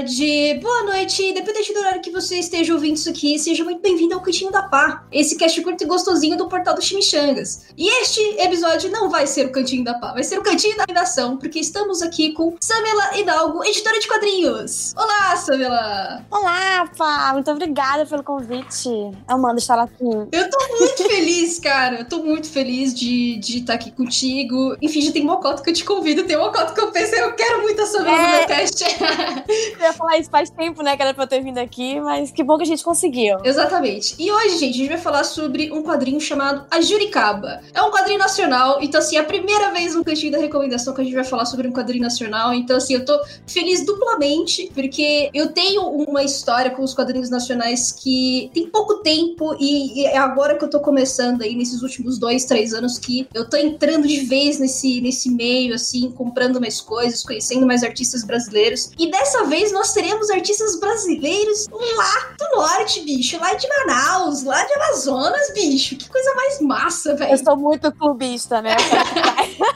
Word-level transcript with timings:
dia, 0.00 0.58
boa 0.58 0.58
tarde, 0.58 0.58
boa 0.62 0.84
noite, 0.84 1.22
independente 1.22 1.72
do 1.72 1.80
horário 1.80 2.00
que 2.00 2.10
você 2.10 2.36
esteja 2.38 2.72
ouvindo 2.72 2.96
isso 2.96 3.10
aqui, 3.10 3.38
seja 3.38 3.62
muito 3.62 3.82
bem-vindo 3.82 4.14
ao 4.14 4.22
Cantinho 4.22 4.50
da 4.50 4.62
Pá, 4.62 5.04
esse 5.12 5.36
cast 5.36 5.60
curto 5.60 5.84
e 5.84 5.86
gostosinho 5.86 6.36
do 6.36 6.48
portal 6.48 6.74
do 6.74 6.80
Chimichangas. 6.80 7.66
E 7.76 7.88
este 8.00 8.20
episódio 8.38 8.90
não 8.90 9.10
vai 9.10 9.26
ser 9.26 9.46
o 9.46 9.52
Cantinho 9.52 9.84
da 9.84 9.94
Pá, 9.94 10.12
vai 10.12 10.24
ser 10.24 10.38
o 10.38 10.42
Cantinho 10.42 10.76
da 10.76 10.84
Redação, 10.88 11.36
porque 11.36 11.58
estamos 11.58 12.00
aqui 12.00 12.32
com 12.32 12.56
Samela 12.60 13.18
Hidalgo, 13.18 13.64
editora 13.64 13.98
de 13.98 14.08
quadrinhos. 14.08 14.94
Olá, 14.96 15.36
Samela! 15.36 16.24
Olá, 16.30 16.88
Pá, 16.96 17.30
muito 17.34 17.50
obrigada 17.50 18.06
pelo 18.06 18.22
convite. 18.22 18.88
Eu 18.88 19.38
mando 19.38 19.58
estar 19.58 19.78
aqui. 19.78 20.04
Eu 20.32 20.48
tô 20.48 20.58
muito 20.78 21.02
feliz, 21.04 21.58
cara, 21.58 21.96
eu 22.00 22.08
tô 22.08 22.22
muito 22.22 22.48
feliz 22.48 22.94
de, 22.94 23.38
de 23.38 23.58
estar 23.58 23.74
aqui 23.74 23.90
contigo. 23.90 24.74
Enfim, 24.80 25.02
já 25.02 25.12
tem 25.12 25.22
uma 25.22 25.36
cota 25.36 25.62
que 25.62 25.68
eu 25.68 25.74
te 25.74 25.84
convido, 25.84 26.24
tem 26.24 26.36
uma 26.36 26.50
cota 26.50 26.72
que 26.72 26.80
eu 26.80 26.90
pensei, 26.90 27.20
eu 27.20 27.34
quero 27.34 27.60
muito 27.60 27.82
a 27.82 27.86
Samela 27.86 28.16
é... 28.16 28.22
no 28.22 28.38
meu 28.38 28.46
cast. 28.46 28.84
eu 29.82 29.88
ia 29.88 29.92
falar 29.92 30.18
isso 30.18 30.30
faz 30.30 30.50
tempo, 30.50 30.82
né, 30.82 30.96
que 30.96 31.02
era 31.02 31.14
pra 31.14 31.24
eu 31.24 31.28
ter 31.28 31.42
vindo 31.42 31.58
aqui, 31.58 32.00
mas 32.00 32.30
que 32.30 32.42
bom 32.42 32.56
que 32.56 32.62
a 32.62 32.66
gente 32.66 32.84
conseguiu. 32.84 33.38
Exatamente. 33.44 34.14
E 34.18 34.30
hoje, 34.30 34.58
gente, 34.58 34.74
a 34.74 34.78
gente 34.78 34.88
vai 34.88 34.98
falar 34.98 35.24
sobre 35.24 35.70
um 35.72 35.82
quadrinho 35.82 36.20
chamado 36.20 36.64
A 36.70 36.80
Juricaba. 36.80 37.60
É 37.74 37.82
um 37.82 37.90
quadrinho 37.90 38.18
nacional, 38.18 38.78
então, 38.80 39.00
assim, 39.00 39.16
é 39.16 39.20
a 39.20 39.24
primeira 39.24 39.70
vez 39.72 39.94
no 39.94 40.04
cantinho 40.04 40.32
da 40.32 40.38
recomendação 40.38 40.94
que 40.94 41.00
a 41.00 41.04
gente 41.04 41.14
vai 41.14 41.24
falar 41.24 41.44
sobre 41.46 41.66
um 41.66 41.72
quadrinho 41.72 42.02
nacional. 42.02 42.52
Então, 42.54 42.76
assim, 42.76 42.94
eu 42.94 43.04
tô 43.04 43.18
feliz 43.46 43.84
duplamente, 43.84 44.70
porque 44.74 45.30
eu 45.34 45.52
tenho 45.52 45.82
uma 45.82 46.22
história 46.22 46.70
com 46.70 46.82
os 46.82 46.94
quadrinhos 46.94 47.30
nacionais 47.30 47.92
que 47.92 48.50
tem 48.54 48.68
pouco 48.68 48.96
tempo 49.02 49.56
e 49.58 50.04
é 50.06 50.18
agora 50.18 50.56
que 50.56 50.64
eu 50.64 50.70
tô 50.70 50.80
começando 50.80 51.42
aí, 51.42 51.54
nesses 51.54 51.82
últimos 51.82 52.18
dois, 52.18 52.44
três 52.44 52.72
anos, 52.72 52.98
que 52.98 53.26
eu 53.34 53.48
tô 53.48 53.56
entrando 53.56 54.06
de 54.06 54.20
vez 54.20 54.58
nesse, 54.58 55.00
nesse 55.00 55.30
meio, 55.30 55.74
assim, 55.74 56.10
comprando 56.10 56.60
mais 56.60 56.80
coisas, 56.80 57.22
conhecendo 57.22 57.66
mais 57.66 57.82
artistas 57.82 58.24
brasileiros. 58.24 58.90
E 58.98 59.10
dessa 59.10 59.44
vez 59.44 59.71
nós 59.72 59.92
teremos 59.92 60.30
artistas 60.30 60.78
brasileiros 60.78 61.66
lá 61.70 62.34
do 62.38 62.56
norte, 62.56 63.00
bicho, 63.00 63.38
lá 63.40 63.54
de 63.54 63.66
Manaus, 63.68 64.42
lá 64.44 64.64
de 64.64 64.72
Amazonas, 64.74 65.52
bicho. 65.54 65.96
Que 65.96 66.08
coisa 66.08 66.34
mais 66.34 66.60
massa, 66.60 67.16
velho. 67.16 67.32
Eu 67.32 67.38
sou 67.38 67.56
muito 67.56 67.90
clubista, 67.92 68.60
né? 68.62 68.76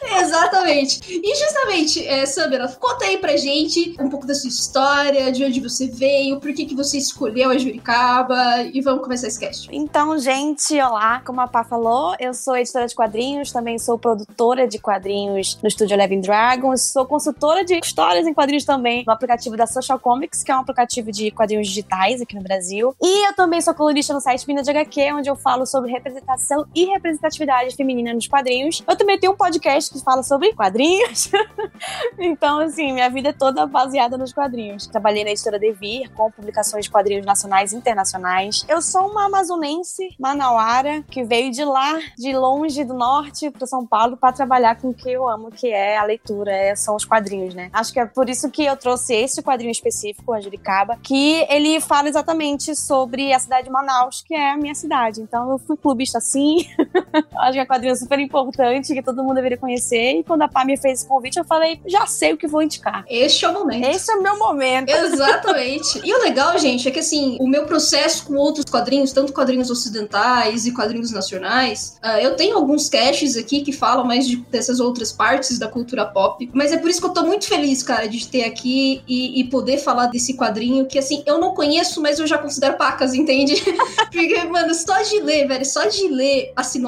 Exatamente. 0.20 1.00
E 1.08 1.34
justamente, 1.36 2.06
é, 2.06 2.26
Samira, 2.26 2.68
conta 2.80 3.04
aí 3.04 3.18
pra 3.18 3.36
gente 3.36 3.96
um 4.00 4.08
pouco 4.08 4.26
da 4.26 4.34
sua 4.34 4.48
história, 4.48 5.30
de 5.32 5.44
onde 5.44 5.60
você 5.60 5.86
veio, 5.86 6.40
por 6.40 6.52
que, 6.52 6.66
que 6.66 6.74
você 6.74 6.98
escolheu 6.98 7.50
a 7.50 7.58
Juricaba 7.58 8.62
e 8.72 8.80
vamos 8.80 9.02
começar 9.02 9.26
esse 9.26 9.38
cast. 9.38 9.68
Então, 9.72 10.18
gente, 10.18 10.80
olá. 10.80 11.20
Como 11.24 11.40
a 11.40 11.48
Pá 11.48 11.64
falou, 11.64 12.14
eu 12.18 12.34
sou 12.34 12.56
editora 12.56 12.86
de 12.86 12.94
quadrinhos, 12.94 13.52
também 13.52 13.78
sou 13.78 13.98
produtora 13.98 14.66
de 14.66 14.78
quadrinhos 14.78 15.58
no 15.62 15.68
estúdio 15.68 15.94
Eleven 15.94 16.20
Dragons, 16.20 16.92
sou 16.92 17.06
consultora 17.06 17.64
de 17.64 17.78
histórias 17.78 18.26
em 18.26 18.34
quadrinhos 18.34 18.64
também 18.64 19.04
no 19.06 19.12
aplicativo 19.12 19.56
da 19.56 19.66
Social 19.66 19.98
Comics, 19.98 20.42
que 20.42 20.50
é 20.50 20.56
um 20.56 20.60
aplicativo 20.60 21.10
de 21.10 21.30
quadrinhos 21.30 21.68
digitais 21.68 22.20
aqui 22.20 22.34
no 22.34 22.42
Brasil. 22.42 22.94
E 23.02 23.28
eu 23.28 23.34
também 23.34 23.60
sou 23.60 23.74
colunista 23.74 24.12
no 24.12 24.20
site 24.20 24.46
Mina 24.46 24.62
de 24.62 24.70
HQ, 24.70 25.12
onde 25.12 25.30
eu 25.30 25.36
falo 25.36 25.66
sobre 25.66 25.90
representação 25.90 26.66
e 26.74 26.84
representatividade 26.86 27.74
feminina 27.74 28.12
nos 28.12 28.26
quadrinhos. 28.26 28.82
Eu 28.88 28.96
também 28.96 29.18
tenho 29.18 29.32
um 29.32 29.36
podcast 29.36 29.85
que 29.88 30.02
fala 30.02 30.22
sobre 30.22 30.52
quadrinhos. 30.54 31.30
então, 32.18 32.60
assim, 32.60 32.92
minha 32.92 33.08
vida 33.10 33.30
é 33.30 33.32
toda 33.32 33.66
baseada 33.66 34.16
nos 34.16 34.32
quadrinhos. 34.32 34.86
Trabalhei 34.86 35.24
na 35.24 35.30
editora 35.30 35.58
Devir, 35.58 36.10
com 36.12 36.30
publicações 36.30 36.84
de 36.84 36.90
quadrinhos 36.90 37.24
nacionais 37.24 37.72
e 37.72 37.76
internacionais. 37.76 38.64
Eu 38.68 38.80
sou 38.82 39.10
uma 39.10 39.26
amazonense, 39.26 40.08
manauara, 40.18 41.02
que 41.10 41.24
veio 41.24 41.50
de 41.50 41.64
lá, 41.64 41.98
de 42.16 42.32
longe, 42.36 42.84
do 42.84 42.94
norte, 42.94 43.50
para 43.50 43.66
São 43.66 43.86
Paulo, 43.86 44.16
para 44.16 44.32
trabalhar 44.32 44.76
com 44.76 44.88
o 44.88 44.94
que 44.94 45.10
eu 45.10 45.28
amo, 45.28 45.50
que 45.50 45.68
é 45.68 45.96
a 45.96 46.04
leitura, 46.04 46.50
é, 46.50 46.74
são 46.74 46.96
os 46.96 47.04
quadrinhos, 47.04 47.54
né? 47.54 47.70
Acho 47.72 47.92
que 47.92 48.00
é 48.00 48.06
por 48.06 48.28
isso 48.28 48.50
que 48.50 48.64
eu 48.64 48.76
trouxe 48.76 49.14
esse 49.14 49.42
quadrinho 49.42 49.70
específico, 49.70 50.32
a 50.32 50.40
Juricaba, 50.40 50.96
que 51.02 51.46
ele 51.48 51.80
fala 51.80 52.08
exatamente 52.08 52.74
sobre 52.74 53.32
a 53.32 53.38
cidade 53.38 53.66
de 53.66 53.70
Manaus, 53.70 54.22
que 54.22 54.34
é 54.34 54.52
a 54.52 54.56
minha 54.56 54.74
cidade. 54.74 55.20
Então 55.20 55.50
eu 55.50 55.58
fui 55.58 55.76
clubista 55.76 56.18
assim. 56.18 56.66
Acho 57.36 57.52
que 57.52 57.58
é 57.58 57.62
um 57.62 57.66
quadrinho 57.66 57.96
super 57.96 58.18
importante, 58.18 58.94
que 58.94 59.02
todo 59.02 59.22
mundo 59.22 59.34
deveria 59.34 59.58
conhecer. 59.58 60.20
E 60.20 60.24
quando 60.24 60.42
a 60.42 60.48
Pá 60.48 60.64
me 60.64 60.76
fez 60.76 61.00
esse 61.00 61.08
convite, 61.08 61.38
eu 61.38 61.44
falei, 61.44 61.80
já 61.86 62.06
sei 62.06 62.32
o 62.32 62.36
que 62.36 62.46
vou 62.46 62.62
indicar. 62.62 63.04
Este 63.08 63.44
é 63.44 63.48
o 63.48 63.52
momento. 63.52 63.86
Esse 63.86 64.10
é 64.10 64.16
o 64.16 64.22
meu 64.22 64.38
momento. 64.38 64.90
Exatamente. 64.90 66.00
e 66.04 66.14
o 66.14 66.18
legal, 66.22 66.58
gente, 66.58 66.88
é 66.88 66.90
que 66.90 67.00
assim, 67.00 67.36
o 67.40 67.46
meu 67.46 67.64
processo 67.66 68.26
com 68.26 68.34
outros 68.34 68.64
quadrinhos, 68.64 69.12
tanto 69.12 69.32
quadrinhos 69.32 69.70
ocidentais 69.70 70.66
e 70.66 70.72
quadrinhos 70.72 71.12
nacionais, 71.12 71.98
uh, 72.02 72.18
eu 72.18 72.36
tenho 72.36 72.56
alguns 72.56 72.88
caches 72.88 73.36
aqui 73.36 73.62
que 73.62 73.72
falam 73.72 74.04
mais 74.04 74.26
de, 74.26 74.36
dessas 74.36 74.80
outras 74.80 75.12
partes 75.12 75.58
da 75.58 75.68
cultura 75.68 76.06
pop. 76.06 76.48
Mas 76.52 76.72
é 76.72 76.78
por 76.78 76.88
isso 76.88 77.00
que 77.00 77.06
eu 77.06 77.12
tô 77.12 77.24
muito 77.24 77.46
feliz, 77.46 77.82
cara, 77.82 78.08
de 78.08 78.26
ter 78.26 78.44
aqui 78.44 79.02
e, 79.06 79.40
e 79.40 79.44
poder 79.44 79.78
falar 79.78 80.06
desse 80.06 80.36
quadrinho 80.36 80.86
que, 80.86 80.98
assim, 80.98 81.22
eu 81.26 81.38
não 81.38 81.54
conheço, 81.54 82.00
mas 82.00 82.18
eu 82.18 82.26
já 82.26 82.38
considero 82.38 82.76
pacas, 82.76 83.14
entende? 83.14 83.62
Porque, 84.10 84.44
mano, 84.44 84.74
só 84.74 85.00
de 85.02 85.20
ler, 85.20 85.46
velho, 85.46 85.64
só 85.64 85.84
de 85.86 86.08
ler 86.08 86.52
a 86.56 86.62
sinopse 86.62 86.85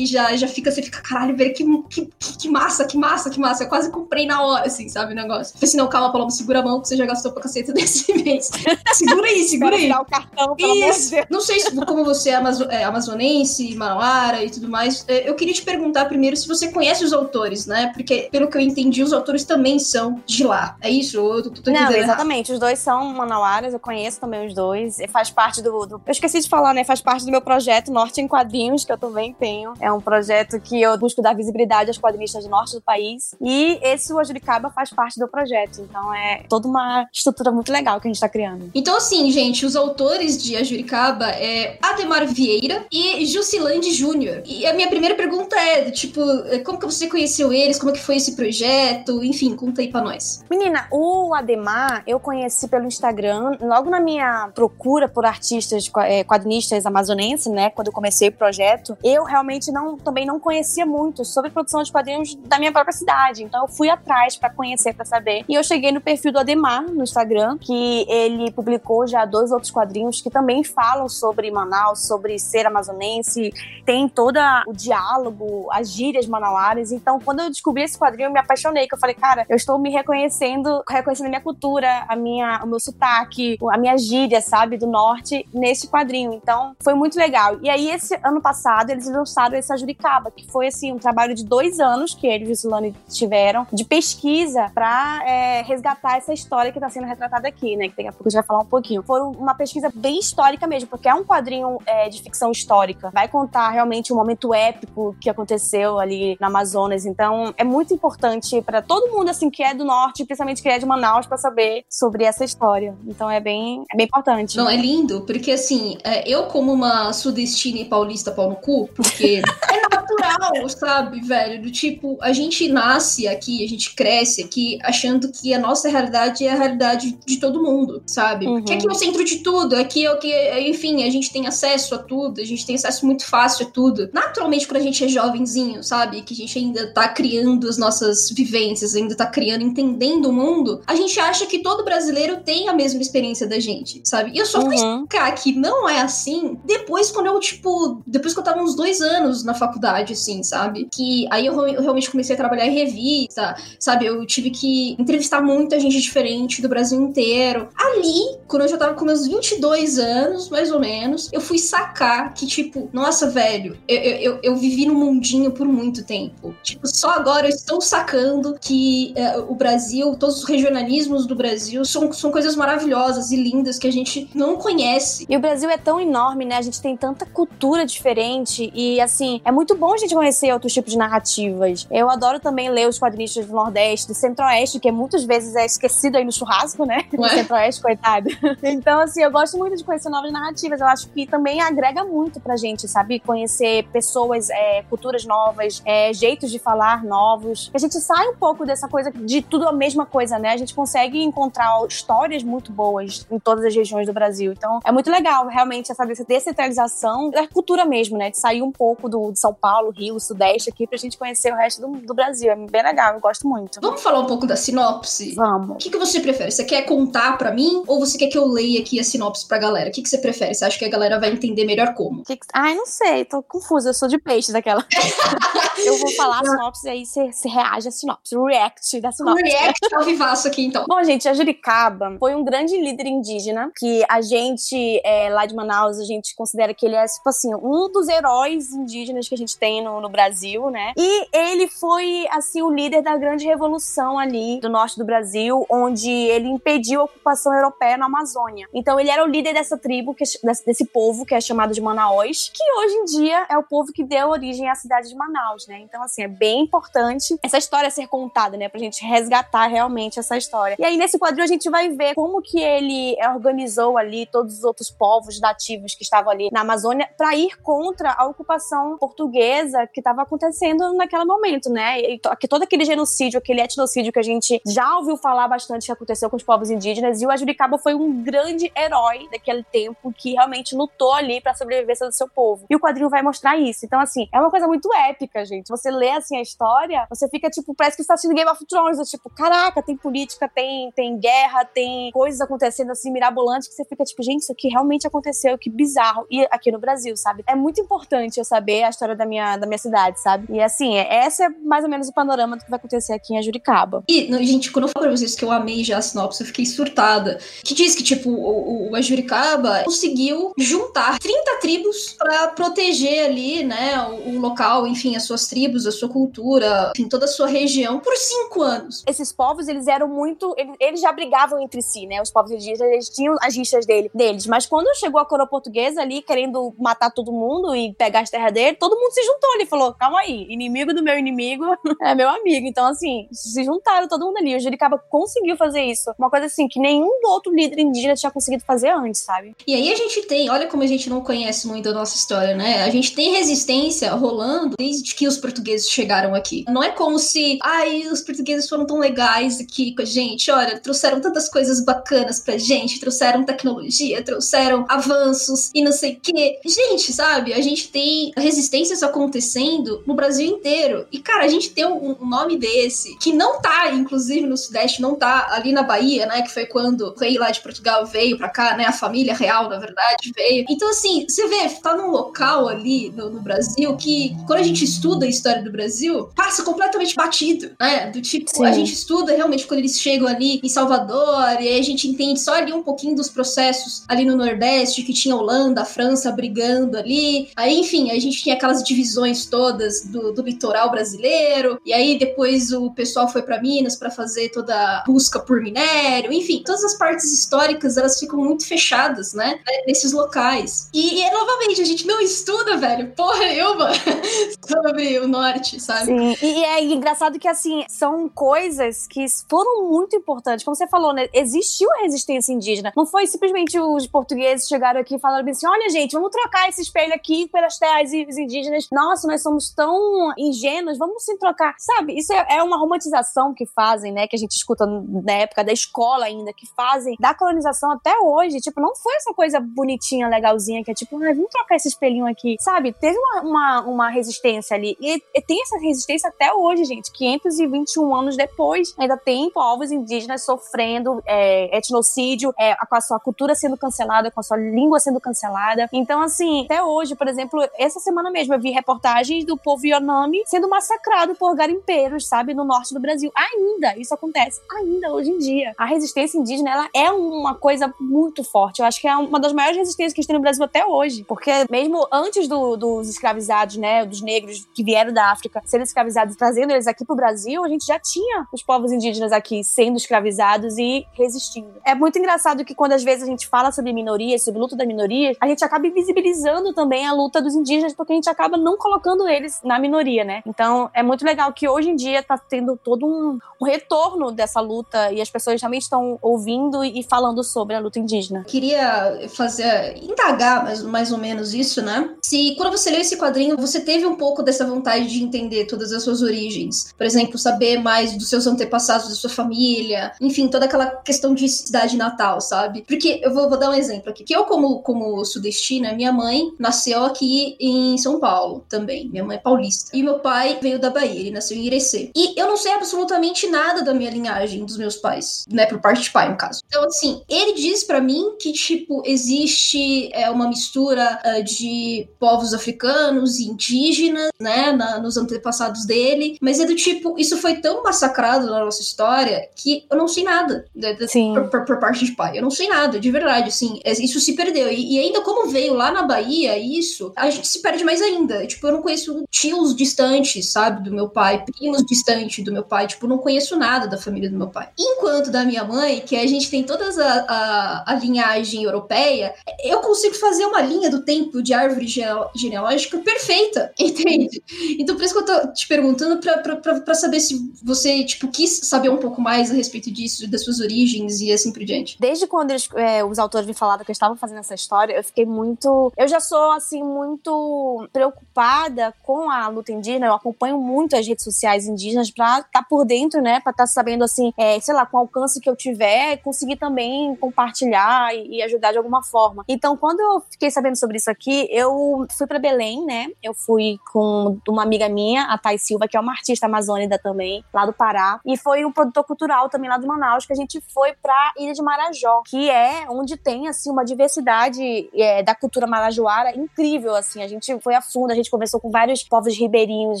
já, 0.06 0.34
já 0.36 0.48
fica, 0.48 0.70
você 0.70 0.82
fica, 0.82 1.00
caralho, 1.00 1.36
velho, 1.36 1.54
que, 1.54 1.64
que, 1.88 2.38
que 2.38 2.48
massa, 2.48 2.84
que 2.84 2.96
massa, 2.96 3.30
que 3.30 3.38
massa. 3.38 3.64
Eu 3.64 3.68
quase 3.68 3.90
comprei 3.90 4.26
na 4.26 4.42
hora, 4.42 4.66
assim, 4.66 4.88
sabe, 4.88 5.12
o 5.12 5.16
negócio. 5.16 5.54
Falei 5.54 5.68
assim, 5.68 5.76
não, 5.76 5.88
calma, 5.88 6.12
Paloma, 6.12 6.30
segura 6.30 6.60
a 6.60 6.62
mão 6.62 6.80
que 6.80 6.88
você 6.88 6.96
já 6.96 7.06
gastou 7.06 7.32
pra 7.32 7.42
caceta 7.42 7.72
desse 7.74 8.12
mês. 8.14 8.50
segura 8.92 9.26
aí, 9.26 9.44
segura 9.44 9.76
aí. 9.76 9.90
o 9.92 10.04
cartão, 10.04 10.56
Isso. 10.58 11.14
Não 11.30 11.40
sei 11.40 11.60
se, 11.60 11.74
como 11.84 12.04
você 12.04 12.30
é, 12.30 12.34
amazo 12.34 12.64
é 12.64 12.84
amazonense, 12.84 13.74
manauara 13.76 14.42
e 14.44 14.50
tudo 14.50 14.68
mais, 14.68 15.04
é, 15.08 15.28
eu 15.28 15.34
queria 15.34 15.54
te 15.54 15.62
perguntar 15.62 16.06
primeiro 16.06 16.36
se 16.36 16.46
você 16.46 16.68
conhece 16.68 17.04
os 17.04 17.12
autores, 17.12 17.66
né? 17.66 17.90
Porque, 17.94 18.28
pelo 18.30 18.48
que 18.48 18.56
eu 18.56 18.60
entendi, 18.60 19.02
os 19.02 19.12
autores 19.12 19.44
também 19.44 19.78
são 19.78 20.22
de 20.26 20.44
lá. 20.44 20.76
É 20.80 20.90
isso? 20.90 21.16
Eu 21.16 21.42
tô, 21.42 21.50
tô 21.50 21.70
não, 21.70 21.90
exatamente. 21.90 22.50
Errado. 22.50 22.54
Os 22.54 22.58
dois 22.58 22.78
são 22.78 23.04
manauaras, 23.12 23.72
eu 23.72 23.80
conheço 23.80 24.20
também 24.20 24.46
os 24.46 24.54
dois. 24.54 24.98
Faz 25.08 25.30
parte 25.30 25.62
do, 25.62 25.86
do, 25.86 26.02
Eu 26.06 26.12
esqueci 26.12 26.40
de 26.40 26.48
falar, 26.48 26.74
né? 26.74 26.84
Faz 26.84 27.00
parte 27.00 27.24
do 27.24 27.30
meu 27.30 27.40
projeto 27.40 27.92
Norte 27.92 28.20
em 28.20 28.28
Quadrinhos, 28.28 28.84
que 28.84 28.92
eu 28.92 28.98
também 28.98 29.32
tenho. 29.44 29.74
É 29.78 29.92
um 29.92 30.00
projeto 30.00 30.58
que 30.58 30.80
eu 30.80 30.96
busco 30.96 31.20
dar 31.20 31.34
visibilidade 31.34 31.90
aos 31.90 31.98
quadrinistas 31.98 32.44
do 32.44 32.50
norte 32.50 32.74
do 32.74 32.80
país. 32.80 33.34
E 33.42 33.78
esse, 33.82 34.10
o 34.10 34.18
Ajuricaba, 34.18 34.70
faz 34.70 34.88
parte 34.90 35.20
do 35.20 35.28
projeto. 35.28 35.82
Então 35.82 36.14
é 36.14 36.44
toda 36.48 36.66
uma 36.66 37.06
estrutura 37.12 37.52
muito 37.52 37.70
legal 37.70 38.00
que 38.00 38.08
a 38.08 38.10
gente 38.10 38.20
tá 38.20 38.28
criando. 38.28 38.70
Então, 38.74 38.96
assim, 38.96 39.30
gente, 39.30 39.66
os 39.66 39.76
autores 39.76 40.42
de 40.42 40.56
Ajuricaba 40.56 41.26
é 41.28 41.78
Ademar 41.82 42.26
Vieira 42.26 42.86
e 42.90 43.26
Jusilande 43.26 43.92
Júnior. 43.92 44.42
E 44.46 44.66
a 44.66 44.72
minha 44.72 44.88
primeira 44.88 45.14
pergunta 45.14 45.56
é, 45.56 45.90
tipo, 45.90 46.20
como 46.64 46.78
que 46.78 46.86
você 46.86 47.06
conheceu 47.06 47.52
eles? 47.52 47.78
Como 47.78 47.92
que 47.92 48.00
foi 48.00 48.16
esse 48.16 48.34
projeto? 48.34 49.22
Enfim, 49.22 49.54
conta 49.54 49.82
aí 49.82 49.90
pra 49.90 50.00
nós. 50.00 50.42
Menina, 50.50 50.86
o 50.90 51.34
Ademar 51.34 52.02
eu 52.06 52.18
conheci 52.18 52.66
pelo 52.68 52.86
Instagram, 52.86 53.58
logo 53.60 53.90
na 53.90 54.00
minha 54.00 54.48
procura 54.54 55.06
por 55.06 55.26
artistas, 55.26 55.90
é, 55.98 56.24
quadrinistas 56.24 56.86
amazonenses, 56.86 57.52
né? 57.52 57.68
Quando 57.70 57.88
eu 57.88 57.92
comecei 57.92 58.28
o 58.28 58.32
projeto, 58.32 58.96
eu 59.04 59.24
realmente 59.34 59.72
não, 59.72 59.96
também 59.96 60.24
não 60.24 60.38
conhecia 60.38 60.86
muito 60.86 61.24
sobre 61.24 61.50
produção 61.50 61.82
de 61.82 61.90
quadrinhos 61.90 62.34
da 62.36 62.58
minha 62.58 62.72
própria 62.72 62.92
cidade. 62.92 63.42
Então 63.42 63.62
eu 63.62 63.68
fui 63.68 63.90
atrás 63.90 64.36
para 64.36 64.48
conhecer, 64.48 64.94
para 64.94 65.04
saber. 65.04 65.44
E 65.48 65.54
eu 65.54 65.64
cheguei 65.64 65.90
no 65.90 66.00
perfil 66.00 66.32
do 66.32 66.38
Ademar 66.38 66.82
no 66.82 67.02
Instagram, 67.02 67.58
que 67.58 68.06
ele 68.08 68.50
publicou 68.52 69.06
já 69.06 69.24
dois 69.24 69.50
outros 69.50 69.70
quadrinhos 69.70 70.20
que 70.20 70.30
também 70.30 70.62
falam 70.62 71.08
sobre 71.08 71.50
Manaus, 71.50 72.06
sobre 72.06 72.38
ser 72.38 72.66
amazonense, 72.66 73.52
tem 73.84 74.08
todo 74.08 74.38
o 74.66 74.72
diálogo, 74.72 75.68
as 75.72 75.90
gírias 75.90 76.26
manauares. 76.26 76.92
Então, 76.92 77.18
quando 77.18 77.40
eu 77.40 77.50
descobri 77.50 77.82
esse 77.82 77.98
quadrinho, 77.98 78.28
eu 78.28 78.32
me 78.32 78.38
apaixonei, 78.38 78.86
que 78.86 78.94
eu 78.94 78.98
falei, 78.98 79.14
cara, 79.14 79.44
eu 79.48 79.56
estou 79.56 79.78
me 79.78 79.90
reconhecendo, 79.90 80.82
reconhecendo 80.88 81.26
a 81.26 81.30
minha 81.30 81.40
cultura, 81.40 82.04
a 82.08 82.16
minha, 82.16 82.60
o 82.62 82.66
meu 82.66 82.80
sotaque, 82.80 83.58
a 83.72 83.78
minha 83.78 83.96
gíria, 83.98 84.40
sabe, 84.40 84.76
do 84.76 84.86
norte, 84.86 85.46
nesse 85.52 85.88
quadrinho. 85.88 86.32
Então, 86.32 86.74
foi 86.82 86.94
muito 86.94 87.18
legal. 87.18 87.58
E 87.62 87.68
aí, 87.68 87.90
esse 87.90 88.18
ano 88.22 88.40
passado, 88.40 88.90
eles 88.90 89.08
lançaram 89.14 89.56
esse 89.56 89.74
Juricaba, 89.76 90.30
que 90.30 90.46
foi, 90.50 90.68
assim, 90.68 90.92
um 90.92 90.98
trabalho 90.98 91.34
de 91.34 91.44
dois 91.44 91.80
anos 91.80 92.14
que 92.14 92.26
eles 92.26 92.48
e 92.48 92.52
o 92.52 92.56
Silane 92.56 92.94
tiveram 93.08 93.66
de 93.72 93.84
pesquisa 93.84 94.70
para 94.74 95.22
é, 95.26 95.62
resgatar 95.62 96.16
essa 96.16 96.32
história 96.32 96.70
que 96.70 96.78
está 96.78 96.88
sendo 96.88 97.06
retratada 97.06 97.48
aqui, 97.48 97.76
né? 97.76 97.88
Que 97.88 97.96
daqui 97.96 98.08
a 98.08 98.12
pouco 98.12 98.28
a 98.28 98.30
gente 98.30 98.38
vai 98.40 98.46
falar 98.46 98.60
um 98.60 98.66
pouquinho. 98.66 99.02
Foi 99.02 99.20
uma 99.20 99.54
pesquisa 99.54 99.90
bem 99.94 100.18
histórica 100.18 100.66
mesmo, 100.66 100.88
porque 100.88 101.08
é 101.08 101.14
um 101.14 101.24
quadrinho 101.24 101.78
é, 101.86 102.08
de 102.08 102.22
ficção 102.22 102.50
histórica. 102.50 103.10
Vai 103.12 103.28
contar 103.28 103.70
realmente 103.70 104.12
um 104.12 104.16
momento 104.16 104.54
épico 104.54 105.16
que 105.20 105.28
aconteceu 105.28 105.98
ali 105.98 106.36
na 106.40 106.46
Amazonas. 106.46 107.06
Então, 107.06 107.52
é 107.56 107.64
muito 107.64 107.92
importante 107.92 108.60
para 108.62 108.80
todo 108.80 109.10
mundo, 109.10 109.30
assim, 109.30 109.50
que 109.50 109.62
é 109.62 109.74
do 109.74 109.84
norte, 109.84 110.24
principalmente 110.24 110.62
que 110.62 110.68
é 110.68 110.78
de 110.78 110.86
Manaus, 110.86 111.26
para 111.26 111.36
saber 111.36 111.84
sobre 111.90 112.24
essa 112.24 112.44
história. 112.44 112.96
Então, 113.06 113.30
é 113.30 113.40
bem, 113.40 113.84
é 113.92 113.96
bem 113.96 114.06
importante. 114.06 114.56
Não, 114.56 114.68
é 114.68 114.76
lindo, 114.76 115.22
porque, 115.22 115.50
assim, 115.50 115.98
é, 116.04 116.28
eu, 116.28 116.44
como 116.44 116.72
uma 116.72 117.12
sudestina 117.12 117.78
e 117.78 117.84
paulista 117.84 118.30
pau 118.30 118.48
no 118.48 118.56
cu, 118.56 118.88
Porque 119.04 119.42
é 119.70 119.96
natural, 119.96 120.68
sabe, 120.68 121.20
velho? 121.20 121.62
Do 121.62 121.70
tipo, 121.70 122.18
a 122.20 122.32
gente 122.32 122.68
nasce 122.68 123.28
aqui, 123.28 123.64
a 123.64 123.68
gente 123.68 123.94
cresce 123.94 124.42
aqui 124.42 124.78
achando 124.82 125.30
que 125.30 125.52
a 125.52 125.58
nossa 125.58 125.88
realidade 125.88 126.46
é 126.46 126.52
a 126.52 126.56
realidade 126.56 127.18
de 127.24 127.36
todo 127.38 127.62
mundo, 127.62 128.02
sabe? 128.06 128.46
Uhum. 128.46 128.56
Porque 128.56 128.72
aqui 128.72 128.86
é 128.86 128.90
o 128.90 128.94
centro 128.94 129.24
de 129.24 129.38
tudo, 129.38 129.76
aqui 129.76 130.04
é 130.04 130.12
o 130.12 130.18
que, 130.18 130.32
enfim, 130.60 131.04
a 131.04 131.10
gente 131.10 131.32
tem 131.32 131.46
acesso 131.46 131.94
a 131.94 131.98
tudo, 131.98 132.40
a 132.40 132.44
gente 132.44 132.66
tem 132.66 132.76
acesso 132.76 133.06
muito 133.06 133.26
fácil 133.26 133.66
a 133.66 133.70
tudo. 133.70 134.08
Naturalmente, 134.12 134.66
quando 134.66 134.78
a 134.78 134.84
gente 134.84 135.04
é 135.04 135.08
jovenzinho, 135.08 135.82
sabe? 135.82 136.22
Que 136.22 136.34
a 136.34 136.36
gente 136.36 136.58
ainda 136.58 136.92
tá 136.92 137.08
criando 137.08 137.68
as 137.68 137.78
nossas 137.78 138.30
vivências, 138.30 138.94
ainda 138.94 139.14
tá 139.14 139.26
criando, 139.26 139.62
entendendo 139.62 140.26
o 140.26 140.32
mundo, 140.32 140.80
a 140.86 140.94
gente 140.94 141.18
acha 141.18 141.46
que 141.46 141.60
todo 141.60 141.84
brasileiro 141.84 142.38
tem 142.44 142.68
a 142.68 142.72
mesma 142.72 143.00
experiência 143.00 143.46
da 143.46 143.58
gente, 143.58 144.00
sabe? 144.04 144.32
E 144.34 144.38
eu 144.38 144.46
só 144.46 144.60
fui 144.60 144.76
uhum. 144.76 144.96
explicar 145.04 145.32
que 145.32 145.52
não 145.52 145.88
é 145.88 146.00
assim 146.00 146.58
depois, 146.64 147.10
quando 147.10 147.26
eu, 147.26 147.38
tipo, 147.40 148.02
depois 148.06 148.32
que 148.32 148.40
eu 148.40 148.44
tava 148.44 148.62
uns 148.62 148.74
dois 148.74 148.93
anos 149.00 149.44
na 149.44 149.54
faculdade, 149.54 150.12
assim, 150.12 150.42
sabe? 150.42 150.88
Que 150.90 151.26
aí 151.30 151.46
eu, 151.46 151.54
eu 151.68 151.82
realmente 151.82 152.10
comecei 152.10 152.34
a 152.34 152.38
trabalhar 152.38 152.66
em 152.66 152.74
revista, 152.74 153.56
sabe? 153.78 154.06
Eu 154.06 154.24
tive 154.26 154.50
que 154.50 154.96
entrevistar 154.98 155.40
muita 155.40 155.78
gente 155.78 156.00
diferente 156.00 156.62
do 156.62 156.68
Brasil 156.68 157.00
inteiro. 157.00 157.68
Ali, 157.76 158.38
quando 158.46 158.62
eu 158.62 158.68
já 158.68 158.76
tava 158.76 158.94
com 158.94 159.04
meus 159.04 159.26
22 159.26 159.98
anos, 159.98 160.48
mais 160.48 160.70
ou 160.70 160.80
menos, 160.80 161.30
eu 161.32 161.40
fui 161.40 161.58
sacar 161.58 162.34
que, 162.34 162.46
tipo, 162.46 162.88
nossa, 162.92 163.28
velho, 163.28 163.76
eu, 163.88 163.98
eu, 163.98 164.38
eu 164.42 164.56
vivi 164.56 164.86
no 164.86 164.94
mundinho 164.94 165.50
por 165.50 165.66
muito 165.66 166.04
tempo. 166.04 166.54
Tipo, 166.62 166.86
só 166.86 167.10
agora 167.10 167.46
eu 167.46 167.50
estou 167.50 167.80
sacando 167.80 168.56
que 168.60 169.14
uh, 169.16 169.50
o 169.50 169.54
Brasil, 169.54 170.16
todos 170.16 170.38
os 170.38 170.44
regionalismos 170.44 171.26
do 171.26 171.34
Brasil 171.34 171.84
são, 171.84 172.12
são 172.12 172.30
coisas 172.30 172.56
maravilhosas 172.56 173.30
e 173.30 173.36
lindas 173.36 173.78
que 173.78 173.86
a 173.86 173.92
gente 173.92 174.28
não 174.34 174.56
conhece. 174.56 175.26
E 175.28 175.36
o 175.36 175.40
Brasil 175.40 175.68
é 175.70 175.78
tão 175.78 176.00
enorme, 176.00 176.44
né? 176.44 176.56
A 176.56 176.62
gente 176.62 176.80
tem 176.80 176.96
tanta 176.96 177.26
cultura 177.26 177.84
diferente 177.86 178.70
e, 178.74 178.83
assim, 179.00 179.40
é 179.44 179.52
muito 179.52 179.76
bom 179.76 179.94
a 179.94 179.96
gente 179.96 180.14
conhecer 180.14 180.52
outros 180.52 180.72
tipos 180.72 180.92
de 180.92 180.98
narrativas. 180.98 181.86
Eu 181.90 182.08
adoro 182.10 182.40
também 182.40 182.70
ler 182.70 182.88
os 182.88 182.98
quadrinistas 182.98 183.46
do 183.46 183.52
Nordeste, 183.52 184.08
do 184.08 184.14
Centro-Oeste, 184.14 184.80
que 184.80 184.90
muitas 184.90 185.24
vezes 185.24 185.54
é 185.54 185.64
esquecido 185.64 186.16
aí 186.16 186.24
no 186.24 186.32
churrasco, 186.32 186.84
né? 186.84 187.04
No 187.14 187.28
Centro-Oeste, 187.28 187.80
coitado. 187.80 188.28
Então, 188.62 189.00
assim, 189.00 189.22
eu 189.22 189.30
gosto 189.30 189.56
muito 189.56 189.76
de 189.76 189.84
conhecer 189.84 190.10
novas 190.10 190.30
narrativas. 190.32 190.80
Eu 190.80 190.86
acho 190.86 191.08
que 191.08 191.26
também 191.26 191.60
agrega 191.60 192.04
muito 192.04 192.40
pra 192.40 192.56
gente, 192.56 192.86
sabe? 192.88 193.20
Conhecer 193.20 193.84
pessoas, 193.92 194.50
é, 194.50 194.82
culturas 194.82 195.24
novas, 195.24 195.82
é, 195.84 196.12
jeitos 196.12 196.50
de 196.50 196.58
falar 196.58 197.04
novos. 197.04 197.70
A 197.72 197.78
gente 197.78 197.94
sai 198.00 198.28
um 198.28 198.36
pouco 198.36 198.66
dessa 198.66 198.88
coisa 198.88 199.10
de 199.10 199.42
tudo 199.42 199.68
a 199.68 199.72
mesma 199.72 200.04
coisa, 200.04 200.38
né? 200.38 200.50
A 200.50 200.56
gente 200.56 200.74
consegue 200.74 201.22
encontrar 201.22 201.84
histórias 201.88 202.42
muito 202.42 202.72
boas 202.72 203.26
em 203.30 203.38
todas 203.38 203.64
as 203.64 203.74
regiões 203.74 204.06
do 204.06 204.12
Brasil. 204.12 204.52
Então, 204.52 204.80
é 204.84 204.92
muito 204.92 205.10
legal, 205.10 205.46
realmente, 205.46 205.90
essa 205.90 206.04
descentralização 206.26 207.30
da 207.30 207.46
cultura 207.48 207.84
mesmo, 207.84 208.18
né? 208.18 208.30
De 208.30 208.38
sair 208.38 208.62
um 208.62 208.72
pouco 208.76 209.08
do, 209.08 209.32
de 209.32 209.38
São 209.38 209.54
Paulo, 209.54 209.90
Rio, 209.90 210.18
Sudeste 210.18 210.68
aqui 210.68 210.86
pra 210.86 210.98
gente 210.98 211.16
conhecer 211.16 211.52
o 211.52 211.56
resto 211.56 211.80
do, 211.80 211.98
do 211.98 212.14
Brasil. 212.14 212.50
É 212.50 212.56
bem 212.56 212.82
legal, 212.82 213.14
eu 213.14 213.20
gosto 213.20 213.48
muito. 213.48 213.80
Vamos 213.80 214.02
falar 214.02 214.20
um 214.20 214.26
pouco 214.26 214.46
da 214.46 214.56
sinopse? 214.56 215.34
Vamos. 215.34 215.76
O 215.76 215.78
que, 215.78 215.90
que 215.90 215.98
você 215.98 216.20
prefere? 216.20 216.50
Você 216.50 216.64
quer 216.64 216.82
contar 216.82 217.38
para 217.38 217.52
mim 217.52 217.82
ou 217.86 217.98
você 218.00 218.18
quer 218.18 218.28
que 218.28 218.36
eu 218.36 218.46
leia 218.46 218.80
aqui 218.80 218.98
a 218.98 219.04
sinopse 219.04 219.46
pra 219.46 219.58
galera? 219.58 219.90
O 219.90 219.92
que, 219.92 220.02
que 220.02 220.08
você 220.08 220.18
prefere? 220.18 220.54
Você 220.54 220.64
acha 220.64 220.78
que 220.78 220.84
a 220.84 220.90
galera 220.90 221.18
vai 221.18 221.30
entender 221.30 221.64
melhor 221.64 221.94
como? 221.94 222.22
Que 222.24 222.36
que... 222.36 222.46
Ai, 222.52 222.74
não 222.74 222.86
sei, 222.86 223.24
tô 223.24 223.42
confusa. 223.42 223.90
Eu 223.90 223.94
sou 223.94 224.08
de 224.08 224.18
peixe 224.18 224.52
daquela. 224.52 224.84
eu 225.84 225.98
vou 225.98 226.10
falar 226.12 226.40
a 226.40 226.44
sinopse 226.44 226.86
e 226.86 226.90
aí 226.90 227.06
você, 227.06 227.32
você 227.32 227.48
reage 227.48 227.88
à 227.88 227.90
sinopse. 227.90 228.36
React 228.36 229.00
da 229.00 229.12
sinopse. 229.12 229.42
React 229.42 229.94
ao 229.94 230.04
vivaço 230.04 230.48
aqui, 230.48 230.64
então. 230.64 230.84
Bom, 230.88 231.02
gente, 231.04 231.28
a 231.28 231.34
Juricaba 231.34 232.16
foi 232.18 232.34
um 232.34 232.44
grande 232.44 232.76
líder 232.76 233.06
indígena 233.06 233.70
que 233.76 234.04
a 234.08 234.20
gente, 234.20 235.00
é, 235.04 235.28
lá 235.30 235.46
de 235.46 235.54
Manaus, 235.54 235.98
a 235.98 236.04
gente 236.04 236.34
considera 236.34 236.74
que 236.74 236.86
ele 236.86 236.96
é, 236.96 237.04
tipo 237.04 237.28
assim, 237.28 237.54
um 237.54 237.90
dos 237.90 238.08
heróis 238.08 238.63
indígenas 238.72 239.28
que 239.28 239.34
a 239.34 239.38
gente 239.38 239.56
tem 239.56 239.82
no, 239.82 240.00
no 240.00 240.08
Brasil, 240.08 240.70
né? 240.70 240.92
E 240.96 241.28
ele 241.32 241.68
foi, 241.68 242.26
assim, 242.30 242.62
o 242.62 242.70
líder 242.70 243.02
da 243.02 243.16
grande 243.16 243.44
revolução 243.44 244.18
ali 244.18 244.60
do 244.60 244.68
norte 244.68 244.98
do 244.98 245.04
Brasil, 245.04 245.66
onde 245.70 246.10
ele 246.10 246.48
impediu 246.48 247.00
a 247.00 247.04
ocupação 247.04 247.54
europeia 247.54 247.96
na 247.96 248.06
Amazônia. 248.06 248.68
Então, 248.72 248.98
ele 248.98 249.10
era 249.10 249.24
o 249.24 249.26
líder 249.26 249.52
dessa 249.52 249.76
tribo, 249.76 250.14
que, 250.14 250.24
desse, 250.42 250.64
desse 250.64 250.84
povo 250.86 251.24
que 251.24 251.34
é 251.34 251.40
chamado 251.40 251.72
de 251.72 251.80
Manaus, 251.80 252.50
que 252.52 252.62
hoje 252.80 252.94
em 252.94 253.04
dia 253.04 253.46
é 253.48 253.58
o 253.58 253.62
povo 253.62 253.92
que 253.92 254.04
deu 254.04 254.28
origem 254.28 254.68
à 254.68 254.74
cidade 254.74 255.08
de 255.08 255.14
Manaus, 255.14 255.66
né? 255.66 255.78
Então, 255.80 256.02
assim, 256.02 256.22
é 256.22 256.28
bem 256.28 256.62
importante 256.62 257.36
essa 257.42 257.58
história 257.58 257.90
ser 257.90 258.06
contada, 258.08 258.56
né? 258.56 258.68
Pra 258.68 258.80
gente 258.80 259.04
resgatar 259.04 259.66
realmente 259.66 260.18
essa 260.18 260.36
história. 260.36 260.76
E 260.78 260.84
aí, 260.84 260.96
nesse 260.96 261.18
quadrinho, 261.18 261.44
a 261.44 261.48
gente 261.48 261.68
vai 261.70 261.88
ver 261.90 262.14
como 262.14 262.40
que 262.40 262.60
ele 262.60 263.16
organizou 263.34 263.98
ali 263.98 264.26
todos 264.26 264.58
os 264.58 264.64
outros 264.64 264.90
povos 264.90 265.40
nativos 265.40 265.94
que 265.94 266.02
estavam 266.02 266.30
ali 266.30 266.48
na 266.52 266.60
Amazônia 266.60 267.08
para 267.16 267.34
ir 267.36 267.56
contra 267.62 268.12
a 268.12 268.26
ocupação 268.26 268.53
portuguesa 268.98 269.86
que 269.86 270.00
estava 270.00 270.22
acontecendo 270.22 270.92
naquele 270.94 271.24
momento, 271.24 271.70
né? 271.70 272.18
Que 272.40 272.48
todo 272.48 272.62
aquele 272.62 272.84
genocídio, 272.84 273.38
aquele 273.38 273.60
etnocídio 273.60 274.12
que 274.12 274.18
a 274.18 274.22
gente 274.22 274.60
já 274.66 274.96
ouviu 274.98 275.16
falar 275.16 275.48
bastante 275.48 275.86
que 275.86 275.92
aconteceu 275.92 276.28
com 276.30 276.36
os 276.36 276.42
povos 276.42 276.70
indígenas, 276.70 277.20
e 277.20 277.26
o 277.26 277.30
Ajuricaba 277.30 277.78
foi 277.78 277.94
um 277.94 278.22
grande 278.22 278.70
herói 278.76 279.28
daquele 279.30 279.62
tempo 279.64 280.12
que 280.12 280.32
realmente 280.32 280.74
lutou 280.74 281.12
ali 281.12 281.40
para 281.40 281.54
sobrevivência 281.54 282.06
do 282.06 282.12
seu 282.12 282.28
povo. 282.28 282.66
E 282.68 282.76
o 282.76 282.80
quadrinho 282.80 283.08
vai 283.08 283.22
mostrar 283.22 283.56
isso. 283.56 283.84
Então, 283.84 284.00
assim, 284.00 284.28
é 284.32 284.40
uma 284.40 284.50
coisa 284.50 284.66
muito 284.66 284.92
épica, 284.94 285.44
gente. 285.44 285.68
Você 285.68 285.90
lê 285.90 286.10
assim 286.10 286.36
a 286.36 286.42
história, 286.42 287.06
você 287.08 287.28
fica 287.28 287.50
tipo, 287.50 287.74
parece 287.74 287.96
que 287.96 288.02
você 288.02 288.08
tá 288.08 288.14
assistindo 288.14 288.36
Game 288.36 288.50
of 288.50 288.64
Thrones, 288.66 289.10
tipo, 289.10 289.30
caraca, 289.30 289.82
tem 289.82 289.96
política, 289.96 290.48
tem, 290.48 290.90
tem 290.92 291.18
guerra, 291.18 291.64
tem 291.64 292.10
coisas 292.12 292.40
acontecendo 292.40 292.90
assim 292.90 293.10
mirabolantes 293.10 293.68
que 293.68 293.74
você 293.74 293.84
fica 293.84 294.04
tipo, 294.04 294.22
gente, 294.22 294.42
isso 294.42 294.52
aqui 294.52 294.68
realmente 294.68 295.06
aconteceu, 295.06 295.56
que 295.58 295.70
bizarro. 295.70 296.26
E 296.30 296.46
aqui 296.50 296.70
no 296.70 296.78
Brasil, 296.78 297.16
sabe? 297.16 297.44
É 297.46 297.54
muito 297.54 297.80
importante 297.80 298.40
eu 298.44 298.46
saber 298.46 298.84
a 298.84 298.90
história 298.90 299.16
da 299.16 299.26
minha, 299.26 299.56
da 299.56 299.66
minha 299.66 299.78
cidade, 299.78 300.20
sabe? 300.20 300.46
E 300.50 300.60
assim, 300.60 300.96
é, 300.96 301.24
essa 301.24 301.44
é 301.44 301.48
mais 301.48 301.82
ou 301.82 301.90
menos 301.90 302.08
o 302.08 302.12
panorama 302.12 302.56
do 302.56 302.64
que 302.64 302.70
vai 302.70 302.78
acontecer 302.78 303.12
aqui 303.14 303.34
em 303.34 303.38
Ajuricaba. 303.38 304.04
E, 304.08 304.30
gente, 304.44 304.70
quando 304.70 304.84
eu 304.84 304.90
falo 304.90 305.06
pra 305.06 305.16
vocês 305.16 305.34
que 305.34 305.44
eu 305.44 305.50
amei 305.50 305.82
já 305.82 305.98
a 305.98 306.02
sinopse, 306.02 306.42
eu 306.42 306.46
fiquei 306.46 306.66
surtada. 306.66 307.38
Que 307.64 307.74
diz 307.74 307.94
que, 307.94 308.02
tipo, 308.02 308.30
o, 308.30 308.90
o 308.90 308.96
Ajuricaba 308.96 309.82
conseguiu 309.84 310.52
juntar 310.58 311.18
30 311.18 311.58
tribos 311.60 312.14
para 312.18 312.48
proteger 312.48 313.26
ali, 313.26 313.64
né, 313.64 314.00
o, 314.08 314.36
o, 314.36 314.40
local, 314.40 314.86
enfim, 314.86 315.16
as 315.16 315.24
suas 315.24 315.46
tribos, 315.46 315.86
a 315.86 315.92
sua 315.92 316.08
cultura, 316.08 316.92
enfim, 316.94 317.08
toda 317.08 317.24
a 317.24 317.28
sua 317.28 317.46
região 317.46 317.98
por 318.00 318.14
cinco 318.16 318.62
anos. 318.62 319.02
Esses 319.06 319.32
povos, 319.32 319.68
eles 319.68 319.86
eram 319.86 320.08
muito. 320.08 320.54
Eles, 320.58 320.76
eles 320.78 321.00
já 321.00 321.12
brigavam 321.12 321.60
entre 321.60 321.80
si, 321.82 322.06
né? 322.06 322.20
Os 322.20 322.30
povos 322.30 322.50
indígenas, 322.50 322.92
eles 322.92 323.08
tinham 323.08 323.34
as 323.40 323.56
rixas 323.56 323.86
dele, 323.86 324.10
deles. 324.14 324.46
Mas 324.46 324.66
quando 324.66 324.94
chegou 324.96 325.20
a 325.20 325.24
coroa 325.24 325.46
portuguesa 325.46 326.02
ali, 326.02 326.22
querendo 326.22 326.74
matar 326.78 327.10
todo 327.10 327.32
mundo 327.32 327.74
e 327.74 327.94
pegar 327.94 328.20
as 328.20 328.30
terras 328.34 328.52
dele, 328.52 328.76
todo 328.76 328.98
mundo 328.98 329.12
se 329.12 329.22
juntou 329.22 329.52
ali. 329.52 329.66
Falou: 329.66 329.94
calma 329.94 330.18
aí, 330.18 330.46
inimigo 330.48 330.92
do 330.92 331.04
meu 331.04 331.16
inimigo 331.16 331.64
é 332.02 332.14
meu 332.16 332.28
amigo. 332.28 332.66
Então, 332.66 332.86
assim, 332.86 333.28
se 333.30 333.62
juntaram 333.62 334.08
todo 334.08 334.26
mundo 334.26 334.38
ali. 334.38 334.56
O 334.56 334.60
Juricaba 334.60 334.98
conseguiu 335.08 335.56
fazer 335.56 335.82
isso. 335.82 336.12
Uma 336.18 336.28
coisa 336.28 336.46
assim 336.46 336.66
que 336.66 336.80
nenhum 336.80 337.10
outro 337.24 337.54
líder 337.54 337.78
indígena 337.78 338.16
tinha 338.16 338.32
conseguido 338.32 338.64
fazer 338.64 338.90
antes, 338.90 339.20
sabe? 339.20 339.54
E 339.66 339.74
aí 339.74 339.92
a 339.92 339.96
gente 339.96 340.22
tem, 340.22 340.50
olha 340.50 340.66
como 340.66 340.82
a 340.82 340.86
gente 340.86 341.08
não 341.08 341.20
conhece 341.20 341.68
muito 341.68 341.88
a 341.88 341.92
nossa 341.92 342.16
história, 342.16 342.56
né? 342.56 342.82
A 342.82 342.90
gente 342.90 343.14
tem 343.14 343.32
resistência 343.32 344.12
rolando 344.12 344.74
desde 344.76 345.14
que 345.14 345.28
os 345.28 345.38
portugueses 345.38 345.88
chegaram 345.88 346.34
aqui. 346.34 346.64
Não 346.68 346.82
é 346.82 346.90
como 346.90 347.18
se, 347.18 347.58
ai, 347.62 348.08
os 348.08 348.20
portugueses 348.20 348.68
foram 348.68 348.84
tão 348.84 348.98
legais 348.98 349.60
aqui 349.60 349.94
com 349.94 350.02
a 350.02 350.04
gente. 350.04 350.50
Olha, 350.50 350.80
trouxeram 350.80 351.20
tantas 351.20 351.48
coisas 351.48 351.84
bacanas 351.84 352.40
pra 352.40 352.58
gente, 352.58 352.98
trouxeram 352.98 353.44
tecnologia, 353.44 354.22
trouxeram 354.24 354.84
avanços 354.88 355.70
e 355.74 355.82
não 355.82 355.92
sei 355.92 356.14
o 356.14 356.20
quê. 356.20 356.58
Gente, 356.64 357.12
sabe? 357.12 357.52
A 357.52 357.60
gente 357.60 357.88
tem 357.88 358.13
resistências 358.36 359.02
acontecendo 359.02 360.02
no 360.06 360.14
Brasil 360.14 360.46
inteiro. 360.46 361.06
E, 361.10 361.18
cara, 361.18 361.44
a 361.44 361.48
gente 361.48 361.70
tem 361.70 361.86
um, 361.86 362.16
um 362.20 362.26
nome 362.26 362.56
desse, 362.58 363.16
que 363.18 363.32
não 363.32 363.60
tá, 363.60 363.92
inclusive, 363.92 364.46
no 364.46 364.56
Sudeste, 364.56 365.02
não 365.02 365.14
tá 365.14 365.48
ali 365.50 365.72
na 365.72 365.82
Bahia, 365.82 366.26
né? 366.26 366.42
Que 366.42 366.52
foi 366.52 366.66
quando 366.66 367.02
o 367.02 367.18
rei 367.18 367.38
lá 367.38 367.50
de 367.50 367.60
Portugal 367.60 368.06
veio 368.06 368.36
pra 368.36 368.48
cá, 368.48 368.76
né? 368.76 368.84
A 368.86 368.92
família 368.92 369.34
real, 369.34 369.68
na 369.68 369.78
verdade, 369.78 370.32
veio. 370.34 370.64
Então, 370.68 370.88
assim, 370.90 371.26
você 371.28 371.46
vê, 371.48 371.68
tá 371.82 371.96
num 371.96 372.10
local 372.10 372.68
ali 372.68 373.10
no, 373.10 373.30
no 373.30 373.40
Brasil 373.40 373.96
que, 373.96 374.36
quando 374.46 374.60
a 374.60 374.64
gente 374.64 374.84
estuda 374.84 375.26
a 375.26 375.28
história 375.28 375.62
do 375.62 375.72
Brasil, 375.72 376.28
passa 376.34 376.62
completamente 376.62 377.14
batido, 377.14 377.72
né? 377.80 378.10
Do 378.10 378.20
tipo, 378.20 378.50
Sim. 378.50 378.64
a 378.64 378.72
gente 378.72 378.92
estuda 378.92 379.34
realmente 379.34 379.66
quando 379.66 379.80
eles 379.80 380.00
chegam 380.00 380.26
ali 380.26 380.60
em 380.62 380.68
Salvador, 380.68 381.60
e 381.60 381.68
aí 381.68 381.78
a 381.78 381.82
gente 381.82 382.08
entende 382.08 382.40
só 382.40 382.54
ali 382.54 382.72
um 382.72 382.82
pouquinho 382.82 383.14
dos 383.14 383.28
processos 383.28 384.04
ali 384.08 384.24
no 384.24 384.36
Nordeste, 384.36 385.02
que 385.02 385.12
tinha 385.12 385.36
Holanda, 385.36 385.82
a 385.82 385.84
França 385.84 386.30
brigando 386.30 386.96
ali. 386.96 387.48
Aí, 387.56 387.78
enfim, 387.78 388.03
a 388.10 388.18
gente 388.18 388.42
tinha 388.42 388.54
aquelas 388.54 388.82
divisões 388.82 389.46
todas 389.46 390.04
do, 390.04 390.32
do 390.32 390.42
litoral 390.42 390.90
brasileiro, 390.90 391.80
e 391.84 391.92
aí 391.92 392.18
depois 392.18 392.72
o 392.72 392.90
pessoal 392.90 393.28
foi 393.28 393.42
para 393.42 393.60
Minas 393.60 393.96
para 393.96 394.10
fazer 394.10 394.50
toda 394.50 394.74
a 394.74 395.04
busca 395.06 395.38
por 395.40 395.60
minério, 395.60 396.32
enfim, 396.32 396.62
todas 396.64 396.84
as 396.84 396.94
partes 396.98 397.32
históricas 397.32 397.96
elas 397.96 398.18
ficam 398.18 398.38
muito 398.38 398.66
fechadas, 398.66 399.34
né? 399.34 399.60
Nesses 399.86 400.12
locais. 400.12 400.88
E, 400.92 401.20
e 401.20 401.30
novamente, 401.30 401.80
a 401.80 401.84
gente 401.84 402.06
não 402.06 402.20
estuda, 402.20 402.76
velho, 402.76 403.12
porra 403.12 403.38
nenhuma 403.38 403.90
sobre 404.66 405.18
o 405.18 405.28
norte, 405.28 405.80
sabe? 405.80 406.06
Sim, 406.06 406.36
e 406.42 406.64
é 406.64 406.82
engraçado 406.84 407.38
que, 407.38 407.48
assim, 407.48 407.84
são 407.88 408.28
coisas 408.28 409.06
que 409.06 409.24
foram 409.48 409.88
muito 409.88 410.16
importantes. 410.16 410.64
Como 410.64 410.74
você 410.74 410.86
falou, 410.86 411.12
né? 411.12 411.28
Existiu 411.32 411.88
a 411.92 412.02
resistência 412.02 412.52
indígena. 412.52 412.92
Não 412.96 413.06
foi 413.06 413.26
simplesmente 413.26 413.78
os 413.78 414.06
portugueses 414.06 414.68
chegaram 414.68 415.00
aqui 415.00 415.16
e 415.16 415.18
falaram 415.18 415.48
assim: 415.48 415.66
olha, 415.66 415.88
gente, 415.90 416.12
vamos 416.12 416.30
trocar 416.30 416.68
esse 416.68 416.82
espelho 416.82 417.14
aqui 417.14 417.48
pelas 417.48 417.78
terras 417.78 417.93
ancestrais 417.94 418.12
e 418.12 418.26
os 418.28 418.36
indígenas, 418.36 418.88
nossa, 418.90 419.26
nós 419.28 419.42
somos 419.42 419.70
tão 419.70 420.32
ingênuos, 420.36 420.98
vamos 420.98 421.24
se 421.24 421.36
trocar. 421.38 421.74
Sabe, 421.78 422.16
isso 422.18 422.32
é, 422.32 422.56
é 422.56 422.62
uma 422.62 422.76
romantização 422.76 423.54
que 423.54 423.66
fazem, 423.66 424.12
né, 424.12 424.26
que 424.26 424.36
a 424.36 424.38
gente 424.38 424.52
escuta 424.52 424.86
na 424.86 425.32
época 425.32 425.62
da 425.62 425.72
escola 425.72 426.26
ainda, 426.26 426.52
que 426.52 426.66
fazem 426.74 427.16
da 427.20 427.34
colonização 427.34 427.92
até 427.92 428.18
hoje. 428.18 428.58
Tipo, 428.58 428.80
não 428.80 428.94
foi 428.96 429.14
essa 429.16 429.32
coisa 429.34 429.60
bonitinha, 429.60 430.28
legalzinha, 430.28 430.82
que 430.84 430.90
é 430.90 430.94
tipo, 430.94 431.16
ah, 431.16 431.32
vamos 431.32 431.50
trocar 431.50 431.76
esse 431.76 431.88
espelhinho 431.88 432.26
aqui. 432.26 432.56
Sabe, 432.60 432.92
teve 432.92 433.16
uma, 433.18 433.40
uma, 433.42 433.80
uma 433.82 434.10
resistência 434.10 434.76
ali. 434.76 434.96
E, 435.00 435.22
e, 435.34 435.42
tem 435.42 435.60
essa 435.62 435.78
resistência 435.78 436.28
até 436.28 436.52
hoje, 436.52 436.84
gente. 436.84 437.12
521 437.12 438.14
anos 438.14 438.36
depois, 438.36 438.94
ainda 438.98 439.16
tem 439.16 439.50
povos 439.50 439.90
indígenas 439.90 440.44
sofrendo 440.44 441.22
é, 441.26 441.76
etnocídio, 441.76 442.52
é, 442.58 442.74
com 442.74 442.96
a 442.96 443.00
sua 443.00 443.20
cultura 443.20 443.54
sendo 443.54 443.76
cancelada, 443.76 444.30
com 444.30 444.40
a 444.40 444.42
sua 444.42 444.56
língua 444.56 444.98
sendo 444.98 445.20
cancelada. 445.20 445.88
Então, 445.92 446.22
assim, 446.22 446.64
até 446.64 446.82
hoje, 446.82 447.14
por 447.14 447.28
exemplo, 447.28 447.60
essa 447.84 448.00
semana 448.00 448.30
mesmo 448.30 448.54
eu 448.54 448.60
vi 448.60 448.70
reportagens 448.70 449.44
do 449.44 449.56
povo 449.56 449.86
Yonami 449.86 450.42
sendo 450.46 450.68
massacrado 450.68 451.34
por 451.34 451.54
garimpeiros, 451.54 452.26
sabe, 452.26 452.54
no 452.54 452.64
norte 452.64 452.94
do 452.94 453.00
Brasil. 453.00 453.30
Ainda 453.34 453.96
isso 453.98 454.14
acontece, 454.14 454.60
ainda 454.70 455.12
hoje 455.12 455.30
em 455.30 455.38
dia. 455.38 455.74
A 455.76 455.84
resistência 455.84 456.38
indígena, 456.38 456.70
ela 456.70 456.88
é 456.94 457.10
uma 457.12 457.54
coisa 457.54 457.92
muito 458.00 458.42
forte. 458.42 458.80
Eu 458.80 458.86
acho 458.86 459.00
que 459.00 459.06
é 459.06 459.16
uma 459.16 459.38
das 459.38 459.52
maiores 459.52 459.76
resistências 459.76 460.14
que 460.14 460.20
a 460.20 460.22
gente 460.22 460.28
tem 460.28 460.36
no 460.36 460.42
Brasil 460.42 460.64
até 460.64 460.84
hoje. 460.84 461.24
Porque 461.24 461.50
mesmo 461.70 462.06
antes 462.10 462.48
do, 462.48 462.76
dos 462.76 463.08
escravizados, 463.08 463.76
né, 463.76 464.04
dos 464.06 464.22
negros 464.22 464.66
que 464.74 464.82
vieram 464.82 465.12
da 465.12 465.30
África 465.30 465.62
serem 465.66 465.84
escravizados 465.84 466.36
trazendo 466.36 466.72
eles 466.72 466.86
aqui 466.86 467.04
pro 467.04 467.14
Brasil, 467.14 467.64
a 467.64 467.68
gente 467.68 467.84
já 467.84 467.98
tinha 467.98 468.46
os 468.52 468.62
povos 468.62 468.92
indígenas 468.92 469.32
aqui 469.32 469.62
sendo 469.62 469.96
escravizados 469.96 470.78
e 470.78 471.06
resistindo. 471.12 471.74
É 471.84 471.94
muito 471.94 472.18
engraçado 472.18 472.64
que 472.64 472.74
quando 472.74 472.92
às 472.92 473.04
vezes 473.04 473.24
a 473.24 473.26
gente 473.26 473.46
fala 473.46 473.70
sobre 473.70 473.92
minorias, 473.92 474.42
sobre 474.42 474.60
luta 474.60 474.74
da 474.74 474.86
minoria, 474.86 475.36
a 475.40 475.46
gente 475.46 475.64
acaba 475.64 475.86
invisibilizando 475.86 476.72
também 476.72 477.06
a 477.06 477.12
luta 477.12 477.42
dos 477.42 477.54
indígenas 477.54 477.73
porque 477.96 478.12
a 478.12 478.16
gente 478.16 478.28
acaba 478.28 478.56
não 478.56 478.76
colocando 478.76 479.28
eles 479.28 479.60
na 479.64 479.78
minoria, 479.78 480.24
né? 480.24 480.42
Então 480.46 480.90
é 480.94 481.02
muito 481.02 481.24
legal 481.24 481.52
que 481.52 481.68
hoje 481.68 481.90
em 481.90 481.96
dia 481.96 482.22
tá 482.22 482.38
tendo 482.38 482.78
todo 482.82 483.06
um, 483.06 483.38
um 483.60 483.64
retorno 483.64 484.30
dessa 484.30 484.60
luta 484.60 485.12
e 485.12 485.20
as 485.20 485.30
pessoas 485.30 485.60
realmente 485.60 485.82
estão 485.82 486.18
ouvindo 486.22 486.84
e 486.84 487.02
falando 487.02 487.42
sobre 487.42 487.74
a 487.74 487.80
luta 487.80 487.98
indígena. 487.98 488.44
Queria 488.44 489.28
fazer, 489.28 489.96
indagar 490.02 490.64
mais, 490.64 490.82
mais 490.82 491.12
ou 491.12 491.18
menos 491.18 491.54
isso, 491.54 491.82
né? 491.82 492.14
Se 492.22 492.54
quando 492.56 492.72
você 492.72 492.90
leu 492.90 493.00
esse 493.00 493.16
quadrinho, 493.16 493.56
você 493.56 493.80
teve 493.80 494.06
um 494.06 494.16
pouco 494.16 494.42
dessa 494.42 494.66
vontade 494.66 495.06
de 495.06 495.22
entender 495.22 495.66
todas 495.66 495.92
as 495.92 496.02
suas 496.02 496.22
origens. 496.22 496.92
Por 496.96 497.04
exemplo, 497.04 497.38
saber 497.38 497.78
mais 497.78 498.16
dos 498.16 498.28
seus 498.28 498.46
antepassados, 498.46 499.08
da 499.08 499.14
sua 499.14 499.30
família, 499.30 500.12
enfim, 500.20 500.48
toda 500.48 500.66
aquela 500.66 500.86
questão 500.86 501.34
de 501.34 501.48
cidade 501.48 501.96
natal, 501.96 502.40
sabe? 502.40 502.84
Porque 502.86 503.20
eu 503.22 503.32
vou, 503.32 503.48
vou 503.48 503.58
dar 503.58 503.70
um 503.70 503.74
exemplo 503.74 504.10
aqui. 504.10 504.24
Que 504.24 504.34
eu, 504.34 504.44
como, 504.44 504.80
como 504.80 505.24
sudestina, 505.24 505.92
minha 505.92 506.12
mãe 506.12 506.52
nasceu 506.58 507.04
aqui 507.04 507.56
em 507.66 507.98
São 507.98 508.20
Paulo 508.20 508.64
também. 508.68 509.08
Minha 509.08 509.24
mãe 509.24 509.36
é 509.36 509.40
paulista. 509.40 509.96
E 509.96 510.02
meu 510.02 510.18
pai 510.18 510.58
veio 510.60 510.78
da 510.78 510.90
Bahia, 510.90 511.20
ele 511.20 511.30
nasceu 511.30 511.56
em 511.56 511.64
Irecê. 511.64 512.10
E 512.14 512.38
eu 512.38 512.46
não 512.46 512.56
sei 512.56 512.72
absolutamente 512.72 513.46
nada 513.46 513.82
da 513.82 513.94
minha 513.94 514.10
linhagem, 514.10 514.64
dos 514.64 514.76
meus 514.76 514.96
pais, 514.96 515.44
né? 515.50 515.66
Por 515.66 515.80
parte 515.80 516.02
de 516.02 516.10
pai, 516.10 516.30
no 516.30 516.36
caso. 516.36 516.60
Então, 516.66 516.84
assim, 516.84 517.22
ele 517.28 517.54
diz 517.54 517.84
para 517.84 518.00
mim 518.00 518.36
que, 518.38 518.52
tipo, 518.52 519.02
existe 519.04 520.10
é, 520.12 520.30
uma 520.30 520.48
mistura 520.48 521.20
uh, 521.24 521.42
de 521.42 522.08
povos 522.18 522.52
africanos 522.52 523.38
e 523.38 523.44
indígenas, 523.44 524.30
né? 524.40 524.72
Na, 524.72 524.98
nos 524.98 525.16
antepassados 525.16 525.86
dele. 525.86 526.36
Mas 526.40 526.60
é 526.60 526.66
do 526.66 526.74
tipo, 526.74 527.18
isso 527.18 527.36
foi 527.38 527.56
tão 527.56 527.82
massacrado 527.82 528.46
na 528.46 528.64
nossa 528.64 528.82
história 528.82 529.48
que 529.56 529.84
eu 529.90 529.96
não 529.96 530.08
sei 530.08 530.24
nada. 530.24 530.66
Né, 530.74 530.96
Sim. 531.06 531.34
Por, 531.34 531.48
por, 531.50 531.64
por, 531.64 531.78
parte 531.78 532.04
de 532.04 532.12
pai. 532.12 532.38
Eu 532.38 532.42
não 532.42 532.50
sei 532.50 532.68
nada, 532.68 533.00
de 533.00 533.10
verdade, 533.10 533.48
assim. 533.48 533.80
É, 533.84 533.92
isso 533.92 534.20
se 534.20 534.34
perdeu. 534.34 534.70
E, 534.70 534.96
e 534.96 534.98
ainda 534.98 535.22
como 535.22 535.48
veio 535.48 535.74
lá 535.74 535.90
na 535.90 536.02
Bahia, 536.02 536.58
isso, 536.58 537.12
a 537.16 537.30
gente 537.30 537.53
se 537.54 537.62
perde 537.62 537.84
mais 537.84 538.02
ainda. 538.02 538.46
Tipo, 538.46 538.66
eu 538.66 538.72
não 538.72 538.82
conheço 538.82 539.24
tios 539.30 539.74
distantes, 539.74 540.50
sabe, 540.50 540.82
do 540.88 540.94
meu 540.94 541.08
pai, 541.08 541.44
primos 541.44 541.84
distantes 541.84 542.44
do 542.44 542.52
meu 542.52 542.64
pai. 542.64 542.86
Tipo, 542.86 543.06
não 543.06 543.18
conheço 543.18 543.56
nada 543.56 543.86
da 543.86 543.96
família 543.96 544.30
do 544.30 544.36
meu 544.36 544.48
pai. 544.48 544.68
Enquanto 544.78 545.30
da 545.30 545.44
minha 545.44 545.64
mãe, 545.64 546.00
que 546.00 546.16
a 546.16 546.26
gente 546.26 546.50
tem 546.50 546.62
toda 546.62 546.84
a, 546.84 547.24
a, 547.28 547.92
a 547.92 547.94
linhagem 547.94 548.62
europeia, 548.64 549.34
eu 549.64 549.80
consigo 549.80 550.14
fazer 550.14 550.44
uma 550.44 550.60
linha 550.60 550.90
do 550.90 551.02
tempo 551.02 551.42
de 551.42 551.52
árvore 551.54 551.86
genealógica 552.34 552.98
perfeita, 552.98 553.72
entende? 553.78 554.42
Então, 554.78 554.96
por 554.96 555.04
isso 555.04 555.14
que 555.14 555.20
eu 555.20 555.26
tô 555.26 555.52
te 555.52 555.66
perguntando 555.68 556.20
pra, 556.20 556.38
pra, 556.38 556.80
pra, 556.80 556.94
saber 556.94 557.20
se 557.20 557.52
você, 557.62 558.04
tipo, 558.04 558.28
quis 558.28 558.60
saber 558.64 558.88
um 558.88 558.96
pouco 558.96 559.20
mais 559.20 559.50
a 559.50 559.54
respeito 559.54 559.90
disso, 559.90 560.28
das 560.30 560.44
suas 560.44 560.60
origens 560.60 561.20
e 561.20 561.32
assim 561.32 561.52
por 561.52 561.64
diante. 561.64 561.96
Desde 562.00 562.26
quando 562.26 562.50
eles, 562.50 562.68
é, 562.74 563.04
os 563.04 563.18
autores 563.18 563.46
me 563.46 563.54
falaram 563.54 563.84
que 563.84 563.90
eu 563.90 563.94
estava 563.94 564.16
fazendo 564.16 564.38
essa 564.38 564.54
história, 564.54 564.94
eu 564.94 565.04
fiquei 565.04 565.24
muito. 565.24 565.92
Eu 565.96 566.08
já 566.08 566.20
sou, 566.20 566.52
assim, 566.52 566.82
muito 566.82 567.43
preocupada 567.92 568.94
com 569.02 569.30
a 569.30 569.48
luta 569.48 569.72
indígena. 569.72 570.06
Eu 570.06 570.14
acompanho 570.14 570.58
muito 570.58 570.96
as 570.96 571.06
redes 571.06 571.24
sociais 571.24 571.66
indígenas 571.66 572.10
pra 572.10 572.38
estar 572.38 572.48
tá 572.52 572.66
por 572.68 572.84
dentro, 572.84 573.20
né? 573.20 573.40
Pra 573.40 573.50
estar 573.50 573.64
tá 573.64 573.66
sabendo, 573.66 574.04
assim, 574.04 574.32
é, 574.36 574.58
sei 574.60 574.74
lá, 574.74 574.86
com 574.86 574.96
o 574.96 575.00
alcance 575.00 575.40
que 575.40 575.48
eu 575.48 575.56
tiver, 575.56 576.18
conseguir 576.18 576.56
também 576.56 577.14
compartilhar 577.16 578.14
e, 578.14 578.36
e, 578.36 578.42
ajudar 578.42 578.72
de 578.72 578.78
alguma 578.78 579.02
forma. 579.02 579.44
Então, 579.48 579.76
quando 579.76 580.00
eu 580.00 580.22
fiquei 580.30 580.50
sabendo 580.50 580.76
sobre 580.76 580.96
isso 580.96 581.10
aqui, 581.10 581.48
eu 581.50 582.06
fui 582.16 582.26
para 582.26 582.38
Belém, 582.38 582.84
né? 582.84 583.08
Eu 583.22 583.34
fui 583.34 583.78
com 583.92 584.38
uma 584.48 584.62
amiga 584.62 584.88
minha, 584.88 585.24
a 585.24 585.38
Thay 585.38 585.58
Silva, 585.58 585.88
que 585.88 585.96
é 585.96 586.00
uma 586.00 586.12
artista 586.12 586.46
amazônica 586.46 586.98
também, 586.98 587.44
lá 587.52 587.66
do 587.66 587.72
Pará. 587.72 588.20
E 588.24 588.36
foi 588.36 588.64
um 588.64 588.72
produtor 588.72 589.04
cultural 589.04 589.48
também 589.48 589.68
lá 589.68 589.78
do 589.78 589.86
Manaus, 589.86 590.26
que 590.26 590.32
a 590.32 590.36
gente 590.36 590.60
foi 590.72 590.92
pra 591.02 591.32
Ilha 591.38 591.52
de 591.52 591.62
Marajó, 591.62 592.22
que 592.26 592.50
é 592.50 592.86
onde 592.88 593.16
tem, 593.16 593.48
assim, 593.48 593.70
uma 593.70 593.84
diversidade 593.84 594.90
é, 594.94 595.22
da 595.22 595.34
cultura 595.34 595.66
marajoara 595.66 596.36
incrível, 596.36 596.94
assim. 596.94 597.22
A 597.24 597.28
gente 597.28 597.58
foi 597.60 597.74
a 597.74 597.80
fundo, 597.80 598.10
a 598.10 598.14
gente 598.14 598.30
conversou 598.30 598.60
com 598.60 598.70
vários 598.70 599.02
povos 599.02 599.36
ribeirinhos, 599.36 599.98
a 599.98 600.00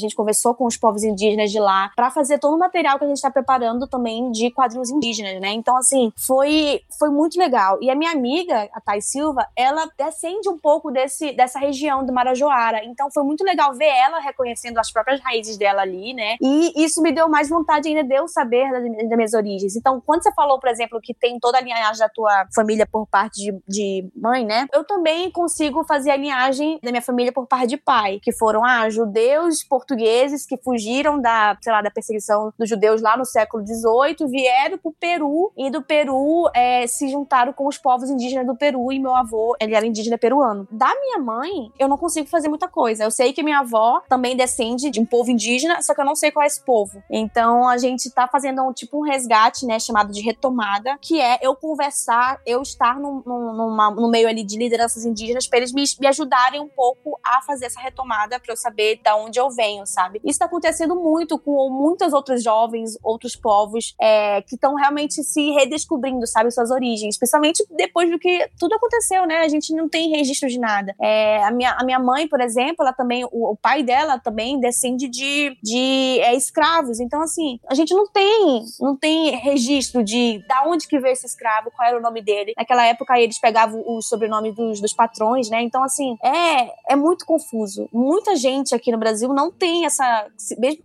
gente 0.00 0.14
conversou 0.14 0.54
com 0.54 0.66
os 0.66 0.76
povos 0.76 1.02
indígenas 1.02 1.50
de 1.50 1.58
lá, 1.58 1.90
para 1.96 2.10
fazer 2.10 2.38
todo 2.38 2.54
o 2.54 2.58
material 2.58 2.98
que 2.98 3.04
a 3.04 3.08
gente 3.08 3.20
tá 3.20 3.30
preparando 3.30 3.86
também 3.86 4.30
de 4.30 4.50
quadrinhos 4.50 4.90
indígenas, 4.90 5.40
né? 5.40 5.52
Então, 5.52 5.76
assim, 5.76 6.12
foi, 6.16 6.82
foi 6.98 7.10
muito 7.10 7.38
legal. 7.38 7.78
E 7.80 7.90
a 7.90 7.94
minha 7.94 8.12
amiga, 8.12 8.68
a 8.72 8.80
Thay 8.80 9.00
Silva, 9.00 9.46
ela 9.56 9.88
descende 9.96 10.48
um 10.48 10.58
pouco 10.58 10.90
desse, 10.90 11.32
dessa 11.32 11.58
região 11.58 12.04
do 12.04 12.12
Marajoara. 12.12 12.84
Então, 12.84 13.10
foi 13.12 13.22
muito 13.22 13.42
legal 13.44 13.74
ver 13.74 13.88
ela 13.88 14.18
reconhecendo 14.20 14.78
as 14.78 14.92
próprias 14.92 15.20
raízes 15.20 15.56
dela 15.56 15.82
ali, 15.82 16.12
né? 16.14 16.36
E 16.40 16.84
isso 16.84 17.00
me 17.02 17.12
deu 17.12 17.28
mais 17.28 17.48
vontade 17.48 17.88
ainda 17.88 18.04
de 18.04 18.14
eu 18.14 18.28
saber 18.28 18.70
das, 18.70 18.82
das 18.82 19.16
minhas 19.16 19.34
origens. 19.34 19.76
Então, 19.76 20.02
quando 20.04 20.22
você 20.22 20.32
falou, 20.32 20.58
por 20.58 20.68
exemplo, 20.68 21.00
que 21.02 21.14
tem 21.14 21.38
toda 21.38 21.58
a 21.58 21.60
linhagem 21.60 21.98
da 21.98 22.08
tua 22.08 22.46
família 22.54 22.86
por 22.86 23.06
parte 23.06 23.40
de, 23.40 23.62
de 23.66 24.10
mãe, 24.14 24.44
né? 24.44 24.66
Eu 24.72 24.84
também 24.84 25.30
consigo 25.30 25.84
fazer 25.84 26.10
a 26.10 26.16
linhagem 26.16 26.78
da 26.82 26.90
minha 26.90 27.02
família 27.02 27.13
por 27.32 27.46
parte 27.46 27.68
de 27.68 27.76
pai, 27.76 28.20
que 28.22 28.32
foram 28.32 28.64
ah, 28.64 28.88
judeus 28.88 29.62
portugueses 29.62 30.46
que 30.46 30.56
fugiram 30.56 31.20
da, 31.20 31.56
sei 31.60 31.72
lá, 31.72 31.82
da 31.82 31.90
perseguição 31.90 32.52
dos 32.58 32.68
judeus 32.68 33.00
lá 33.02 33.16
no 33.16 33.24
século 33.24 33.64
XVIII, 33.66 34.28
vieram 34.28 34.78
pro 34.78 34.92
Peru 34.92 35.52
e 35.56 35.70
do 35.70 35.82
Peru 35.82 36.50
é, 36.54 36.86
se 36.86 37.08
juntaram 37.08 37.52
com 37.52 37.66
os 37.66 37.78
povos 37.78 38.10
indígenas 38.10 38.46
do 38.46 38.56
Peru 38.56 38.92
e 38.92 38.98
meu 38.98 39.14
avô, 39.14 39.56
ele 39.60 39.74
era 39.74 39.86
indígena 39.86 40.18
peruano. 40.18 40.66
Da 40.70 40.92
minha 41.00 41.18
mãe, 41.18 41.72
eu 41.78 41.88
não 41.88 41.96
consigo 41.96 42.28
fazer 42.28 42.48
muita 42.48 42.68
coisa. 42.68 43.04
Eu 43.04 43.10
sei 43.10 43.32
que 43.32 43.42
minha 43.42 43.60
avó 43.60 44.02
também 44.08 44.36
descende 44.36 44.90
de 44.90 45.00
um 45.00 45.06
povo 45.06 45.30
indígena, 45.30 45.82
só 45.82 45.94
que 45.94 46.00
eu 46.00 46.04
não 46.04 46.14
sei 46.14 46.30
qual 46.30 46.42
é 46.42 46.46
esse 46.46 46.62
povo. 46.64 47.02
Então 47.10 47.68
a 47.68 47.78
gente 47.78 48.10
tá 48.10 48.26
fazendo 48.26 48.62
um 48.62 48.72
tipo 48.72 48.98
um 48.98 49.02
resgate, 49.02 49.66
né, 49.66 49.78
chamado 49.78 50.12
de 50.12 50.20
retomada, 50.20 50.96
que 51.00 51.20
é 51.20 51.38
eu 51.42 51.54
conversar, 51.54 52.40
eu 52.46 52.62
estar 52.62 52.98
no, 52.98 53.22
no, 53.24 53.52
numa, 53.52 53.90
no 53.90 54.08
meio 54.08 54.28
ali 54.28 54.42
de 54.42 54.56
lideranças 54.56 55.04
indígenas 55.04 55.46
para 55.46 55.58
eles 55.58 55.72
me, 55.72 55.84
me 56.00 56.06
ajudarem 56.06 56.60
um 56.60 56.68
pouco 56.68 57.03
a 57.24 57.42
fazer 57.42 57.66
essa 57.66 57.80
retomada 57.80 58.38
para 58.40 58.52
eu 58.52 58.56
saber 58.56 59.00
da 59.02 59.16
onde 59.16 59.38
eu 59.38 59.50
venho, 59.50 59.86
sabe? 59.86 60.20
Isso 60.24 60.38
tá 60.38 60.46
acontecendo 60.46 60.94
muito 60.96 61.38
com 61.38 61.70
muitos 61.70 62.12
outros 62.12 62.42
jovens, 62.42 62.98
outros 63.02 63.36
povos 63.36 63.94
é, 64.00 64.42
que 64.42 64.54
estão 64.54 64.74
realmente 64.74 65.22
se 65.22 65.50
redescobrindo, 65.52 66.26
sabe, 66.26 66.50
suas 66.50 66.70
origens, 66.70 67.18
principalmente 67.18 67.64
depois 67.70 68.10
do 68.10 68.18
que 68.18 68.48
tudo 68.58 68.74
aconteceu, 68.74 69.26
né? 69.26 69.38
A 69.38 69.48
gente 69.48 69.74
não 69.74 69.88
tem 69.88 70.10
registro 70.10 70.48
de 70.48 70.58
nada. 70.58 70.94
É, 71.00 71.42
a, 71.44 71.50
minha, 71.50 71.72
a 71.72 71.84
minha 71.84 71.98
mãe, 71.98 72.28
por 72.28 72.40
exemplo, 72.40 72.76
ela 72.80 72.92
também, 72.92 73.24
o, 73.24 73.52
o 73.52 73.56
pai 73.56 73.82
dela 73.82 74.18
também 74.18 74.58
descende 74.60 75.08
de, 75.08 75.56
de 75.62 76.20
é, 76.20 76.34
escravos. 76.34 77.00
Então, 77.00 77.20
assim, 77.22 77.58
a 77.68 77.74
gente 77.74 77.94
não 77.94 78.06
tem, 78.06 78.64
não 78.80 78.96
tem 78.96 79.30
registro 79.36 80.02
de 80.02 80.44
da 80.48 80.64
onde 80.66 80.86
que 80.86 80.98
veio 80.98 81.12
esse 81.12 81.26
escravo, 81.26 81.70
qual 81.70 81.88
era 81.88 81.98
o 81.98 82.02
nome 82.02 82.22
dele. 82.22 82.54
Naquela 82.56 82.86
época 82.86 83.18
eles 83.18 83.38
pegavam 83.38 83.82
o 83.86 84.00
sobrenome 84.02 84.52
dos, 84.52 84.80
dos 84.80 84.92
patrões, 84.92 85.48
né? 85.50 85.62
Então, 85.62 85.82
assim, 85.82 86.16
é, 86.22 86.92
é 86.92 86.93
muito 86.96 87.24
confuso. 87.24 87.88
Muita 87.92 88.36
gente 88.36 88.74
aqui 88.74 88.90
no 88.90 88.98
Brasil 88.98 89.28
não 89.32 89.50
tem 89.50 89.84
essa, 89.84 90.26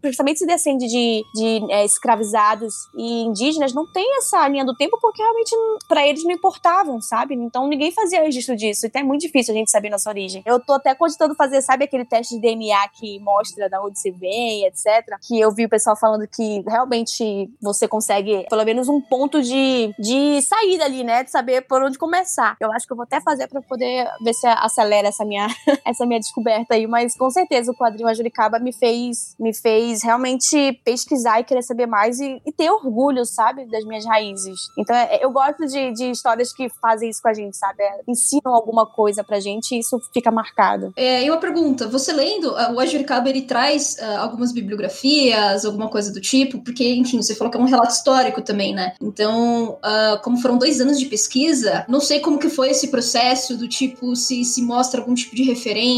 principalmente 0.02 0.40
se 0.40 0.46
descende 0.46 0.88
de, 0.88 1.24
de 1.36 1.72
é, 1.72 1.86
escravizados 1.86 2.74
e 2.96 3.24
indígenas, 3.24 3.74
não 3.74 3.92
tem 3.92 4.18
essa 4.18 4.48
linha 4.48 4.66
do 4.66 4.76
tempo 4.76 4.98
porque 5.02 5.22
realmente 5.22 5.56
para 5.88 6.06
eles 6.08 6.24
não 6.24 6.32
importavam, 6.32 7.02
sabe? 7.02 7.36
Então 7.36 7.68
ninguém 7.68 7.92
fazia 7.92 8.22
registro 8.22 8.56
disso. 8.56 8.86
Então 8.86 9.02
é 9.02 9.06
muito 9.06 9.22
difícil 9.22 9.54
a 9.54 9.58
gente 9.58 9.72
saber 9.72 9.90
nossa 9.90 10.10
origem. 10.10 10.42
Eu 10.46 10.60
tô 10.60 10.74
até 10.74 10.94
cogitando 10.96 11.36
fazer, 11.36 11.62
sabe 11.62 11.86
aquele 11.86 12.06
teste 12.06 12.36
de 12.36 12.42
DNA 12.42 12.88
que 12.90 13.20
mostra 13.20 13.70
da 13.70 13.82
onde 13.82 14.00
você 14.00 14.12
vem, 14.12 14.66
etc. 14.66 15.18
Que 15.22 15.40
eu 15.40 15.52
vi 15.52 15.66
o 15.66 15.70
pessoal 15.70 15.96
falando 15.96 16.28
que 16.28 16.64
realmente 16.68 17.50
você 17.62 17.88
consegue 17.88 18.46
pelo 18.50 18.64
menos 18.64 18.88
um 18.88 19.02
ponto 19.02 19.42
de, 19.42 19.94
de 20.00 20.42
saída 20.42 20.86
ali, 20.86 21.04
né? 21.04 21.24
De 21.24 21.32
saber 21.32 21.62
por 21.62 21.82
onde 21.82 21.98
começar. 21.98 22.56
Eu 22.60 22.72
acho 22.72 22.86
que 22.86 22.94
eu 22.94 22.98
vou 22.98 23.04
até 23.04 23.22
fazer 23.22 23.48
para 23.48 23.62
poder 23.62 24.08
ver 24.22 24.34
se 24.34 24.48
acelera 24.48 25.08
essa 25.08 25.26
minha, 25.26 25.48
essa 26.00 26.06
minha 26.06 26.20
descoberta 26.20 26.76
aí, 26.76 26.88
mas 26.88 27.16
com 27.16 27.30
certeza 27.30 27.72
o 27.72 27.76
quadrinho 27.76 28.08
A 28.08 28.14
Juricaba 28.14 28.60
me 28.60 28.72
fez, 28.72 29.36
me 29.40 29.54
fez 29.54 30.02
realmente 30.02 30.80
pesquisar 30.86 31.42
e 31.42 31.44
querer 31.44 31.62
saber 31.62 31.86
mais 31.86 32.20
e, 32.20 32.42
e 32.46 32.52
ter 32.52 32.72
orgulho, 32.72 33.26
sabe, 33.26 33.66
das 33.66 33.84
minhas 33.84 34.06
raízes. 34.06 34.60
Então 34.78 34.96
é, 34.96 35.20
eu 35.22 35.32
gosto 35.32 35.66
de, 35.66 35.92
de, 35.92 36.12
histórias 36.12 36.54
que 36.54 36.70
fazem 36.82 37.10
isso 37.10 37.22
com 37.22 37.30
a 37.30 37.34
gente, 37.34 37.58
sabe? 37.58 37.84
É, 37.84 38.02
ensinam 38.08 38.54
alguma 38.54 38.86
coisa 38.86 39.24
pra 39.24 39.40
gente 39.40 39.76
e 39.76 39.80
isso 39.80 40.00
fica 40.14 40.32
marcado. 40.32 40.94
É, 40.96 41.24
e 41.24 41.30
uma 41.30 41.40
pergunta, 41.40 41.88
você 41.88 42.14
lendo, 42.14 42.52
o 42.52 42.80
A 42.80 42.86
Juricaba 42.86 43.30
ele 43.30 43.42
traz 43.42 43.98
uh, 44.00 44.20
algumas 44.20 44.52
bibliografias, 44.52 45.66
alguma 45.66 45.90
coisa 45.90 46.12
do 46.14 46.22
tipo, 46.22 46.62
porque, 46.64 46.96
enfim, 46.96 47.22
você 47.22 47.36
falou 47.36 47.52
que 47.52 47.58
é 47.58 47.62
um 47.62 47.66
relato 47.66 47.94
histórico 47.94 48.42
também, 48.42 48.74
né? 48.74 48.94
Então, 49.02 49.80
uh, 49.84 50.22
como 50.24 50.38
foram 50.38 50.58
dois 50.58 50.80
anos 50.80 51.00
de 51.00 51.06
pesquisa, 51.06 51.86
não 51.88 52.00
sei 52.00 52.20
como 52.20 52.40
que 52.40 52.50
foi 52.50 52.70
esse 52.70 52.88
processo 52.88 53.58
do 53.58 53.68
tipo, 53.68 54.16
se, 54.16 54.46
se 54.46 54.62
mostra 54.62 55.02
algum 55.02 55.14
tipo 55.14 55.36
de 55.36 55.44
referência, 55.44 55.89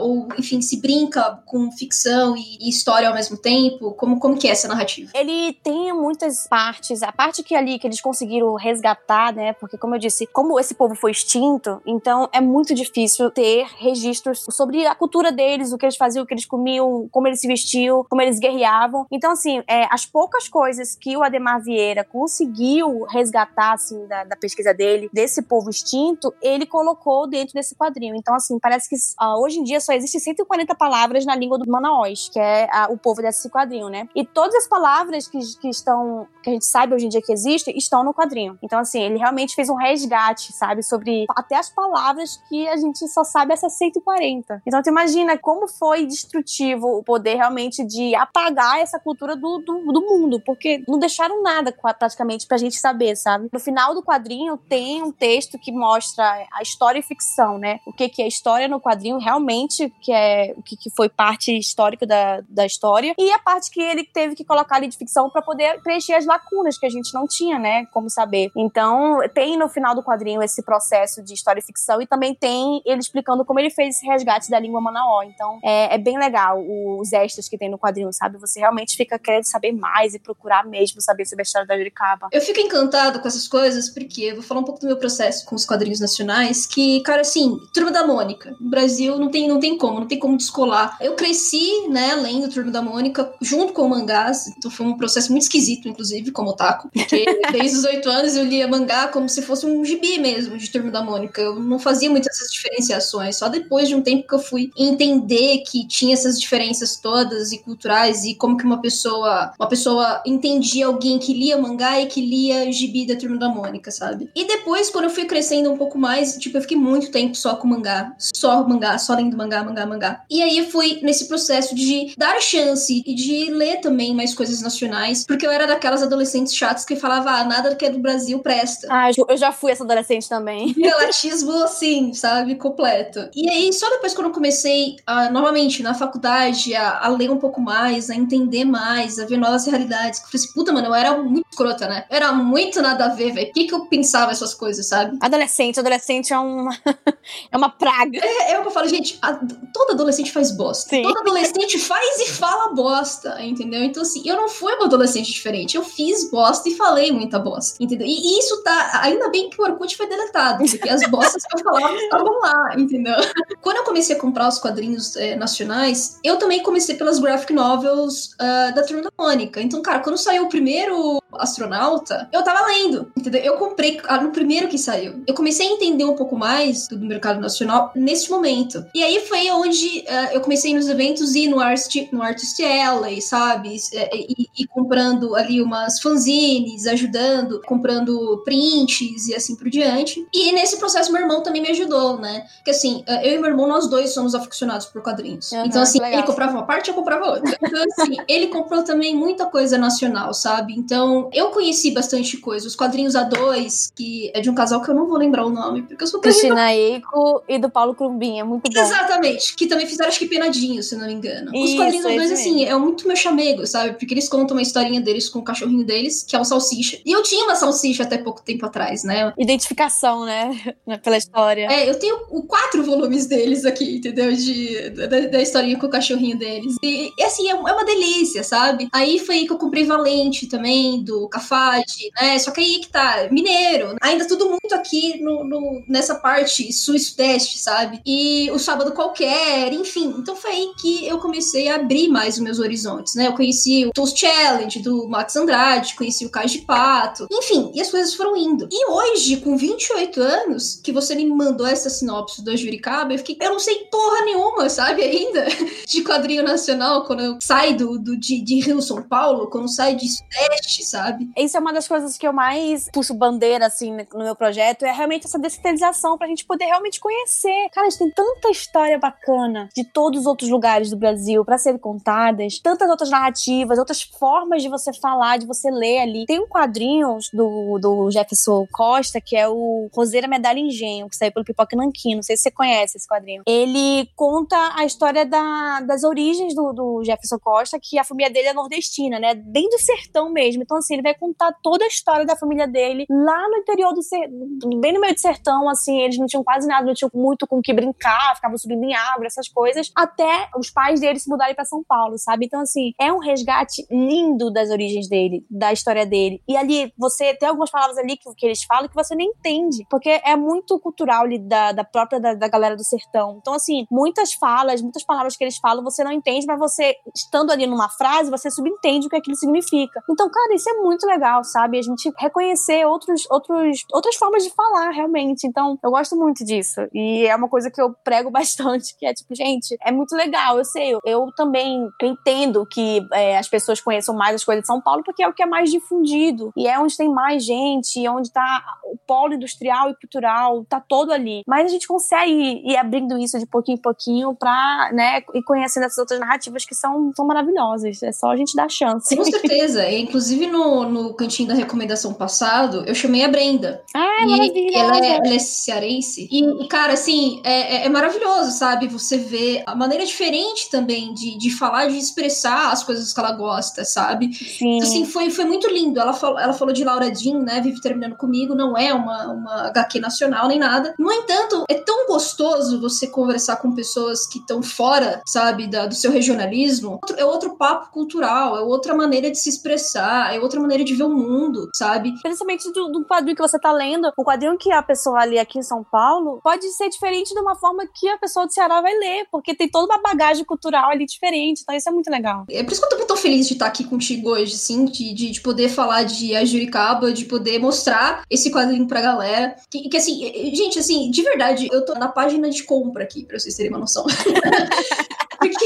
ou, 0.00 0.28
enfim, 0.38 0.60
se 0.60 0.80
brinca 0.80 1.42
com 1.46 1.70
ficção 1.72 2.36
e, 2.36 2.58
e 2.60 2.68
história 2.68 3.08
ao 3.08 3.14
mesmo 3.14 3.36
tempo, 3.36 3.92
como, 3.92 4.18
como 4.18 4.36
que 4.36 4.48
é 4.48 4.50
essa 4.50 4.68
narrativa? 4.68 5.10
Ele 5.14 5.52
tem 5.62 5.92
muitas 5.92 6.46
partes, 6.48 7.02
a 7.02 7.12
parte 7.12 7.42
que 7.42 7.54
ali 7.54 7.78
que 7.78 7.86
eles 7.86 8.00
conseguiram 8.00 8.54
resgatar, 8.54 9.32
né, 9.32 9.52
porque 9.54 9.78
como 9.78 9.94
eu 9.94 9.98
disse, 9.98 10.26
como 10.26 10.58
esse 10.58 10.74
povo 10.74 10.94
foi 10.94 11.10
extinto, 11.10 11.80
então 11.86 12.28
é 12.32 12.40
muito 12.40 12.74
difícil 12.74 13.30
ter 13.30 13.66
registros 13.78 14.44
sobre 14.50 14.86
a 14.86 14.94
cultura 14.94 15.30
deles, 15.30 15.72
o 15.72 15.78
que 15.78 15.86
eles 15.86 15.96
faziam, 15.96 16.24
o 16.24 16.26
que 16.26 16.34
eles 16.34 16.46
comiam, 16.46 17.08
como 17.10 17.26
eles 17.26 17.40
se 17.40 17.46
vestiam, 17.46 18.04
como 18.08 18.22
eles 18.22 18.38
guerreavam. 18.38 19.06
Então, 19.10 19.32
assim, 19.32 19.62
é, 19.66 19.86
as 19.90 20.06
poucas 20.06 20.48
coisas 20.48 20.94
que 20.94 21.16
o 21.16 21.22
Ademar 21.22 21.62
Vieira 21.62 22.04
conseguiu 22.04 23.02
resgatar, 23.04 23.74
assim, 23.74 24.06
da, 24.06 24.24
da 24.24 24.36
pesquisa 24.36 24.72
dele, 24.72 25.08
desse 25.12 25.42
povo 25.42 25.70
extinto, 25.70 26.32
ele 26.40 26.66
colocou 26.66 27.28
dentro 27.28 27.54
desse 27.54 27.74
quadrinho. 27.74 28.14
Então, 28.16 28.34
assim, 28.34 28.58
parece 28.58 28.88
que 28.88 28.96
uh, 29.20 29.40
hoje 29.42 29.58
em 29.58 29.64
dia 29.64 29.80
só 29.80 29.92
existe 29.92 30.18
140 30.20 30.74
palavras 30.74 31.24
na 31.24 31.34
língua 31.34 31.58
do 31.58 31.70
Manaós, 31.70 32.28
que 32.32 32.38
é 32.38 32.66
uh, 32.66 32.92
o 32.92 32.98
povo 32.98 33.22
desse 33.22 33.48
quadrinho, 33.50 33.88
né? 33.88 34.08
E 34.14 34.24
todas 34.24 34.54
as 34.54 34.68
palavras 34.68 35.28
que, 35.28 35.38
que 35.60 35.68
estão, 35.68 36.26
que 36.42 36.50
a 36.50 36.52
gente 36.52 36.66
sabe 36.66 36.94
hoje 36.94 37.06
em 37.06 37.08
dia 37.08 37.22
que 37.22 37.32
existem, 37.32 37.76
estão 37.76 38.04
no 38.04 38.14
quadrinho. 38.14 38.58
Então, 38.62 38.78
assim, 38.78 39.02
ele 39.02 39.18
realmente 39.18 39.54
fez 39.54 39.68
um 39.68 39.74
resgate, 39.74 40.52
sabe? 40.52 40.82
Sobre 40.82 41.24
até 41.30 41.56
as 41.56 41.70
palavras 41.70 42.40
que 42.48 42.68
a 42.68 42.76
gente 42.76 43.06
só 43.08 43.24
sabe 43.24 43.52
essas 43.52 43.76
140. 43.76 44.62
Então, 44.66 44.82
tu 44.82 44.88
imagina 44.88 45.36
como 45.38 45.68
foi 45.68 46.06
destrutivo 46.06 46.98
o 46.98 47.02
poder 47.02 47.36
realmente 47.36 47.84
de 47.84 48.14
apagar 48.14 48.78
essa 48.78 48.98
cultura 48.98 49.36
do, 49.36 49.58
do, 49.58 49.92
do 49.92 50.00
mundo, 50.00 50.40
porque 50.44 50.82
não 50.88 50.98
deixaram 50.98 51.42
nada 51.42 51.74
praticamente 51.98 52.46
pra 52.46 52.56
gente 52.56 52.76
saber, 52.76 53.16
sabe? 53.16 53.48
No 53.52 53.60
final 53.60 53.94
do 53.94 54.02
quadrinho 54.02 54.56
tem 54.56 55.02
um 55.02 55.12
texto 55.12 55.58
que 55.58 55.72
mostra 55.72 56.24
a 56.52 56.62
história 56.62 56.98
e 56.98 57.02
ficção, 57.02 57.58
né? 57.58 57.80
O 57.86 57.92
que, 57.92 58.08
que 58.08 58.22
é 58.22 58.28
história 58.28 58.68
no 58.68 58.80
quadrinho, 58.80 59.03
realmente, 59.12 59.92
que 60.00 60.12
é 60.12 60.54
o 60.56 60.62
que, 60.62 60.76
que 60.76 60.90
foi 60.90 61.08
parte 61.08 61.56
histórica 61.56 62.06
da, 62.06 62.40
da 62.48 62.66
história, 62.66 63.14
e 63.18 63.30
a 63.30 63.38
parte 63.38 63.70
que 63.70 63.80
ele 63.80 64.04
teve 64.04 64.34
que 64.34 64.44
colocar 64.44 64.76
ali 64.76 64.88
de 64.88 64.96
ficção 64.96 65.30
para 65.30 65.42
poder 65.42 65.80
preencher 65.82 66.14
as 66.14 66.26
lacunas 66.26 66.78
que 66.78 66.86
a 66.86 66.90
gente 66.90 67.12
não 67.14 67.26
tinha, 67.26 67.58
né? 67.58 67.86
Como 67.86 68.10
saber. 68.10 68.50
Então, 68.56 69.18
tem 69.34 69.56
no 69.56 69.68
final 69.68 69.94
do 69.94 70.02
quadrinho 70.02 70.42
esse 70.42 70.62
processo 70.62 71.22
de 71.22 71.34
história 71.34 71.60
e 71.60 71.62
ficção, 71.62 72.00
e 72.00 72.06
também 72.06 72.34
tem 72.34 72.82
ele 72.84 73.00
explicando 73.00 73.44
como 73.44 73.58
ele 73.58 73.70
fez 73.70 73.96
esse 73.96 74.06
resgate 74.06 74.50
da 74.50 74.58
língua 74.58 74.80
Manaó. 74.80 75.22
Então, 75.22 75.58
é, 75.62 75.94
é 75.94 75.98
bem 75.98 76.18
legal 76.18 76.62
os 76.98 77.12
extras 77.12 77.48
que 77.48 77.58
tem 77.58 77.70
no 77.70 77.78
quadrinho, 77.78 78.12
sabe? 78.12 78.38
Você 78.38 78.60
realmente 78.60 78.96
fica 78.96 79.18
querendo 79.18 79.44
saber 79.44 79.72
mais 79.72 80.14
e 80.14 80.18
procurar 80.18 80.64
mesmo 80.64 81.00
saber 81.00 81.26
sobre 81.26 81.42
a 81.42 81.44
história 81.44 81.66
da 81.66 81.76
Juricaba. 81.76 82.28
Eu 82.32 82.40
fico 82.40 82.60
encantado 82.60 83.20
com 83.20 83.28
essas 83.28 83.46
coisas, 83.48 83.88
porque 83.88 84.22
eu 84.22 84.34
vou 84.36 84.42
falar 84.42 84.60
um 84.60 84.64
pouco 84.64 84.80
do 84.80 84.86
meu 84.86 84.96
processo 84.96 85.44
com 85.46 85.54
os 85.54 85.64
quadrinhos 85.64 86.00
nacionais, 86.00 86.66
que, 86.66 87.00
cara, 87.02 87.22
assim, 87.22 87.58
Turma 87.72 87.90
da 87.90 88.06
Mônica. 88.06 88.54
No 88.60 88.70
Brasil 88.84 89.18
não 89.18 89.30
tem, 89.30 89.48
não 89.48 89.58
tem 89.58 89.78
como, 89.78 90.00
não 90.00 90.06
tem 90.06 90.18
como 90.18 90.36
descolar. 90.36 90.98
Eu 91.00 91.14
cresci, 91.14 91.88
né, 91.88 92.14
lendo 92.14 92.50
Turma 92.50 92.70
da 92.70 92.82
Mônica 92.82 93.32
junto 93.40 93.72
com 93.72 93.88
mangás, 93.88 94.48
então 94.48 94.70
foi 94.70 94.84
um 94.86 94.96
processo 94.96 95.30
muito 95.30 95.44
esquisito, 95.44 95.88
inclusive, 95.88 96.30
como 96.30 96.50
otaku, 96.50 96.90
porque 96.92 97.24
desde 97.50 97.78
os 97.78 97.84
oito 97.84 98.08
anos 98.10 98.36
eu 98.36 98.44
lia 98.44 98.68
mangá 98.68 99.08
como 99.08 99.28
se 99.28 99.40
fosse 99.40 99.64
um 99.64 99.82
gibi 99.84 100.18
mesmo 100.18 100.58
de 100.58 100.70
Turma 100.70 100.90
da 100.90 101.02
Mônica. 101.02 101.40
Eu 101.40 101.58
não 101.58 101.78
fazia 101.78 102.10
muitas 102.10 102.34
essas 102.36 102.52
diferenciações, 102.52 103.36
só 103.36 103.48
depois 103.48 103.88
de 103.88 103.94
um 103.94 104.02
tempo 104.02 104.28
que 104.28 104.34
eu 104.34 104.38
fui 104.38 104.70
entender 104.76 105.62
que 105.66 105.86
tinha 105.86 106.12
essas 106.12 106.38
diferenças 106.38 106.96
todas 106.96 107.52
e 107.52 107.58
culturais 107.58 108.24
e 108.24 108.34
como 108.34 108.56
que 108.56 108.64
uma 108.64 108.80
pessoa, 108.80 109.52
uma 109.58 109.68
pessoa 109.68 110.22
entendia 110.26 110.86
alguém 110.86 111.18
que 111.18 111.32
lia 111.32 111.56
mangá 111.56 112.00
e 112.00 112.06
que 112.06 112.20
lia 112.20 112.70
gibi 112.70 113.06
da 113.06 113.16
Turma 113.16 113.38
da 113.38 113.48
Mônica, 113.48 113.90
sabe? 113.90 114.28
E 114.34 114.46
depois, 114.46 114.90
quando 114.90 115.04
eu 115.04 115.10
fui 115.10 115.24
crescendo 115.24 115.72
um 115.72 115.78
pouco 115.78 115.96
mais, 115.96 116.36
tipo, 116.36 116.58
eu 116.58 116.62
fiquei 116.62 116.76
muito 116.76 117.10
tempo 117.10 117.34
só 117.34 117.56
com 117.56 117.68
mangá, 117.68 118.14
só 118.44 118.62
mangá, 118.68 118.98
só 118.98 119.14
lendo 119.14 119.38
mangá, 119.38 119.64
mangá, 119.64 119.86
mangá. 119.86 120.22
E 120.28 120.42
aí 120.42 120.58
eu 120.58 120.66
fui 120.66 121.00
nesse 121.02 121.26
processo 121.26 121.74
de 121.74 122.12
dar 122.18 122.38
chance 122.42 123.02
e 123.06 123.14
de 123.14 123.50
ler 123.50 123.80
também 123.80 124.14
mais 124.14 124.34
coisas 124.34 124.60
nacionais, 124.60 125.24
porque 125.26 125.46
eu 125.46 125.50
era 125.50 125.66
daquelas 125.66 126.02
adolescentes 126.02 126.54
chatas 126.54 126.84
que 126.84 126.94
falava, 126.94 127.30
ah, 127.30 127.44
nada 127.44 127.74
que 127.74 127.86
é 127.86 127.90
do 127.90 127.98
Brasil 127.98 128.38
presta. 128.40 128.86
Ah, 128.90 129.08
eu 129.10 129.36
já 129.38 129.50
fui 129.50 129.72
essa 129.72 129.82
adolescente 129.82 130.28
também. 130.28 130.72
Relatismo, 130.76 131.52
assim, 131.62 132.12
sabe, 132.12 132.56
completo. 132.56 133.30
E 133.34 133.48
aí, 133.48 133.72
só 133.72 133.88
depois 133.88 134.12
quando 134.12 134.26
eu 134.26 134.32
comecei, 134.34 134.96
a, 135.06 135.30
novamente, 135.30 135.82
na 135.82 135.94
faculdade, 135.94 136.74
a, 136.74 137.06
a, 137.06 137.08
ler 137.08 137.30
um 137.30 137.38
pouco 137.38 137.62
mais, 137.62 138.10
a 138.10 138.14
entender 138.14 138.66
mais, 138.66 139.18
a 139.18 139.24
ver 139.24 139.38
novas 139.38 139.66
realidades, 139.66 140.18
que 140.18 140.26
eu 140.26 140.30
falei 140.30 140.44
assim, 140.44 140.52
puta, 140.52 140.70
mano, 140.70 140.88
eu 140.88 140.94
era 140.94 141.16
muito 141.16 141.46
escrota, 141.50 141.88
né? 141.88 142.04
Eu 142.10 142.16
era 142.16 142.30
muito 142.32 142.82
nada 142.82 143.06
a 143.06 143.08
ver, 143.08 143.32
velho. 143.32 143.46
Por 143.46 143.54
que, 143.54 143.64
que 143.68 143.74
eu 143.74 143.86
pensava 143.86 144.32
essas 144.32 144.52
coisas, 144.52 144.86
sabe? 144.86 145.16
Adolescente, 145.22 145.80
adolescente 145.80 146.34
é 146.34 146.38
uma, 146.38 146.76
é 147.50 147.56
uma 147.56 147.70
praga. 147.70 148.20
É, 148.34 148.52
é 148.52 148.58
o 148.58 148.62
que 148.62 148.68
eu 148.68 148.72
falo, 148.72 148.88
gente, 148.88 149.18
a, 149.22 149.34
todo 149.72 149.92
adolescente 149.92 150.32
faz 150.32 150.50
bosta. 150.50 150.90
Sim. 150.90 151.02
Todo 151.02 151.18
adolescente 151.18 151.78
faz 151.78 152.20
e 152.20 152.30
fala 152.30 152.72
bosta, 152.72 153.42
entendeu? 153.42 153.82
Então, 153.82 154.02
assim, 154.02 154.22
eu 154.24 154.36
não 154.36 154.48
fui 154.48 154.72
uma 154.74 154.86
adolescente 154.86 155.32
diferente. 155.32 155.76
Eu 155.76 155.84
fiz 155.84 156.30
bosta 156.30 156.68
e 156.68 156.76
falei 156.76 157.12
muita 157.12 157.38
bosta, 157.38 157.82
entendeu? 157.82 158.06
E 158.06 158.38
isso 158.38 158.62
tá. 158.62 159.00
Ainda 159.02 159.28
bem 159.30 159.50
que 159.50 159.60
o 159.60 159.64
Orkut 159.64 159.96
foi 159.96 160.08
deletado, 160.08 160.64
porque 160.64 160.88
as 160.88 161.08
bostas 161.08 161.42
que 161.44 161.58
eu 161.58 161.64
falava 161.64 161.94
estavam 161.96 162.40
lá, 162.40 162.74
entendeu? 162.78 163.16
Quando 163.60 163.78
eu 163.78 163.84
comecei 163.84 164.16
a 164.16 164.18
comprar 164.18 164.48
os 164.48 164.58
quadrinhos 164.58 165.16
é, 165.16 165.36
nacionais, 165.36 166.18
eu 166.22 166.38
também 166.38 166.62
comecei 166.62 166.94
pelas 166.94 167.18
graphic 167.18 167.52
novels 167.52 168.34
uh, 168.34 168.74
da 168.74 168.82
Turma 168.82 169.02
da 169.02 169.10
Mônica. 169.18 169.60
Então, 169.60 169.80
cara, 169.82 170.00
quando 170.00 170.18
saiu 170.18 170.44
o 170.44 170.48
primeiro 170.48 171.22
Astronauta, 171.32 172.28
eu 172.32 172.42
tava 172.42 172.66
lendo, 172.66 173.10
entendeu? 173.16 173.42
Eu 173.42 173.56
comprei 173.56 174.00
ah, 174.06 174.20
no 174.20 174.30
primeiro 174.30 174.68
que 174.68 174.78
saiu. 174.78 175.22
Eu 175.26 175.34
comecei 175.34 175.66
a 175.66 175.70
entender 175.70 176.04
um 176.04 176.14
pouco 176.14 176.36
mais 176.36 176.88
do 176.88 176.98
mercado 176.98 177.40
nacional 177.40 177.92
nesse 177.94 178.23
momento. 178.30 178.84
E 178.94 179.02
aí 179.02 179.20
foi 179.20 179.50
onde 179.50 180.00
uh, 180.00 180.32
eu 180.32 180.40
comecei 180.40 180.74
nos 180.74 180.88
eventos 180.88 181.34
e 181.34 181.46
no, 181.46 181.60
Art, 181.60 181.94
no 182.12 182.22
Artist 182.22 182.62
Alley, 182.62 183.20
sabe? 183.20 183.76
E, 184.12 184.48
e, 184.58 184.66
comprando 184.66 185.34
ali 185.34 185.60
umas 185.60 186.00
fanzines, 186.00 186.86
ajudando, 186.86 187.60
comprando 187.66 188.42
prints 188.44 189.28
e 189.28 189.34
assim 189.34 189.56
por 189.56 189.68
diante. 189.68 190.26
E 190.32 190.52
nesse 190.52 190.78
processo 190.78 191.12
meu 191.12 191.22
irmão 191.22 191.42
também 191.42 191.62
me 191.62 191.70
ajudou, 191.70 192.18
né? 192.18 192.46
Porque 192.56 192.70
assim, 192.70 193.04
uh, 193.08 193.20
eu 193.22 193.34
e 193.34 193.38
meu 193.38 193.50
irmão, 193.50 193.66
nós 193.66 193.88
dois 193.88 194.12
somos 194.12 194.34
aficionados 194.34 194.86
por 194.86 195.02
quadrinhos. 195.02 195.52
Uhum, 195.52 195.64
então 195.64 195.82
assim, 195.82 195.98
ele 196.02 196.22
comprava 196.22 196.52
uma 196.52 196.66
parte, 196.66 196.88
eu 196.88 196.94
comprava 196.94 197.26
outra. 197.26 197.56
Então 197.62 197.84
assim, 197.92 198.16
ele 198.28 198.48
comprou 198.48 198.82
também 198.82 199.14
muita 199.14 199.46
coisa 199.46 199.78
nacional, 199.78 200.32
sabe? 200.34 200.74
Então 200.74 201.28
eu 201.32 201.50
conheci 201.50 201.92
bastante 201.92 202.36
coisa. 202.36 202.66
Os 202.66 202.76
quadrinhos 202.76 203.14
A2, 203.14 203.92
que 203.94 204.30
é 204.34 204.40
de 204.40 204.50
um 204.50 204.54
casal 204.54 204.82
que 204.82 204.90
eu 204.90 204.94
não 204.94 205.06
vou 205.06 205.18
lembrar 205.18 205.44
o 205.44 205.50
nome, 205.50 205.82
porque 205.82 206.02
eu 206.02 206.08
sou 206.08 206.20
Cristina 206.20 206.72
Eiko 206.72 207.42
e 207.48 207.58
do 207.58 207.70
Paulo 207.70 207.94
Crumbin, 208.04 208.38
é 208.38 208.44
muito 208.44 208.70
bom. 208.70 208.80
Exatamente, 208.80 209.56
que 209.56 209.66
também 209.66 209.86
fizeram 209.86 210.08
acho 210.08 210.18
que 210.18 210.26
penadinho, 210.26 210.82
se 210.82 210.94
não 210.94 211.06
me 211.06 211.14
engano. 211.14 211.50
Isso, 211.54 211.64
Os 211.64 211.74
quadrinhos 211.74 212.06
A2, 212.06 212.32
assim, 212.32 212.64
é 212.64 212.76
muito 212.76 213.06
meu 213.06 213.16
chamego, 213.16 213.66
sabe? 213.66 213.98
Porque 213.98 214.12
eles 214.12 214.28
contam 214.28 214.56
uma 214.56 214.62
historinha 214.62 215.00
deles 215.00 215.28
com 215.28 215.38
o 215.38 215.42
cachorrinho 215.42 215.84
deles, 215.84 216.22
que 216.22 216.36
é 216.36 216.40
o 216.40 216.44
Salsicha. 216.44 216.98
E 217.04 217.12
eu 217.12 217.22
tinha 217.22 217.44
uma 217.44 217.56
salsicha 217.56 218.02
até 218.02 218.18
pouco 218.18 218.42
tempo 218.42 218.66
atrás, 218.66 219.04
né? 219.04 219.32
Identificação, 219.38 220.24
né? 220.24 220.74
Pela 221.02 221.16
história. 221.16 221.66
É, 221.70 221.88
eu 221.88 221.98
tenho 221.98 222.18
quatro 222.46 222.82
volumes 222.82 223.26
deles 223.26 223.64
aqui, 223.64 223.96
entendeu? 223.96 224.32
De, 224.32 224.90
da, 224.90 225.06
da 225.06 225.42
historinha 225.42 225.78
com 225.78 225.86
o 225.86 225.90
cachorrinho 225.90 226.38
deles. 226.38 226.76
E, 226.82 227.10
assim, 227.22 227.48
é, 227.48 227.52
é 227.52 227.54
uma 227.54 227.84
delícia, 227.84 228.42
sabe? 228.42 228.88
Aí 228.92 229.18
foi 229.18 229.36
aí 229.36 229.46
que 229.46 229.52
eu 229.52 229.58
comprei 229.58 229.84
Valente 229.84 230.46
também, 230.46 231.02
do 231.02 231.28
Cafage, 231.28 232.10
né? 232.20 232.38
Só 232.38 232.50
que 232.50 232.60
aí 232.60 232.80
que 232.80 232.88
tá, 232.88 233.28
mineiro. 233.30 233.96
Ainda 234.00 234.26
tudo 234.26 234.48
muito 234.50 234.74
aqui 234.74 235.20
no, 235.22 235.44
no 235.44 235.82
nessa 235.88 236.16
parte 236.16 236.72
sul 236.72 236.94
e 236.94 237.00
sudeste, 237.00 237.58
sabe? 237.94 238.00
E 238.04 238.50
o 238.50 238.58
sábado 238.58 238.92
qualquer, 238.92 239.72
enfim. 239.72 240.14
Então 240.18 240.34
foi 240.34 240.50
aí 240.50 240.72
que 240.80 241.06
eu 241.06 241.18
comecei 241.18 241.68
a 241.68 241.76
abrir 241.76 242.08
mais 242.08 242.34
os 242.34 242.40
meus 242.40 242.58
horizontes, 242.58 243.14
né? 243.14 243.28
Eu 243.28 243.34
conheci 243.34 243.86
o 243.86 243.92
Toast 243.92 244.18
Challenge 244.18 244.80
do 244.80 245.08
Max 245.08 245.36
Andrade, 245.36 245.94
conheci 245.94 246.24
o 246.26 246.30
Cais 246.30 246.52
de 246.52 246.58
Pato, 246.60 247.26
enfim, 247.30 247.70
e 247.74 247.80
as 247.80 247.90
coisas 247.90 248.14
foram 248.14 248.36
indo. 248.36 248.68
E 248.70 248.90
hoje, 248.90 249.36
com 249.38 249.56
28 249.56 250.20
anos, 250.20 250.80
que 250.82 250.92
você 250.92 251.14
me 251.14 251.26
mandou 251.26 251.66
essa 251.66 251.90
sinopse 251.90 252.42
do 252.42 252.56
Juricaba, 252.56 253.12
eu 253.12 253.18
fiquei, 253.18 253.36
eu 253.40 253.50
não 253.50 253.58
sei 253.58 253.86
porra 253.90 254.24
nenhuma, 254.24 254.68
sabe, 254.68 255.02
ainda, 255.02 255.46
de 255.86 256.02
quadrinho 256.02 256.42
nacional, 256.42 257.04
quando 257.04 257.20
eu 257.20 257.38
saio 257.40 257.76
do, 257.76 257.98
do, 257.98 258.16
de, 258.16 258.40
de 258.40 258.60
Rio 258.60 258.80
São 258.80 259.02
Paulo, 259.02 259.48
quando 259.48 259.64
eu 259.64 259.68
saio 259.68 259.96
de 259.96 260.08
Sudeste, 260.08 260.84
sabe? 260.84 261.30
Isso 261.36 261.56
é 261.56 261.60
uma 261.60 261.72
das 261.72 261.86
coisas 261.86 262.16
que 262.16 262.26
eu 262.26 262.32
mais 262.32 262.88
puxo 262.92 263.14
bandeira, 263.14 263.66
assim, 263.66 263.96
no 264.12 264.24
meu 264.24 264.34
projeto, 264.34 264.84
é 264.84 264.92
realmente 264.92 265.26
essa 265.26 265.38
descentralização 265.38 266.16
pra 266.16 266.26
gente 266.26 266.44
poder 266.44 266.66
realmente 266.66 267.00
conhecer. 267.00 267.68
Cara, 267.72 267.83
tem 267.92 268.10
tanta 268.10 268.50
história 268.50 268.98
bacana 268.98 269.68
de 269.74 269.84
todos 269.84 270.20
os 270.20 270.26
outros 270.26 270.48
lugares 270.48 270.90
do 270.90 270.96
Brasil 270.96 271.44
para 271.44 271.58
serem 271.58 271.78
contadas, 271.78 272.58
tantas 272.58 272.88
outras 272.88 273.10
narrativas, 273.10 273.78
outras 273.78 274.02
formas 274.02 274.62
de 274.62 274.68
você 274.68 274.92
falar, 274.92 275.38
de 275.38 275.46
você 275.46 275.70
ler 275.70 275.98
ali. 275.98 276.24
Tem 276.26 276.40
um 276.40 276.46
quadrinho 276.46 277.18
do, 277.32 277.78
do 277.78 278.10
Jefferson 278.10 278.66
Costa, 278.72 279.20
que 279.20 279.36
é 279.36 279.48
o 279.48 279.88
Roseira 279.92 280.26
Medalha 280.26 280.58
Engenho, 280.58 281.08
que 281.08 281.16
saiu 281.16 281.32
pelo 281.32 281.44
Pipoca 281.44 281.76
Nanquim. 281.76 282.14
Não 282.14 282.22
sei 282.22 282.36
se 282.36 282.44
você 282.44 282.50
conhece 282.50 282.96
esse 282.96 283.06
quadrinho. 283.06 283.42
Ele 283.46 284.08
conta 284.16 284.56
a 284.74 284.84
história 284.84 285.26
da, 285.26 285.80
das 285.80 286.04
origens 286.04 286.54
do, 286.54 286.72
do 286.72 287.04
Jefferson 287.04 287.38
Costa, 287.38 287.78
que 287.80 287.98
a 287.98 288.04
família 288.04 288.32
dele 288.32 288.48
é 288.48 288.54
nordestina, 288.54 289.18
né? 289.18 289.34
Bem 289.34 289.68
do 289.68 289.78
sertão 289.78 290.30
mesmo. 290.30 290.62
Então, 290.62 290.76
assim, 290.76 290.94
ele 290.94 291.02
vai 291.02 291.14
contar 291.14 291.52
toda 291.62 291.84
a 291.84 291.88
história 291.88 292.24
da 292.24 292.36
família 292.36 292.66
dele 292.66 293.04
lá 293.10 293.48
no 293.48 293.56
interior 293.56 293.92
do 293.92 294.02
sertão, 294.02 294.80
bem 294.80 294.92
no 294.92 295.00
meio 295.00 295.14
do 295.14 295.20
sertão, 295.20 295.68
assim, 295.68 296.00
eles 296.00 296.18
não 296.18 296.26
tinham 296.26 296.44
quase 296.44 296.66
nada, 296.66 296.86
não 296.86 296.94
tinham 296.94 297.10
muito 297.14 297.46
com 297.46 297.60
que 297.60 297.73
brincar, 297.74 298.34
ficavam 298.36 298.56
subindo 298.56 298.84
em 298.84 298.94
árvore, 298.94 299.26
essas 299.26 299.48
coisas, 299.48 299.90
até 299.94 300.48
os 300.56 300.70
pais 300.70 301.00
dele 301.00 301.18
se 301.18 301.28
mudarem 301.28 301.54
para 301.54 301.64
São 301.64 301.82
Paulo, 301.86 302.18
sabe? 302.18 302.46
Então, 302.46 302.60
assim, 302.60 302.92
é 303.00 303.12
um 303.12 303.18
resgate 303.18 303.86
lindo 303.90 304.52
das 304.52 304.70
origens 304.70 305.08
dele, 305.08 305.44
da 305.50 305.72
história 305.72 306.06
dele. 306.06 306.42
E 306.48 306.56
ali, 306.56 306.92
você 306.98 307.34
tem 307.34 307.48
algumas 307.48 307.70
palavras 307.70 307.98
ali 307.98 308.16
que, 308.16 308.32
que 308.36 308.46
eles 308.46 308.64
falam 308.64 308.88
que 308.88 308.94
você 308.94 309.14
nem 309.14 309.28
entende, 309.28 309.84
porque 309.90 310.20
é 310.24 310.36
muito 310.36 310.78
cultural 310.78 311.22
ali 311.22 311.38
da, 311.38 311.72
da 311.72 311.84
própria 311.84 312.20
da, 312.20 312.34
da 312.34 312.48
galera 312.48 312.76
do 312.76 312.84
sertão. 312.84 313.38
Então, 313.40 313.54
assim, 313.54 313.86
muitas 313.90 314.32
falas, 314.34 314.82
muitas 314.82 315.04
palavras 315.04 315.36
que 315.36 315.44
eles 315.44 315.58
falam, 315.58 315.82
você 315.82 316.02
não 316.04 316.12
entende, 316.12 316.46
mas 316.46 316.58
você, 316.58 316.94
estando 317.14 317.50
ali 317.50 317.66
numa 317.66 317.88
frase, 317.88 318.30
você 318.30 318.50
subentende 318.50 319.06
o 319.06 319.10
que 319.10 319.16
aquilo 319.16 319.36
significa. 319.36 320.02
Então, 320.10 320.30
cara, 320.30 320.54
isso 320.54 320.68
é 320.68 320.74
muito 320.74 321.06
legal, 321.06 321.44
sabe? 321.44 321.78
A 321.78 321.82
gente 321.82 322.10
reconhecer 322.18 322.86
outros, 322.86 323.26
outros, 323.30 323.84
outras 323.92 324.16
formas 324.16 324.42
de 324.42 324.50
falar, 324.50 324.90
realmente. 324.90 325.46
Então, 325.46 325.78
eu 325.82 325.90
gosto 325.90 326.16
muito 326.16 326.44
disso. 326.44 326.80
E 326.92 327.26
é 327.26 327.34
uma 327.34 327.48
coisa 327.48 327.63
que 327.70 327.80
eu 327.80 327.94
prego 328.04 328.30
bastante, 328.32 328.96
que 328.98 329.06
é 329.06 329.14
tipo, 329.14 329.34
gente, 329.34 329.76
é 329.82 329.92
muito 329.92 330.14
legal, 330.14 330.58
eu 330.58 330.64
sei. 330.64 330.94
Eu, 330.94 331.00
eu 331.04 331.32
também 331.36 331.88
entendo 332.02 332.66
que 332.66 333.06
é, 333.12 333.38
as 333.38 333.48
pessoas 333.48 333.80
conheçam 333.80 334.14
mais 334.14 334.34
as 334.34 334.44
coisas 334.44 334.62
de 334.62 334.66
São 334.66 334.80
Paulo, 334.80 335.02
porque 335.04 335.22
é 335.22 335.28
o 335.28 335.32
que 335.32 335.42
é 335.42 335.46
mais 335.46 335.70
difundido. 335.70 336.52
E 336.56 336.66
é 336.66 336.78
onde 336.78 336.96
tem 336.96 337.08
mais 337.08 337.44
gente, 337.44 338.06
onde 338.08 338.30
tá 338.30 338.62
o 338.84 338.96
polo 339.06 339.34
industrial 339.34 339.90
e 339.90 339.94
cultural, 339.94 340.64
tá 340.68 340.80
todo 340.80 341.12
ali. 341.12 341.42
Mas 341.46 341.66
a 341.66 341.68
gente 341.68 341.86
consegue 341.86 342.62
ir 342.64 342.76
abrindo 342.76 343.18
isso 343.18 343.38
de 343.38 343.46
pouquinho 343.46 343.76
em 343.76 343.80
pouquinho 343.80 344.34
pra, 344.34 344.90
né, 344.92 345.22
ir 345.34 345.42
conhecendo 345.42 345.84
essas 345.84 345.98
outras 345.98 346.20
narrativas 346.20 346.64
que 346.64 346.74
são, 346.74 347.12
são 347.14 347.26
maravilhosas. 347.26 348.02
É 348.02 348.12
só 348.12 348.30
a 348.30 348.36
gente 348.36 348.54
dar 348.54 348.70
chance. 348.70 349.16
Com 349.16 349.24
certeza. 349.24 349.90
Inclusive, 349.90 350.46
no, 350.46 350.84
no 350.84 351.14
cantinho 351.14 351.48
da 351.48 351.54
recomendação 351.54 352.14
passado, 352.14 352.84
eu 352.86 352.94
chamei 352.94 353.24
a 353.24 353.28
Brenda. 353.28 353.82
Ah, 353.94 354.22
é 354.22 354.46
e 354.46 354.74
ela 354.74 354.98
é, 354.98 355.16
ela 355.16 355.34
é 355.34 355.38
cearense. 355.38 356.28
E, 356.30 356.68
cara, 356.68 356.92
assim, 356.92 357.40
é, 357.44 357.53
é, 357.54 357.86
é, 357.86 357.88
maravilhoso, 357.88 358.50
sabe? 358.50 358.88
Você 358.88 359.16
vê 359.16 359.62
a 359.66 359.74
maneira 359.74 360.04
diferente 360.04 360.70
também 360.70 361.12
de, 361.14 361.36
de 361.36 361.50
falar, 361.50 361.86
de 361.86 361.98
expressar 361.98 362.72
as 362.72 362.82
coisas 362.82 363.12
que 363.12 363.20
ela 363.20 363.32
gosta, 363.32 363.84
sabe? 363.84 364.32
Sim. 364.34 364.76
Então, 364.76 364.88
assim, 364.88 365.06
foi, 365.06 365.30
foi 365.30 365.44
muito 365.44 365.68
lindo. 365.68 366.00
Ela 366.00 366.12
falou, 366.12 366.38
ela 366.38 366.52
falou 366.52 366.74
de 366.74 366.84
Laura 366.84 367.14
Jean, 367.14 367.40
né? 367.40 367.60
Vive 367.60 367.80
terminando 367.80 368.16
comigo, 368.16 368.54
não 368.54 368.76
é 368.76 368.92
uma, 368.92 369.32
uma 369.32 369.66
HQ 369.68 370.00
nacional 370.00 370.48
nem 370.48 370.58
nada. 370.58 370.94
No 370.98 371.12
entanto, 371.12 371.64
é 371.68 371.74
tão 371.74 372.06
gostoso 372.06 372.80
você 372.80 373.06
conversar 373.06 373.56
com 373.56 373.74
pessoas 373.74 374.26
que 374.26 374.38
estão 374.38 374.62
fora, 374.62 375.22
sabe, 375.26 375.66
da, 375.66 375.86
do 375.86 375.94
seu 375.94 376.10
regionalismo. 376.10 377.00
É 377.16 377.24
outro 377.24 377.56
papo 377.56 377.90
cultural, 377.90 378.56
é 378.56 378.60
outra 378.60 378.94
maneira 378.94 379.30
de 379.30 379.38
se 379.38 379.48
expressar, 379.48 380.34
é 380.34 380.40
outra 380.40 380.60
maneira 380.60 380.84
de 380.84 380.94
ver 380.94 381.04
o 381.04 381.10
mundo, 381.10 381.68
sabe? 381.74 382.14
Principalmente 382.22 382.70
do, 382.72 382.88
do 382.88 383.04
quadrinho 383.04 383.36
que 383.36 383.42
você 383.42 383.58
tá 383.58 383.72
lendo, 383.72 384.10
o 384.16 384.24
quadrinho 384.24 384.56
que 384.58 384.72
a 384.72 384.82
pessoa 384.82 385.20
ali 385.20 385.38
aqui 385.38 385.58
em 385.58 385.62
São 385.62 385.84
Paulo 385.84 386.40
pode 386.42 386.68
ser 386.72 386.88
diferente 386.88 387.34
de 387.34 387.42
uma 387.44 387.54
forma 387.54 387.86
que 387.86 388.08
a 388.08 388.18
pessoa 388.18 388.46
do 388.46 388.52
Ceará 388.52 388.80
vai 388.80 388.94
ler, 388.94 389.26
porque 389.30 389.54
tem 389.54 389.68
toda 389.68 389.92
uma 389.92 390.02
bagagem 390.02 390.44
cultural 390.44 390.90
ali 390.90 391.06
diferente, 391.06 391.60
então 391.62 391.74
isso 391.74 391.88
é 391.88 391.92
muito 391.92 392.10
legal. 392.10 392.44
É 392.50 392.62
por 392.62 392.72
isso 392.72 392.80
que 392.80 392.94
eu 392.94 392.98
tô 392.98 393.04
tão 393.06 393.16
feliz 393.16 393.46
de 393.46 393.52
estar 393.52 393.66
aqui 393.66 393.84
contigo 393.84 394.30
hoje, 394.30 394.54
assim, 394.54 394.84
de, 394.86 395.12
de, 395.12 395.30
de 395.30 395.40
poder 395.40 395.68
falar 395.68 396.04
de 396.04 396.34
A 396.34 396.44
Juricaba, 396.44 397.12
de 397.12 397.26
poder 397.26 397.58
mostrar 397.58 398.24
esse 398.30 398.50
quadrinho 398.50 398.86
pra 398.86 399.00
galera. 399.00 399.56
Que, 399.70 399.88
que 399.88 399.96
assim, 399.96 400.20
gente, 400.54 400.78
assim, 400.78 401.10
de 401.10 401.22
verdade, 401.22 401.68
eu 401.70 401.84
tô 401.84 401.94
na 401.94 402.08
página 402.08 402.50
de 402.50 402.62
compra 402.64 403.04
aqui, 403.04 403.24
pra 403.24 403.38
vocês 403.38 403.54
terem 403.54 403.70
uma 403.70 403.80
noção. 403.80 404.04
Porque 405.48 405.64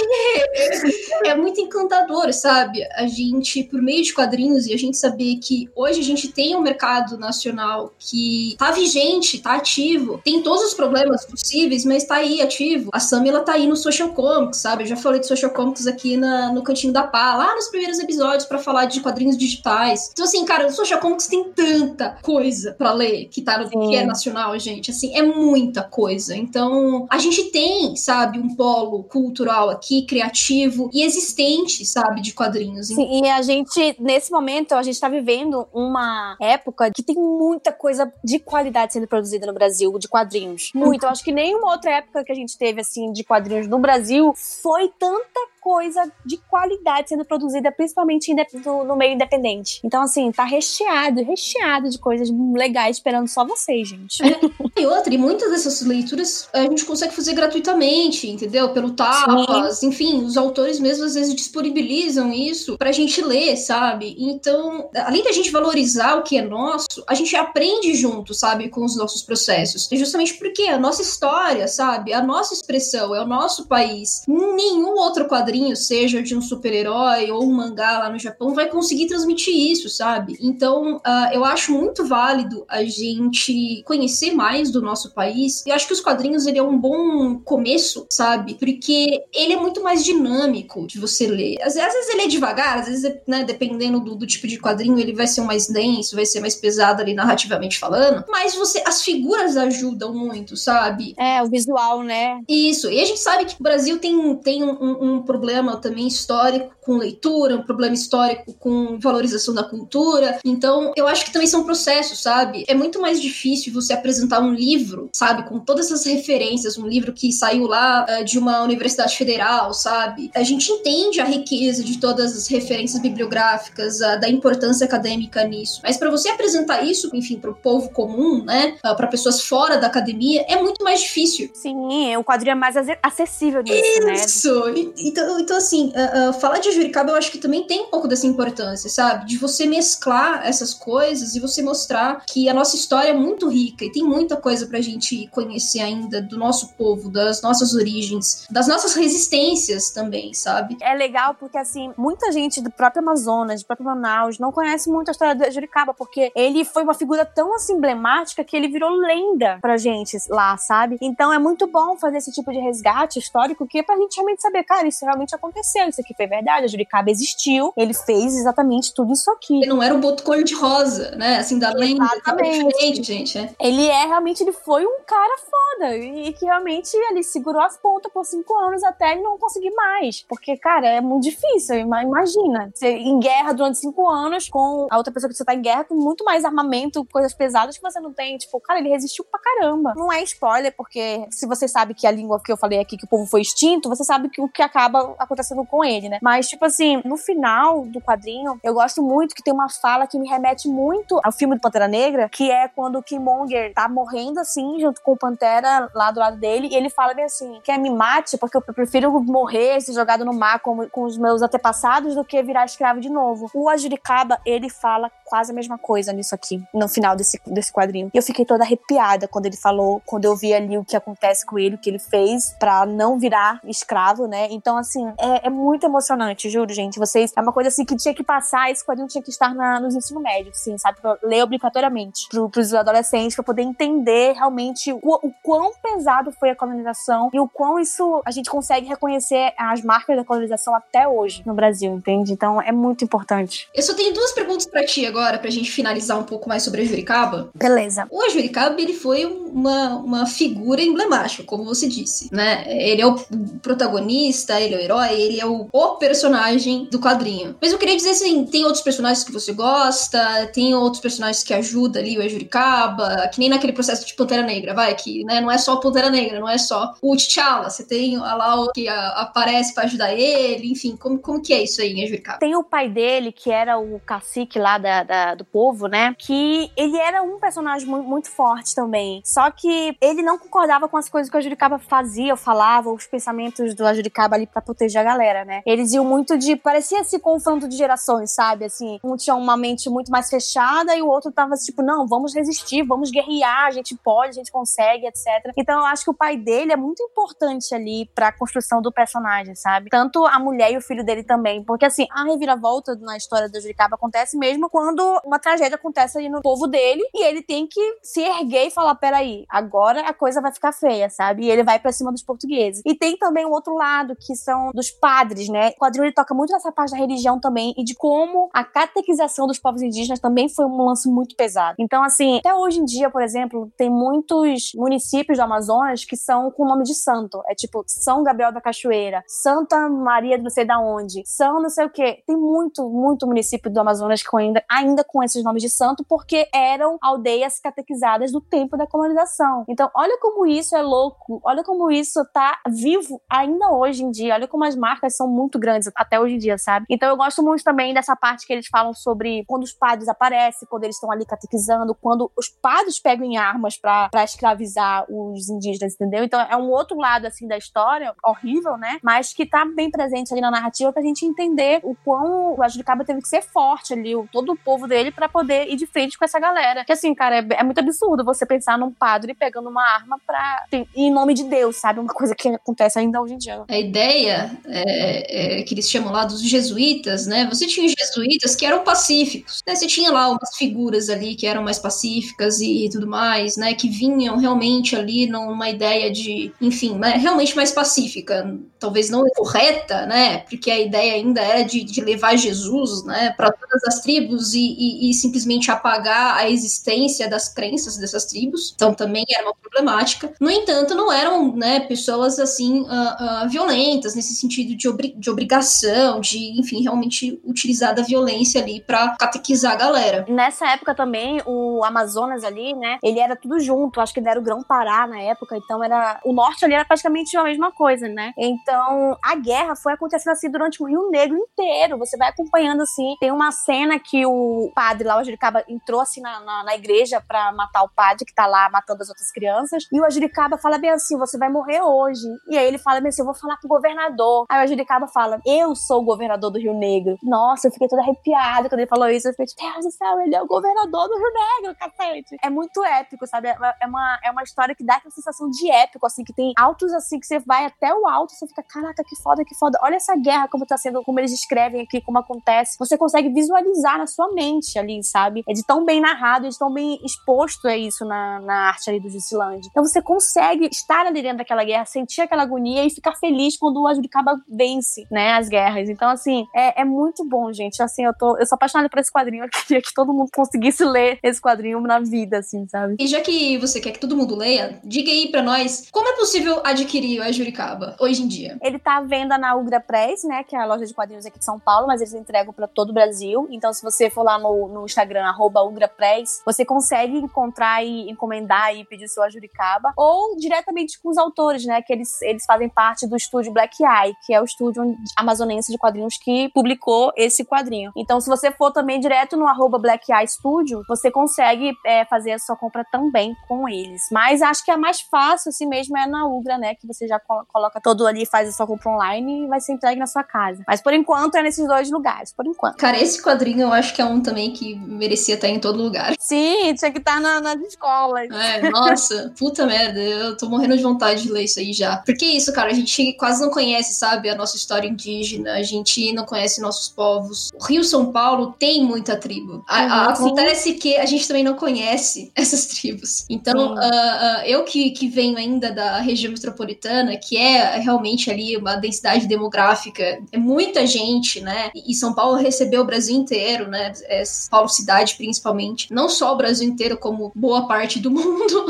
é, 1.24 1.28
é, 1.28 1.34
muito 1.36 1.60
encantador, 1.60 2.32
sabe? 2.32 2.82
A 2.96 3.06
gente, 3.06 3.62
por 3.64 3.80
meio 3.80 4.02
de 4.02 4.12
quadrinhos, 4.12 4.66
e 4.66 4.72
a 4.72 4.78
gente 4.78 4.96
saber 4.96 5.36
que 5.36 5.68
hoje 5.74 6.00
a 6.00 6.04
gente 6.04 6.28
tem 6.28 6.56
um 6.56 6.60
mercado 6.60 7.16
nacional 7.18 7.92
que 7.98 8.56
tá 8.58 8.70
vigente, 8.70 9.40
tá 9.40 9.54
ativo, 9.54 10.20
tem 10.24 10.42
todos 10.42 10.64
os 10.64 10.74
problemas 10.74 11.24
possíveis, 11.24 11.84
mas 11.84 12.04
tá 12.04 12.16
aí 12.16 12.40
ativo. 12.40 12.90
A 12.92 13.00
Samila 13.00 13.40
tá 13.40 13.52
aí 13.52 13.66
no 13.66 13.76
Social 13.76 14.10
Comics, 14.10 14.58
sabe? 14.58 14.84
Eu 14.84 14.88
já 14.88 14.96
falei 14.96 15.20
de 15.20 15.26
Social 15.26 15.52
Comics 15.52 15.86
aqui 15.86 16.16
na, 16.16 16.52
no 16.52 16.62
Cantinho 16.62 16.92
da 16.92 17.02
Pá, 17.02 17.36
lá 17.36 17.54
nos 17.54 17.68
primeiros 17.68 17.98
episódios 17.98 18.44
para 18.44 18.58
falar 18.58 18.86
de 18.86 19.00
quadrinhos 19.00 19.36
digitais. 19.36 20.10
Então, 20.12 20.24
assim, 20.24 20.44
cara, 20.44 20.66
o 20.66 20.72
Social 20.72 21.00
Comics 21.00 21.26
tem 21.26 21.44
tanta 21.44 22.18
coisa 22.22 22.72
para 22.72 22.92
ler 22.92 23.28
que 23.30 23.42
tá 23.42 23.58
no 23.58 23.68
que 23.68 23.96
é 23.96 24.04
nacional, 24.04 24.58
gente. 24.58 24.90
Assim, 24.90 25.14
é 25.14 25.22
muita 25.22 25.82
coisa. 25.82 26.36
Então, 26.36 27.06
a 27.10 27.18
gente 27.18 27.44
tem, 27.50 27.94
sabe, 27.96 28.38
um 28.38 28.54
polo 28.54 29.04
cultural 29.04 29.67
aqui, 29.68 30.02
criativo 30.02 30.90
e 30.92 31.02
existente, 31.02 31.84
sabe, 31.84 32.20
de 32.20 32.32
quadrinhos. 32.32 32.88
Sim, 32.88 33.24
e 33.24 33.28
a 33.28 33.42
gente, 33.42 33.96
nesse 33.98 34.30
momento, 34.30 34.74
a 34.74 34.82
gente 34.82 34.98
tá 35.00 35.08
vivendo 35.08 35.66
uma 35.72 36.36
época 36.40 36.90
que 36.90 37.02
tem 37.02 37.16
muita 37.16 37.72
coisa 37.72 38.12
de 38.22 38.38
qualidade 38.38 38.92
sendo 38.92 39.06
produzida 39.06 39.46
no 39.46 39.52
Brasil, 39.52 39.98
de 39.98 40.08
quadrinhos. 40.08 40.70
Muito. 40.74 41.04
Eu 41.04 41.10
acho 41.10 41.24
que 41.24 41.32
nenhuma 41.32 41.72
outra 41.72 41.90
época 41.92 42.24
que 42.24 42.32
a 42.32 42.34
gente 42.34 42.56
teve, 42.56 42.80
assim, 42.80 43.12
de 43.12 43.24
quadrinhos 43.24 43.66
no 43.66 43.78
Brasil 43.78 44.34
foi 44.34 44.88
tanta 44.98 45.40
coisa 45.60 46.10
de 46.24 46.36
qualidade 46.48 47.10
sendo 47.10 47.24
produzida, 47.24 47.70
principalmente 47.70 48.34
no, 48.64 48.96
meio 48.96 49.14
independente. 49.14 49.80
Então, 49.84 50.02
assim, 50.02 50.30
tá 50.32 50.44
recheado, 50.44 51.22
recheado 51.22 51.90
de 51.90 51.98
coisas 51.98 52.28
legais 52.54 52.96
esperando 52.96 53.28
só 53.28 53.44
vocês, 53.44 53.88
gente. 53.88 54.22
É, 54.22 54.38
e 54.80 54.86
outra, 54.86 55.12
e 55.12 55.18
muitas 55.18 55.50
dessas 55.50 55.82
leituras 55.82 56.48
a 56.52 56.62
gente 56.62 56.84
consegue 56.84 57.14
fazer 57.14 57.34
gratuitamente, 57.34 58.28
entendeu? 58.28 58.72
Pelo 58.72 58.92
Tapas, 58.92 59.82
enfim, 59.82 60.24
os 60.24 60.36
autores 60.36 60.80
mesmo 60.80 61.04
às 61.04 61.14
vezes 61.14 61.34
disponibilizam 61.34 62.32
isso 62.32 62.78
pra 62.78 62.92
gente 62.92 63.20
ler, 63.20 63.56
sabe? 63.56 64.16
Então, 64.18 64.88
além 64.94 65.22
da 65.22 65.32
gente 65.32 65.50
valorizar 65.50 66.16
o 66.16 66.22
que 66.22 66.38
é 66.38 66.42
nosso, 66.42 67.04
a 67.06 67.14
gente 67.14 67.34
aprende 67.36 67.94
junto, 67.94 68.32
sabe, 68.32 68.68
com 68.68 68.84
os 68.84 68.96
nossos 68.96 69.22
processos. 69.22 69.90
E 69.90 69.96
justamente 69.96 70.34
porque 70.34 70.62
a 70.62 70.78
nossa 70.78 71.02
história, 71.02 71.68
sabe, 71.68 72.12
a 72.12 72.22
nossa 72.22 72.54
expressão, 72.54 73.14
é 73.14 73.22
o 73.22 73.26
nosso 73.26 73.66
país. 73.66 74.22
Nenhum 74.26 74.94
outro 74.94 75.26
quadrinho 75.26 75.47
quadrinho, 75.48 75.74
seja 75.74 76.22
de 76.22 76.36
um 76.36 76.42
super-herói 76.42 77.30
ou 77.30 77.42
um 77.42 77.52
mangá 77.52 77.98
lá 77.98 78.10
no 78.10 78.18
Japão, 78.18 78.54
vai 78.54 78.68
conseguir 78.68 79.06
transmitir 79.06 79.54
isso, 79.54 79.88
sabe? 79.88 80.36
Então, 80.40 80.96
uh, 80.96 81.32
eu 81.32 81.44
acho 81.44 81.72
muito 81.72 82.04
válido 82.04 82.64
a 82.68 82.84
gente 82.84 83.82
conhecer 83.86 84.32
mais 84.34 84.70
do 84.70 84.82
nosso 84.82 85.14
país. 85.14 85.64
Eu 85.66 85.74
acho 85.74 85.86
que 85.86 85.92
os 85.94 86.00
quadrinhos 86.00 86.46
ele 86.46 86.58
é 86.58 86.62
um 86.62 86.78
bom 86.78 87.38
começo, 87.38 88.06
sabe? 88.10 88.54
Porque 88.54 89.24
ele 89.32 89.54
é 89.54 89.56
muito 89.56 89.82
mais 89.82 90.04
dinâmico 90.04 90.86
de 90.86 90.98
você 90.98 91.26
ler. 91.26 91.56
Às, 91.62 91.76
às 91.76 91.94
vezes 91.94 92.10
ele 92.10 92.22
é 92.22 92.28
devagar, 92.28 92.78
às 92.80 92.88
vezes, 92.88 93.16
né, 93.26 93.44
dependendo 93.44 94.00
do, 94.00 94.14
do, 94.14 94.26
tipo 94.26 94.46
de 94.46 94.58
quadrinho, 94.58 94.98
ele 94.98 95.14
vai 95.14 95.26
ser 95.26 95.40
mais 95.42 95.66
denso, 95.66 96.14
vai 96.14 96.26
ser 96.26 96.40
mais 96.40 96.54
pesado 96.54 97.00
ali 97.00 97.14
narrativamente 97.14 97.78
falando. 97.78 98.24
Mas 98.28 98.54
você, 98.54 98.82
as 98.86 99.02
figuras 99.02 99.56
ajudam 99.56 100.12
muito, 100.12 100.56
sabe? 100.56 101.14
É, 101.16 101.42
o 101.42 101.48
visual, 101.48 102.02
né? 102.02 102.40
Isso. 102.46 102.90
E 102.90 103.00
a 103.00 103.04
gente 103.04 103.20
sabe 103.20 103.46
que 103.46 103.54
o 103.58 103.62
Brasil 103.62 103.98
tem, 103.98 104.36
tem 104.36 104.62
um, 104.62 104.70
um, 104.70 105.14
um 105.14 105.22
problema 105.38 105.76
também 105.76 106.08
histórico 106.08 106.74
com 106.80 106.96
leitura, 106.96 107.54
um 107.54 107.62
problema 107.62 107.94
histórico 107.94 108.54
com 108.54 108.98
valorização 108.98 109.54
da 109.54 109.62
cultura. 109.62 110.38
Então, 110.44 110.92
eu 110.96 111.06
acho 111.06 111.24
que 111.24 111.32
também 111.32 111.46
são 111.46 111.62
processos, 111.62 112.20
sabe? 112.20 112.64
É 112.66 112.74
muito 112.74 113.00
mais 113.00 113.20
difícil 113.20 113.72
você 113.72 113.92
apresentar 113.92 114.40
um 114.40 114.52
livro, 114.52 115.08
sabe, 115.12 115.46
com 115.48 115.60
todas 115.60 115.86
essas 115.86 116.06
referências, 116.06 116.78
um 116.78 116.86
livro 116.86 117.12
que 117.12 117.30
saiu 117.30 117.66
lá 117.66 118.04
uh, 118.04 118.24
de 118.24 118.38
uma 118.38 118.62
universidade 118.62 119.16
federal, 119.16 119.72
sabe? 119.74 120.30
A 120.34 120.42
gente 120.42 120.72
entende 120.72 121.20
a 121.20 121.24
riqueza 121.24 121.84
de 121.84 121.98
todas 121.98 122.34
as 122.36 122.48
referências 122.48 123.00
bibliográficas, 123.00 124.00
uh, 124.00 124.18
da 124.18 124.28
importância 124.28 124.86
acadêmica 124.86 125.44
nisso. 125.44 125.80
Mas 125.84 125.98
para 125.98 126.10
você 126.10 126.30
apresentar 126.30 126.82
isso, 126.82 127.10
enfim, 127.14 127.38
para 127.38 127.50
o 127.50 127.54
povo 127.54 127.90
comum, 127.90 128.42
né, 128.42 128.78
uh, 128.84 128.96
para 128.96 129.06
pessoas 129.06 129.42
fora 129.42 129.76
da 129.76 129.86
academia, 129.86 130.44
é 130.48 130.60
muito 130.60 130.82
mais 130.82 131.02
difícil. 131.02 131.50
Sim, 131.52 132.16
o 132.16 132.24
quadrinho 132.24 132.52
é 132.52 132.54
mais 132.54 132.76
acessível 133.02 133.62
nisso, 133.62 134.00
né? 134.04 134.14
Isso. 134.14 134.64
Então, 134.96 135.27
Então, 135.28 135.40
então 135.40 135.56
assim, 135.58 135.92
uh, 135.94 136.30
uh, 136.30 136.32
falar 136.32 136.58
de 136.58 136.72
Juricaba 136.72 137.10
eu 137.10 137.16
acho 137.16 137.30
que 137.30 137.38
também 137.38 137.64
tem 137.64 137.82
um 137.82 137.90
pouco 137.90 138.08
dessa 138.08 138.26
importância, 138.26 138.88
sabe? 138.88 139.26
De 139.26 139.36
você 139.36 139.66
mesclar 139.66 140.46
essas 140.46 140.72
coisas 140.72 141.34
e 141.34 141.40
você 141.40 141.62
mostrar 141.62 142.24
que 142.26 142.48
a 142.48 142.54
nossa 142.54 142.76
história 142.76 143.10
é 143.10 143.12
muito 143.12 143.48
rica 143.48 143.84
e 143.84 143.92
tem 143.92 144.02
muita 144.02 144.36
coisa 144.36 144.66
pra 144.66 144.80
gente 144.80 145.28
conhecer 145.28 145.80
ainda 145.80 146.22
do 146.22 146.38
nosso 146.38 146.74
povo, 146.74 147.10
das 147.10 147.42
nossas 147.42 147.74
origens, 147.74 148.46
das 148.50 148.66
nossas 148.66 148.94
resistências 148.94 149.90
também, 149.90 150.32
sabe? 150.32 150.78
É 150.80 150.94
legal 150.94 151.34
porque, 151.34 151.58
assim, 151.58 151.92
muita 151.96 152.32
gente 152.32 152.62
do 152.62 152.70
próprio 152.70 153.02
Amazonas, 153.02 153.62
do 153.62 153.66
próprio 153.66 153.86
Manaus, 153.86 154.38
não 154.38 154.50
conhece 154.50 154.88
muito 154.90 155.08
a 155.08 155.12
história 155.12 155.34
do 155.34 155.50
Juricaba, 155.50 155.92
porque 155.92 156.32
ele 156.34 156.64
foi 156.64 156.82
uma 156.82 156.94
figura 156.94 157.26
tão 157.26 157.54
assim, 157.54 157.74
emblemática 157.74 158.44
que 158.44 158.56
ele 158.56 158.68
virou 158.68 158.90
lenda 158.90 159.58
pra 159.60 159.76
gente 159.76 160.16
lá, 160.30 160.56
sabe? 160.56 160.96
Então 161.00 161.32
é 161.32 161.38
muito 161.38 161.66
bom 161.66 161.96
fazer 161.96 162.18
esse 162.18 162.32
tipo 162.32 162.50
de 162.50 162.58
resgate 162.58 163.18
histórico, 163.18 163.66
que 163.66 163.78
é 163.78 163.82
pra 163.82 163.96
gente 163.96 164.16
realmente 164.16 164.40
saber, 164.40 164.62
cara, 164.64 164.86
isso 164.86 165.04
realmente 165.04 165.17
aconteceu, 165.34 165.88
isso 165.88 166.00
aqui 166.00 166.14
foi 166.14 166.26
verdade, 166.26 166.64
a 166.64 166.68
Juricaba 166.68 167.10
existiu, 167.10 167.72
ele 167.76 167.94
fez 167.94 168.36
exatamente 168.36 168.92
tudo 168.94 169.12
isso 169.12 169.30
aqui. 169.30 169.58
Ele 169.58 169.66
não 169.66 169.82
era 169.82 169.94
um 169.94 170.00
boto 170.00 170.22
cor-de-rosa, 170.22 171.12
né? 171.16 171.38
Assim, 171.38 171.58
da 171.58 171.70
lenda. 171.70 172.04
Exatamente. 172.04 173.02
gente. 173.02 173.38
É. 173.38 173.50
Ele 173.60 173.86
é 173.86 174.06
realmente, 174.06 174.42
ele 174.42 174.52
foi 174.52 174.84
um 174.84 175.00
cara 175.06 175.36
foda 175.38 175.96
e 175.96 176.32
que 176.32 176.44
realmente 176.44 176.94
ele 176.94 177.22
segurou 177.22 177.62
as 177.62 177.76
pontas 177.76 178.12
por 178.12 178.24
cinco 178.24 178.54
anos 178.54 178.82
até 178.82 179.12
ele 179.12 179.22
não 179.22 179.38
conseguir 179.38 179.70
mais. 179.70 180.22
Porque, 180.28 180.56
cara, 180.56 180.86
é 180.86 181.00
muito 181.00 181.24
difícil, 181.24 181.76
imagina. 181.76 182.70
Você 182.74 182.88
em 182.88 183.18
guerra 183.18 183.52
durante 183.52 183.78
cinco 183.78 184.08
anos 184.08 184.48
com 184.48 184.86
a 184.90 184.96
outra 184.96 185.12
pessoa 185.12 185.30
que 185.30 185.36
você 185.36 185.44
tá 185.44 185.54
em 185.54 185.62
guerra 185.62 185.84
com 185.84 185.94
muito 185.94 186.24
mais 186.24 186.44
armamento, 186.44 187.04
coisas 187.12 187.32
pesadas 187.34 187.76
que 187.76 187.82
você 187.82 188.00
não 188.00 188.12
tem. 188.12 188.36
Tipo, 188.36 188.60
cara, 188.60 188.80
ele 188.80 188.88
resistiu 188.88 189.24
pra 189.24 189.40
caramba. 189.40 189.94
Não 189.96 190.12
é 190.12 190.22
spoiler, 190.22 190.74
porque 190.76 191.26
se 191.30 191.46
você 191.46 191.66
sabe 191.68 191.94
que 191.94 192.06
a 192.06 192.10
língua 192.10 192.40
que 192.42 192.52
eu 192.52 192.56
falei 192.56 192.78
aqui, 192.78 192.96
que 192.96 193.04
o 193.04 193.08
povo 193.08 193.26
foi 193.26 193.40
extinto, 193.40 193.88
você 193.88 194.04
sabe 194.04 194.28
que 194.28 194.40
o 194.40 194.48
que 194.48 194.62
acaba 194.62 195.07
acontecendo 195.18 195.64
com 195.64 195.84
ele, 195.84 196.08
né? 196.08 196.18
Mas, 196.22 196.48
tipo 196.48 196.64
assim, 196.64 197.00
no 197.04 197.16
final 197.16 197.84
do 197.86 198.00
quadrinho, 198.00 198.58
eu 198.62 198.74
gosto 198.74 199.02
muito 199.02 199.34
que 199.34 199.42
tem 199.42 199.52
uma 199.52 199.68
fala 199.68 200.06
que 200.06 200.18
me 200.18 200.28
remete 200.28 200.68
muito 200.68 201.20
ao 201.24 201.32
filme 201.32 201.54
do 201.54 201.60
Pantera 201.60 201.88
Negra, 201.88 202.28
que 202.28 202.50
é 202.50 202.68
quando 202.68 202.98
o 202.98 203.02
Killmonger 203.02 203.72
tá 203.74 203.88
morrendo 203.88 204.40
assim, 204.40 204.80
junto 204.80 205.00
com 205.02 205.12
o 205.12 205.16
Pantera 205.16 205.90
lá 205.94 206.10
do 206.10 206.20
lado 206.20 206.38
dele, 206.38 206.68
e 206.70 206.74
ele 206.74 206.90
fala 206.90 207.14
bem 207.14 207.24
assim: 207.24 207.60
quer 207.62 207.78
me 207.78 207.90
mate, 207.90 208.36
porque 208.38 208.56
eu 208.56 208.62
prefiro 208.62 209.20
morrer, 209.20 209.80
ser 209.80 209.92
jogado 209.92 210.24
no 210.24 210.32
mar 210.32 210.60
com, 210.60 210.88
com 210.88 211.04
os 211.04 211.16
meus 211.16 211.42
antepassados, 211.42 212.14
do 212.14 212.24
que 212.24 212.42
virar 212.42 212.64
escravo 212.64 213.00
de 213.00 213.08
novo. 213.08 213.50
O 213.54 213.68
Ajuricaba, 213.68 214.40
ele 214.44 214.68
fala 214.68 215.10
quase 215.24 215.52
a 215.52 215.54
mesma 215.54 215.78
coisa 215.78 216.12
nisso 216.12 216.34
aqui, 216.34 216.62
no 216.72 216.88
final 216.88 217.14
desse, 217.14 217.40
desse 217.46 217.72
quadrinho. 217.72 218.10
E 218.12 218.16
eu 218.16 218.22
fiquei 218.22 218.44
toda 218.44 218.64
arrepiada 218.64 219.28
quando 219.28 219.46
ele 219.46 219.56
falou, 219.56 220.02
quando 220.06 220.24
eu 220.24 220.34
vi 220.36 220.54
ali 220.54 220.78
o 220.78 220.84
que 220.84 220.96
acontece 220.96 221.44
com 221.44 221.58
ele, 221.58 221.74
o 221.74 221.78
que 221.78 221.90
ele 221.90 221.98
fez 221.98 222.54
para 222.58 222.86
não 222.86 223.18
virar 223.18 223.60
escravo, 223.64 224.26
né? 224.26 224.48
Então, 224.50 224.76
assim, 224.76 224.97
é, 225.18 225.46
é, 225.46 225.50
muito 225.50 225.84
emocionante, 225.84 226.48
juro, 226.50 226.72
gente. 226.72 226.98
Vocês, 226.98 227.32
é 227.36 227.40
uma 227.40 227.52
coisa 227.52 227.68
assim 227.68 227.84
que 227.84 227.96
tinha 227.96 228.14
que 228.14 228.22
passar, 228.22 228.70
esse 228.70 228.84
quadrinho 228.84 229.08
tinha 229.08 229.22
que 229.22 229.30
estar 229.30 229.54
na, 229.54 229.80
nos 229.80 229.94
ensino 229.94 230.20
médio, 230.20 230.50
assim, 230.50 230.76
sabe? 230.78 231.00
Pra 231.00 231.16
ler 231.22 231.42
obrigatoriamente 231.42 232.28
pro, 232.30 232.48
pros 232.48 232.72
adolescentes, 232.74 233.34
para 233.34 233.44
poder 233.44 233.62
entender 233.62 234.32
realmente 234.34 234.92
o, 234.92 234.98
o 235.02 235.32
quão 235.42 235.72
pesado 235.82 236.32
foi 236.32 236.50
a 236.50 236.56
colonização 236.56 237.30
e 237.32 237.40
o 237.40 237.48
quão 237.48 237.78
isso 237.78 238.22
a 238.24 238.30
gente 238.30 238.50
consegue 238.50 238.86
reconhecer 238.86 239.52
as 239.56 239.82
marcas 239.82 240.16
da 240.16 240.24
colonização 240.24 240.74
até 240.74 241.06
hoje 241.06 241.42
no 241.46 241.54
Brasil, 241.54 241.92
entende? 241.92 242.32
Então, 242.32 242.60
é 242.60 242.72
muito 242.72 243.04
importante. 243.04 243.68
Eu 243.74 243.82
só 243.82 243.94
tenho 243.94 244.12
duas 244.12 244.32
perguntas 244.32 244.66
para 244.66 244.84
ti 244.84 245.06
agora, 245.06 245.38
pra 245.38 245.50
gente 245.50 245.70
finalizar 245.70 246.18
um 246.18 246.24
pouco 246.24 246.48
mais 246.48 246.62
sobre 246.62 246.82
a 246.82 246.84
Juricaba. 246.84 247.50
Beleza. 247.54 248.06
O 248.10 248.22
Ajuricaba, 248.22 248.80
ele 248.80 248.94
foi 248.94 249.24
uma, 249.24 249.96
uma 249.96 250.26
figura 250.26 250.82
emblemática, 250.82 251.42
como 251.44 251.64
você 251.64 251.88
disse, 251.88 252.28
né? 252.32 252.64
Ele 252.68 253.02
é 253.02 253.06
o 253.06 253.16
protagonista, 253.62 254.60
ele 254.60 254.74
é 254.74 254.78
o 254.78 254.80
herói, 254.88 255.20
ele 255.20 255.40
é 255.40 255.46
o, 255.46 255.68
o 255.70 255.88
personagem 255.96 256.86
do 256.90 256.98
quadrinho. 256.98 257.56
Mas 257.60 257.72
eu 257.72 257.78
queria 257.78 257.96
dizer 257.96 258.10
assim, 258.10 258.44
tem 258.46 258.64
outros 258.64 258.82
personagens 258.82 259.22
que 259.22 259.32
você 259.32 259.52
gosta, 259.52 260.46
tem 260.52 260.74
outros 260.74 261.00
personagens 261.00 261.44
que 261.44 261.52
ajudam 261.52 262.02
ali 262.02 262.18
o 262.18 262.22
Ajuricaba, 262.22 263.28
que 263.28 263.38
nem 263.38 263.50
naquele 263.50 263.72
processo 263.72 264.06
de 264.06 264.14
Pantera 264.14 264.42
Negra, 264.42 264.74
vai, 264.74 264.94
que 264.94 265.24
né, 265.24 265.40
não 265.40 265.50
é 265.50 265.58
só 265.58 265.74
a 265.74 265.80
Pantera 265.80 266.10
Negra, 266.10 266.40
não 266.40 266.48
é 266.48 266.58
só 266.58 266.94
o 267.02 267.16
T'Challa, 267.16 267.68
você 267.70 267.84
tem 267.84 268.16
lá 268.16 268.60
o 268.60 268.72
que 268.72 268.88
a, 268.88 269.08
aparece 269.20 269.74
para 269.74 269.84
ajudar 269.84 270.12
ele, 270.12 270.70
enfim, 270.70 270.96
como, 270.96 271.18
como 271.18 271.42
que 271.42 271.52
é 271.52 271.62
isso 271.62 271.80
aí 271.80 271.92
em 271.92 272.04
Ajuricaba? 272.04 272.38
Tem 272.38 272.56
o 272.56 272.64
pai 272.64 272.88
dele, 272.88 273.32
que 273.32 273.50
era 273.50 273.78
o 273.78 274.00
cacique 274.00 274.58
lá 274.58 274.78
da, 274.78 275.02
da 275.02 275.34
do 275.34 275.44
povo, 275.44 275.86
né, 275.86 276.14
que 276.18 276.70
ele 276.76 276.96
era 276.96 277.22
um 277.22 277.38
personagem 277.38 277.86
muito, 277.86 278.08
muito 278.08 278.30
forte 278.30 278.74
também, 278.74 279.20
só 279.24 279.50
que 279.50 279.96
ele 280.00 280.22
não 280.22 280.38
concordava 280.38 280.88
com 280.88 280.96
as 280.96 281.08
coisas 281.08 281.30
que 281.30 281.36
o 281.36 281.38
Ajuricaba 281.38 281.78
fazia 281.78 282.32
ou 282.32 282.36
falava, 282.36 282.90
os 282.90 283.06
pensamentos 283.06 283.74
do 283.74 283.86
Ajuricaba 283.86 284.36
ali 284.36 284.46
para 284.46 284.62
proteger 284.78 285.00
a 285.00 285.04
galera, 285.04 285.44
né. 285.44 285.62
Eles 285.66 285.92
iam 285.92 286.04
muito 286.04 286.38
de, 286.38 286.54
parecia 286.54 287.00
esse 287.00 287.18
confronto 287.18 287.68
de 287.68 287.76
gerações, 287.76 288.30
sabe, 288.30 288.64
assim, 288.64 289.00
um 289.02 289.16
tinha 289.16 289.34
uma 289.34 289.56
mente 289.56 289.90
muito 289.90 290.10
mais 290.12 290.30
fechada 290.30 290.94
e 290.94 291.02
o 291.02 291.08
outro 291.08 291.32
tava 291.32 291.56
tipo, 291.56 291.82
não, 291.82 292.06
vamos 292.06 292.32
resistir, 292.34 292.84
vamos 292.84 293.10
guerrear, 293.10 293.66
a 293.66 293.70
gente 293.72 293.96
pode, 293.96 294.30
a 294.30 294.32
gente 294.34 294.52
consegue, 294.52 295.06
etc. 295.06 295.52
Então 295.56 295.80
eu 295.80 295.86
acho 295.86 296.04
que 296.04 296.10
o 296.10 296.14
pai 296.14 296.36
dele 296.36 296.72
é 296.72 296.76
muito 296.76 297.02
importante 297.02 297.74
ali 297.74 298.08
pra 298.14 298.30
construção 298.30 298.80
do 298.80 298.92
personagem, 298.92 299.54
sabe? 299.54 299.90
Tanto 299.90 300.24
a 300.24 300.38
mulher 300.38 300.72
e 300.72 300.76
o 300.76 300.80
filho 300.80 301.04
dele 301.04 301.24
também, 301.24 301.64
porque 301.64 301.84
assim, 301.84 302.06
a 302.10 302.24
reviravolta 302.24 302.94
na 302.96 303.16
história 303.16 303.48
do 303.48 303.60
Juricaba 303.60 303.96
acontece 303.96 304.36
mesmo 304.38 304.70
quando 304.70 305.20
uma 305.24 305.38
tragédia 305.38 305.74
acontece 305.74 306.18
ali 306.18 306.28
no 306.28 306.40
povo 306.40 306.66
dele 306.66 307.02
e 307.14 307.24
ele 307.24 307.42
tem 307.42 307.66
que 307.66 307.98
se 308.02 308.20
erguer 308.20 308.66
e 308.66 308.70
falar, 308.70 308.94
peraí, 308.94 309.44
agora 309.48 310.02
a 310.02 310.14
coisa 310.14 310.40
vai 310.40 310.52
ficar 310.52 310.72
feia, 310.72 311.08
sabe? 311.08 311.44
E 311.44 311.50
ele 311.50 311.64
vai 311.64 311.78
para 311.78 311.90
cima 311.90 312.12
dos 312.12 312.22
portugueses. 312.22 312.82
E 312.84 312.94
tem 312.94 313.16
também 313.16 313.44
o 313.44 313.50
outro 313.50 313.74
lado, 313.74 314.14
que 314.14 314.36
são 314.36 314.57
dos 314.74 314.90
padres, 314.90 315.48
né? 315.48 315.70
O 315.70 315.80
quadrinho 315.80 316.06
ele 316.06 316.12
toca 316.12 316.34
muito 316.34 316.52
nessa 316.52 316.72
parte 316.72 316.92
da 316.92 316.96
religião 316.96 317.40
também 317.40 317.74
e 317.76 317.84
de 317.84 317.94
como 317.94 318.48
a 318.52 318.64
catequização 318.64 319.46
dos 319.46 319.58
povos 319.58 319.82
indígenas 319.82 320.20
também 320.20 320.48
foi 320.48 320.64
um 320.66 320.82
lance 320.82 321.08
muito 321.10 321.36
pesado. 321.36 321.76
Então, 321.78 322.02
assim, 322.02 322.38
até 322.38 322.54
hoje 322.54 322.80
em 322.80 322.84
dia, 322.84 323.10
por 323.10 323.22
exemplo, 323.22 323.70
tem 323.76 323.90
muitos 323.90 324.72
municípios 324.74 325.38
do 325.38 325.42
Amazonas 325.42 326.04
que 326.04 326.16
são 326.16 326.50
com 326.50 326.64
o 326.64 326.68
nome 326.68 326.84
de 326.84 326.94
santo. 326.94 327.42
É 327.46 327.54
tipo 327.54 327.84
São 327.86 328.22
Gabriel 328.22 328.52
da 328.52 328.60
Cachoeira, 328.60 329.22
Santa 329.26 329.88
Maria 329.88 330.36
de 330.36 330.44
não 330.44 330.50
sei 330.50 330.64
da 330.64 330.80
onde, 330.80 331.22
São 331.26 331.60
não 331.60 331.70
sei 331.70 331.86
o 331.86 331.90
quê. 331.90 332.22
Tem 332.26 332.36
muito, 332.36 332.88
muito 332.88 333.26
município 333.26 333.70
do 333.70 333.80
Amazonas 333.80 334.22
que 334.22 334.36
ainda, 334.36 334.62
ainda 334.68 335.04
com 335.04 335.22
esses 335.22 335.42
nomes 335.42 335.62
de 335.62 335.70
santo, 335.70 336.04
porque 336.08 336.48
eram 336.52 336.98
aldeias 337.00 337.60
catequizadas 337.60 338.32
do 338.32 338.40
tempo 338.40 338.76
da 338.76 338.86
colonização. 338.86 339.64
Então, 339.68 339.90
olha 339.94 340.18
como 340.20 340.46
isso 340.46 340.76
é 340.76 340.82
louco, 340.82 341.40
olha 341.44 341.62
como 341.62 341.90
isso 341.90 342.24
tá 342.32 342.58
vivo 342.68 343.20
ainda 343.30 343.70
hoje 343.70 344.04
em 344.04 344.10
dia, 344.10 344.34
olha 344.34 344.47
como 344.48 344.64
as 344.64 344.76
marcas 344.76 345.16
são 345.16 345.28
muito 345.28 345.58
grandes 345.58 345.90
até 345.94 346.18
hoje 346.18 346.34
em 346.34 346.38
dia, 346.38 346.58
sabe? 346.58 346.86
Então, 346.90 347.08
eu 347.08 347.16
gosto 347.16 347.42
muito 347.42 347.62
também 347.62 347.94
dessa 347.94 348.16
parte 348.16 348.46
que 348.46 348.52
eles 348.52 348.66
falam 348.66 348.92
sobre 348.92 349.44
quando 349.46 349.62
os 349.62 349.72
padres 349.72 350.08
aparecem, 350.08 350.66
quando 350.68 350.84
eles 350.84 350.96
estão 350.96 351.10
ali 351.10 351.24
catequizando, 351.24 351.94
quando 351.94 352.30
os 352.36 352.48
padres 352.48 353.00
pegam 353.00 353.24
em 353.24 353.36
armas 353.36 353.76
para 353.76 354.24
escravizar 354.24 355.04
os 355.08 355.48
indígenas, 355.48 355.94
entendeu? 355.94 356.24
Então, 356.24 356.40
é 356.40 356.56
um 356.56 356.70
outro 356.70 356.96
lado, 356.98 357.26
assim, 357.26 357.46
da 357.46 357.56
história, 357.56 358.14
horrível, 358.24 358.76
né? 358.76 358.98
Mas 359.02 359.32
que 359.32 359.46
tá 359.46 359.64
bem 359.64 359.90
presente 359.90 360.32
ali 360.32 360.40
na 360.40 360.50
narrativa 360.50 360.92
pra 360.92 361.02
gente 361.02 361.24
entender 361.24 361.80
o 361.82 361.94
quão 362.04 362.54
o 362.54 362.62
Ajuricaba 362.62 363.04
teve 363.04 363.20
que 363.20 363.28
ser 363.28 363.42
forte 363.42 363.92
ali, 363.92 364.14
o, 364.14 364.26
todo 364.30 364.52
o 364.52 364.56
povo 364.56 364.86
dele, 364.86 365.10
para 365.10 365.28
poder 365.28 365.68
ir 365.68 365.76
de 365.76 365.86
frente 365.86 366.18
com 366.18 366.24
essa 366.24 366.38
galera. 366.38 366.84
Que 366.84 366.92
assim, 366.92 367.14
cara, 367.14 367.38
é, 367.38 367.46
é, 367.50 367.62
muito 367.62 367.78
absurdo 367.78 368.24
você 368.24 368.46
pensar 368.46 368.78
num 368.78 368.92
padre 368.92 369.34
pegando 369.34 369.68
uma 369.68 369.82
arma 369.82 370.18
pra. 370.26 370.64
em 370.94 371.10
nome 371.10 371.34
de 371.34 371.44
Deus, 371.44 371.76
sabe? 371.76 372.00
Uma 372.00 372.12
coisa 372.12 372.34
que 372.34 372.48
acontece 372.48 372.98
ainda 372.98 373.20
hoje 373.20 373.34
em 373.34 373.38
dia. 373.38 373.64
A 373.68 373.78
ideia 373.78 374.37
é, 374.66 375.58
é, 375.58 375.62
que 375.62 375.74
eles 375.74 375.90
chamam 375.90 376.12
lá 376.12 376.24
dos 376.24 376.42
jesuítas, 376.42 377.26
né? 377.26 377.46
Você 377.50 377.66
tinha 377.66 377.86
os 377.86 377.92
jesuítas 377.98 378.54
que 378.54 378.64
eram 378.64 378.84
pacíficos, 378.84 379.60
né? 379.66 379.74
Você 379.74 379.86
tinha 379.86 380.10
lá 380.10 380.28
umas 380.28 380.56
figuras 380.56 381.08
ali 381.08 381.34
que 381.34 381.46
eram 381.46 381.62
mais 381.62 381.78
pacíficas 381.78 382.60
e 382.60 382.88
tudo 382.90 383.06
mais, 383.06 383.56
né? 383.56 383.74
Que 383.74 383.88
vinham 383.88 384.36
realmente 384.36 384.94
ali 384.94 385.26
numa 385.26 385.68
ideia 385.70 386.10
de, 386.10 386.52
enfim, 386.60 386.94
né? 386.96 387.16
realmente 387.16 387.56
mais 387.56 387.72
pacífica. 387.72 388.58
Talvez 388.78 389.10
não 389.10 389.24
correta, 389.30 390.06
né? 390.06 390.38
Porque 390.38 390.70
a 390.70 390.78
ideia 390.78 391.14
ainda 391.14 391.40
era 391.40 391.62
de, 391.62 391.82
de 391.82 392.00
levar 392.00 392.36
Jesus, 392.36 393.04
né? 393.04 393.32
Para 393.36 393.50
todas 393.52 393.82
as 393.84 394.00
tribos 394.00 394.54
e, 394.54 394.60
e, 394.78 395.10
e 395.10 395.14
simplesmente 395.14 395.70
apagar 395.70 396.36
a 396.36 396.48
existência 396.48 397.28
das 397.28 397.48
crenças 397.48 397.96
dessas 397.96 398.24
tribos. 398.26 398.72
Então 398.74 398.94
também 398.94 399.24
era 399.36 399.46
uma 399.46 399.54
problemática. 399.54 400.32
No 400.40 400.50
entanto, 400.50 400.94
não 400.94 401.12
eram, 401.12 401.54
né? 401.54 401.80
Pessoas 401.80 402.38
assim 402.38 402.80
uh, 402.80 402.84
uh, 402.84 403.48
violentas 403.48 404.14
nesse 404.14 404.34
sentido 404.34 404.76
de, 404.76 404.88
obri 404.88 405.14
de 405.16 405.30
obrigação, 405.30 406.20
de, 406.20 406.58
enfim, 406.58 406.82
realmente 406.82 407.40
utilizar 407.44 407.94
da 407.94 408.02
violência 408.02 408.60
ali 408.60 408.80
para 408.80 409.16
catequizar 409.16 409.72
a 409.72 409.76
galera. 409.76 410.26
Nessa 410.28 410.68
época 410.70 410.94
também, 410.94 411.40
o 411.46 411.82
Amazonas 411.84 412.44
ali, 412.44 412.74
né? 412.74 412.98
Ele 413.02 413.18
era 413.18 413.36
tudo 413.36 413.58
junto. 413.58 414.00
Acho 414.00 414.14
que 414.14 414.20
era 414.20 414.38
o 414.38 414.42
Grão-Pará 414.42 415.06
na 415.06 415.20
época, 415.20 415.56
então 415.56 415.82
era. 415.82 416.20
O 416.24 416.32
norte 416.32 416.64
ali 416.64 416.74
era 416.74 416.84
praticamente 416.84 417.36
a 417.36 417.44
mesma 417.44 417.72
coisa, 417.72 418.08
né? 418.08 418.32
Então 418.36 418.67
a 418.72 419.34
guerra 419.36 419.76
foi 419.76 419.92
acontecendo 419.92 420.32
assim 420.32 420.50
durante 420.50 420.82
o 420.82 420.86
Rio 420.86 421.10
Negro 421.10 421.36
inteiro. 421.36 421.98
Você 421.98 422.16
vai 422.16 422.28
acompanhando 422.28 422.82
assim. 422.82 423.16
Tem 423.20 423.30
uma 423.30 423.52
cena 423.52 423.98
que 423.98 424.24
o 424.26 424.70
padre 424.74 425.06
lá, 425.06 425.16
o 425.16 425.20
Ajuricaba, 425.20 425.64
entrou 425.68 426.00
assim 426.00 426.20
na, 426.20 426.40
na, 426.40 426.64
na 426.64 426.74
igreja 426.74 427.20
para 427.20 427.52
matar 427.52 427.82
o 427.82 427.88
padre 427.88 428.24
que 428.24 428.34
tá 428.34 428.46
lá 428.46 428.68
matando 428.70 429.02
as 429.02 429.08
outras 429.08 429.30
crianças. 429.30 429.86
E 429.92 430.00
o 430.00 430.04
Ajuricaba 430.04 430.58
fala 430.58 430.78
bem 430.78 430.90
assim: 430.90 431.18
você 431.18 431.38
vai 431.38 431.48
morrer 431.48 431.80
hoje. 431.82 432.26
E 432.48 432.56
aí 432.58 432.66
ele 432.66 432.78
fala 432.78 433.00
bem 433.00 433.08
assim: 433.08 433.22
eu 433.22 433.26
vou 433.26 433.34
falar 433.34 433.56
pro 433.56 433.68
governador. 433.68 434.46
Aí 434.48 434.64
o 434.64 434.68
Juricaba 434.68 435.06
fala, 435.06 435.40
eu 435.46 435.74
sou 435.74 436.02
o 436.02 436.04
governador 436.04 436.50
do 436.50 436.58
Rio 436.58 436.74
Negro. 436.74 437.16
Nossa, 437.22 437.68
eu 437.68 437.72
fiquei 437.72 437.88
toda 437.88 438.02
arrepiada 438.02 438.68
quando 438.68 438.80
ele 438.80 438.88
falou 438.88 439.08
isso. 439.08 439.28
Eu 439.28 439.32
fiquei, 439.32 439.46
Deus 439.58 439.84
do 439.84 439.90
céu, 439.90 440.20
ele 440.20 440.34
é 440.34 440.42
o 440.42 440.46
governador 440.46 441.08
do 441.08 441.16
Rio 441.16 441.32
Negro, 441.32 441.76
cacete. 441.78 442.36
É 442.42 442.50
muito 442.50 442.84
épico, 442.84 443.26
sabe? 443.26 443.48
É, 443.48 443.56
é 443.82 443.86
uma, 443.86 444.18
é 444.24 444.30
uma 444.30 444.42
história 444.42 444.74
que 444.74 444.84
dá 444.84 444.96
aquela 444.96 445.10
sensação 445.10 445.48
de 445.50 445.70
épico, 445.70 446.06
assim, 446.06 446.24
que 446.24 446.32
tem 446.32 446.52
altos, 446.58 446.92
assim, 446.92 447.18
que 447.18 447.26
você 447.26 447.38
vai 447.40 447.66
até 447.66 447.92
o 447.94 448.06
alto, 448.06 448.34
você 448.34 448.46
fica, 448.46 448.57
caraca, 448.62 449.02
que 449.04 449.16
foda, 449.22 449.44
que 449.44 449.54
foda. 449.54 449.78
Olha 449.82 449.96
essa 449.96 450.16
guerra, 450.16 450.48
como 450.48 450.66
tá 450.66 450.76
sendo, 450.76 451.02
como 451.02 451.18
eles 451.20 451.30
descrevem 451.30 451.82
aqui, 451.82 452.00
como 452.00 452.18
acontece. 452.18 452.76
Você 452.78 452.96
consegue 452.96 453.28
visualizar 453.28 453.98
na 453.98 454.06
sua 454.06 454.32
mente 454.32 454.78
ali, 454.78 455.02
sabe? 455.02 455.42
É 455.48 455.52
de 455.52 455.64
tão 455.64 455.84
bem 455.84 456.00
narrado, 456.00 456.46
é 456.46 456.48
de 456.48 456.58
tão 456.58 456.72
bem 456.72 456.98
exposto 457.04 457.68
é 457.68 457.76
isso 457.76 458.04
na, 458.04 458.40
na 458.40 458.68
arte 458.68 458.90
ali 458.90 459.00
do 459.00 459.08
Juscelândia. 459.08 459.68
Então 459.70 459.84
você 459.84 460.00
consegue 460.02 460.68
estar 460.70 461.06
ali 461.06 461.22
dentro 461.22 461.38
daquela 461.38 461.64
guerra, 461.64 461.84
sentir 461.84 462.22
aquela 462.22 462.42
agonia 462.42 462.84
e 462.84 462.90
ficar 462.90 463.14
feliz 463.16 463.56
quando 463.56 463.80
o 463.80 463.86
Ajuricaba 463.86 464.40
vence, 464.48 465.06
né, 465.10 465.32
as 465.32 465.48
guerras. 465.48 465.88
Então, 465.88 466.08
assim, 466.10 466.46
é, 466.54 466.82
é 466.82 466.84
muito 466.84 467.24
bom, 467.24 467.52
gente. 467.52 467.82
Assim, 467.82 468.04
eu 468.04 468.12
tô, 468.16 468.36
eu 468.38 468.46
sou 468.46 468.56
apaixonada 468.56 468.88
por 468.88 468.98
esse 468.98 469.12
quadrinho. 469.12 469.44
Eu 469.44 469.48
queria 469.50 469.82
que 469.82 469.92
todo 469.94 470.12
mundo 470.12 470.30
conseguisse 470.34 470.84
ler 470.84 471.18
esse 471.22 471.40
quadrinho 471.40 471.80
na 471.80 472.00
vida, 472.00 472.38
assim, 472.38 472.66
sabe? 472.68 472.96
E 472.98 473.06
já 473.06 473.20
que 473.20 473.58
você 473.58 473.80
quer 473.80 473.92
que 473.92 474.00
todo 474.00 474.16
mundo 474.16 474.36
leia, 474.36 474.80
diga 474.84 475.10
aí 475.10 475.30
pra 475.30 475.42
nós 475.42 475.88
como 475.90 476.08
é 476.08 476.16
possível 476.16 476.60
adquirir 476.64 477.20
o 477.20 477.22
Ajuricaba 477.22 477.96
hoje 478.00 478.22
em 478.22 478.28
dia. 478.28 478.47
Ele 478.62 478.78
tá 478.78 478.96
à 478.96 479.00
venda 479.00 479.36
na 479.38 479.54
Ugra 479.56 479.80
Press, 479.80 480.24
né, 480.24 480.42
que 480.44 480.54
é 480.56 480.60
a 480.60 480.66
loja 480.66 480.86
de 480.86 480.94
quadrinhos 480.94 481.26
aqui 481.26 481.38
de 481.38 481.44
São 481.44 481.58
Paulo, 481.58 481.86
mas 481.86 482.00
eles 482.00 482.14
entregam 482.14 482.52
para 482.52 482.66
todo 482.66 482.90
o 482.90 482.92
Brasil. 482.92 483.46
Então, 483.50 483.72
se 483.72 483.82
você 483.82 484.10
for 484.10 484.22
lá 484.22 484.38
no, 484.38 484.68
no 484.68 484.84
Instagram, 484.84 485.24
arroba 485.24 485.62
Ugra 485.62 485.88
Press, 485.88 486.42
você 486.44 486.64
consegue 486.64 487.16
encontrar 487.18 487.84
e 487.84 488.10
encomendar 488.10 488.74
e 488.74 488.84
pedir 488.84 489.08
seu 489.08 489.22
Ajuricaba. 489.22 489.92
Ou 489.96 490.36
diretamente 490.36 491.00
com 491.00 491.10
os 491.10 491.18
autores, 491.18 491.64
né, 491.64 491.82
que 491.82 491.92
eles, 491.92 492.20
eles 492.22 492.44
fazem 492.44 492.68
parte 492.68 493.06
do 493.06 493.16
estúdio 493.16 493.52
Black 493.52 493.82
Eye, 493.82 494.14
que 494.24 494.32
é 494.32 494.40
o 494.40 494.44
estúdio 494.44 494.82
amazonense 495.16 495.72
de 495.72 495.78
quadrinhos 495.78 496.16
que 496.16 496.48
publicou 496.50 497.12
esse 497.16 497.44
quadrinho. 497.44 497.92
Então, 497.96 498.20
se 498.20 498.28
você 498.28 498.50
for 498.50 498.70
também 498.70 499.00
direto 499.00 499.36
no 499.36 499.46
arroba 499.46 499.78
Black 499.78 500.12
Eye 500.12 500.28
Studio, 500.28 500.82
você 500.88 501.10
consegue 501.10 501.72
é, 501.84 502.04
fazer 502.04 502.32
a 502.32 502.38
sua 502.38 502.56
compra 502.56 502.84
também 502.90 503.34
com 503.48 503.68
eles. 503.68 504.02
Mas 504.12 504.42
acho 504.42 504.64
que 504.64 504.70
a 504.70 504.76
mais 504.76 505.00
fácil, 505.00 505.48
assim 505.48 505.66
mesmo, 505.66 505.96
é 505.96 506.06
na 506.06 506.26
Ugra, 506.26 506.58
né? 506.58 506.74
Que 506.74 506.86
você 506.86 507.08
já 507.08 507.20
coloca 507.48 507.80
todo 507.80 508.06
ali, 508.06 508.26
faz 508.26 508.37
a 508.46 508.52
sua 508.52 508.66
compra 508.66 508.90
online 508.90 509.44
e 509.44 509.46
vai 509.46 509.60
ser 509.60 509.72
entregue 509.72 509.98
na 509.98 510.06
sua 510.06 510.22
casa. 510.22 510.62
Mas 510.66 510.80
por 510.80 510.92
enquanto 510.92 511.36
é 511.36 511.42
nesses 511.42 511.66
dois 511.66 511.90
lugares, 511.90 512.32
por 512.32 512.46
enquanto. 512.46 512.76
Cara, 512.76 513.00
esse 513.00 513.22
quadrinho 513.22 513.62
eu 513.62 513.72
acho 513.72 513.94
que 513.94 514.02
é 514.02 514.04
um 514.04 514.20
também 514.20 514.52
que 514.52 514.76
merecia 514.76 515.34
estar 515.34 515.48
em 515.48 515.58
todo 515.58 515.82
lugar. 515.82 516.14
Sim, 516.18 516.74
tinha 516.74 516.92
que 516.92 516.98
estar 516.98 517.20
na, 517.20 517.40
nas 517.40 517.60
escolas. 517.60 518.28
É, 518.30 518.68
nossa, 518.70 519.32
puta 519.38 519.66
merda, 519.66 519.98
eu 519.98 520.36
tô 520.36 520.48
morrendo 520.48 520.76
de 520.76 520.82
vontade 520.82 521.22
de 521.22 521.32
ler 521.32 521.44
isso 521.44 521.58
aí 521.58 521.72
já. 521.72 521.96
Porque 521.98 522.24
é 522.24 522.28
isso, 522.28 522.52
cara, 522.52 522.70
a 522.70 522.74
gente 522.74 523.14
quase 523.14 523.40
não 523.40 523.50
conhece, 523.50 523.94
sabe, 523.94 524.28
a 524.28 524.34
nossa 524.34 524.56
história 524.56 524.86
indígena, 524.86 525.54
a 525.54 525.62
gente 525.62 526.12
não 526.12 526.24
conhece 526.24 526.60
nossos 526.60 526.88
povos. 526.88 527.50
O 527.54 527.64
Rio 527.64 527.82
São 527.82 528.12
Paulo 528.12 528.54
tem 528.58 528.84
muita 528.84 529.16
tribo. 529.16 529.64
A, 529.66 529.80
a, 529.80 529.84
uhum, 529.84 530.10
acontece 530.10 530.74
que 530.74 530.96
a 530.96 531.06
gente 531.06 531.26
também 531.26 531.44
não 531.44 531.54
conhece 531.54 532.30
essas 532.36 532.66
tribos. 532.66 533.24
Então, 533.28 533.74
uh, 533.74 533.78
uh, 533.78 534.42
eu 534.44 534.64
que, 534.64 534.90
que 534.90 535.08
venho 535.08 535.36
ainda 535.36 535.70
da 535.70 535.98
região 535.98 536.32
metropolitana, 536.32 537.16
que 537.16 537.36
é 537.36 537.78
realmente 537.78 538.27
ali 538.30 538.56
uma 538.56 538.76
densidade 538.76 539.26
demográfica, 539.26 540.20
é 540.32 540.38
muita 540.38 540.86
gente, 540.86 541.40
né? 541.40 541.70
E 541.74 541.94
São 541.94 542.12
Paulo 542.12 542.36
recebeu 542.36 542.82
o 542.82 542.86
Brasil 542.86 543.16
inteiro, 543.16 543.68
né? 543.68 543.92
É, 544.04 544.22
Paulo 544.50 544.68
cidade 544.68 545.14
principalmente. 545.16 545.92
Não 545.92 546.08
só 546.08 546.32
o 546.32 546.36
Brasil 546.36 546.68
inteiro, 546.68 546.96
como 546.96 547.32
boa 547.34 547.66
parte 547.66 547.98
do 547.98 548.10
mundo. 548.12 548.66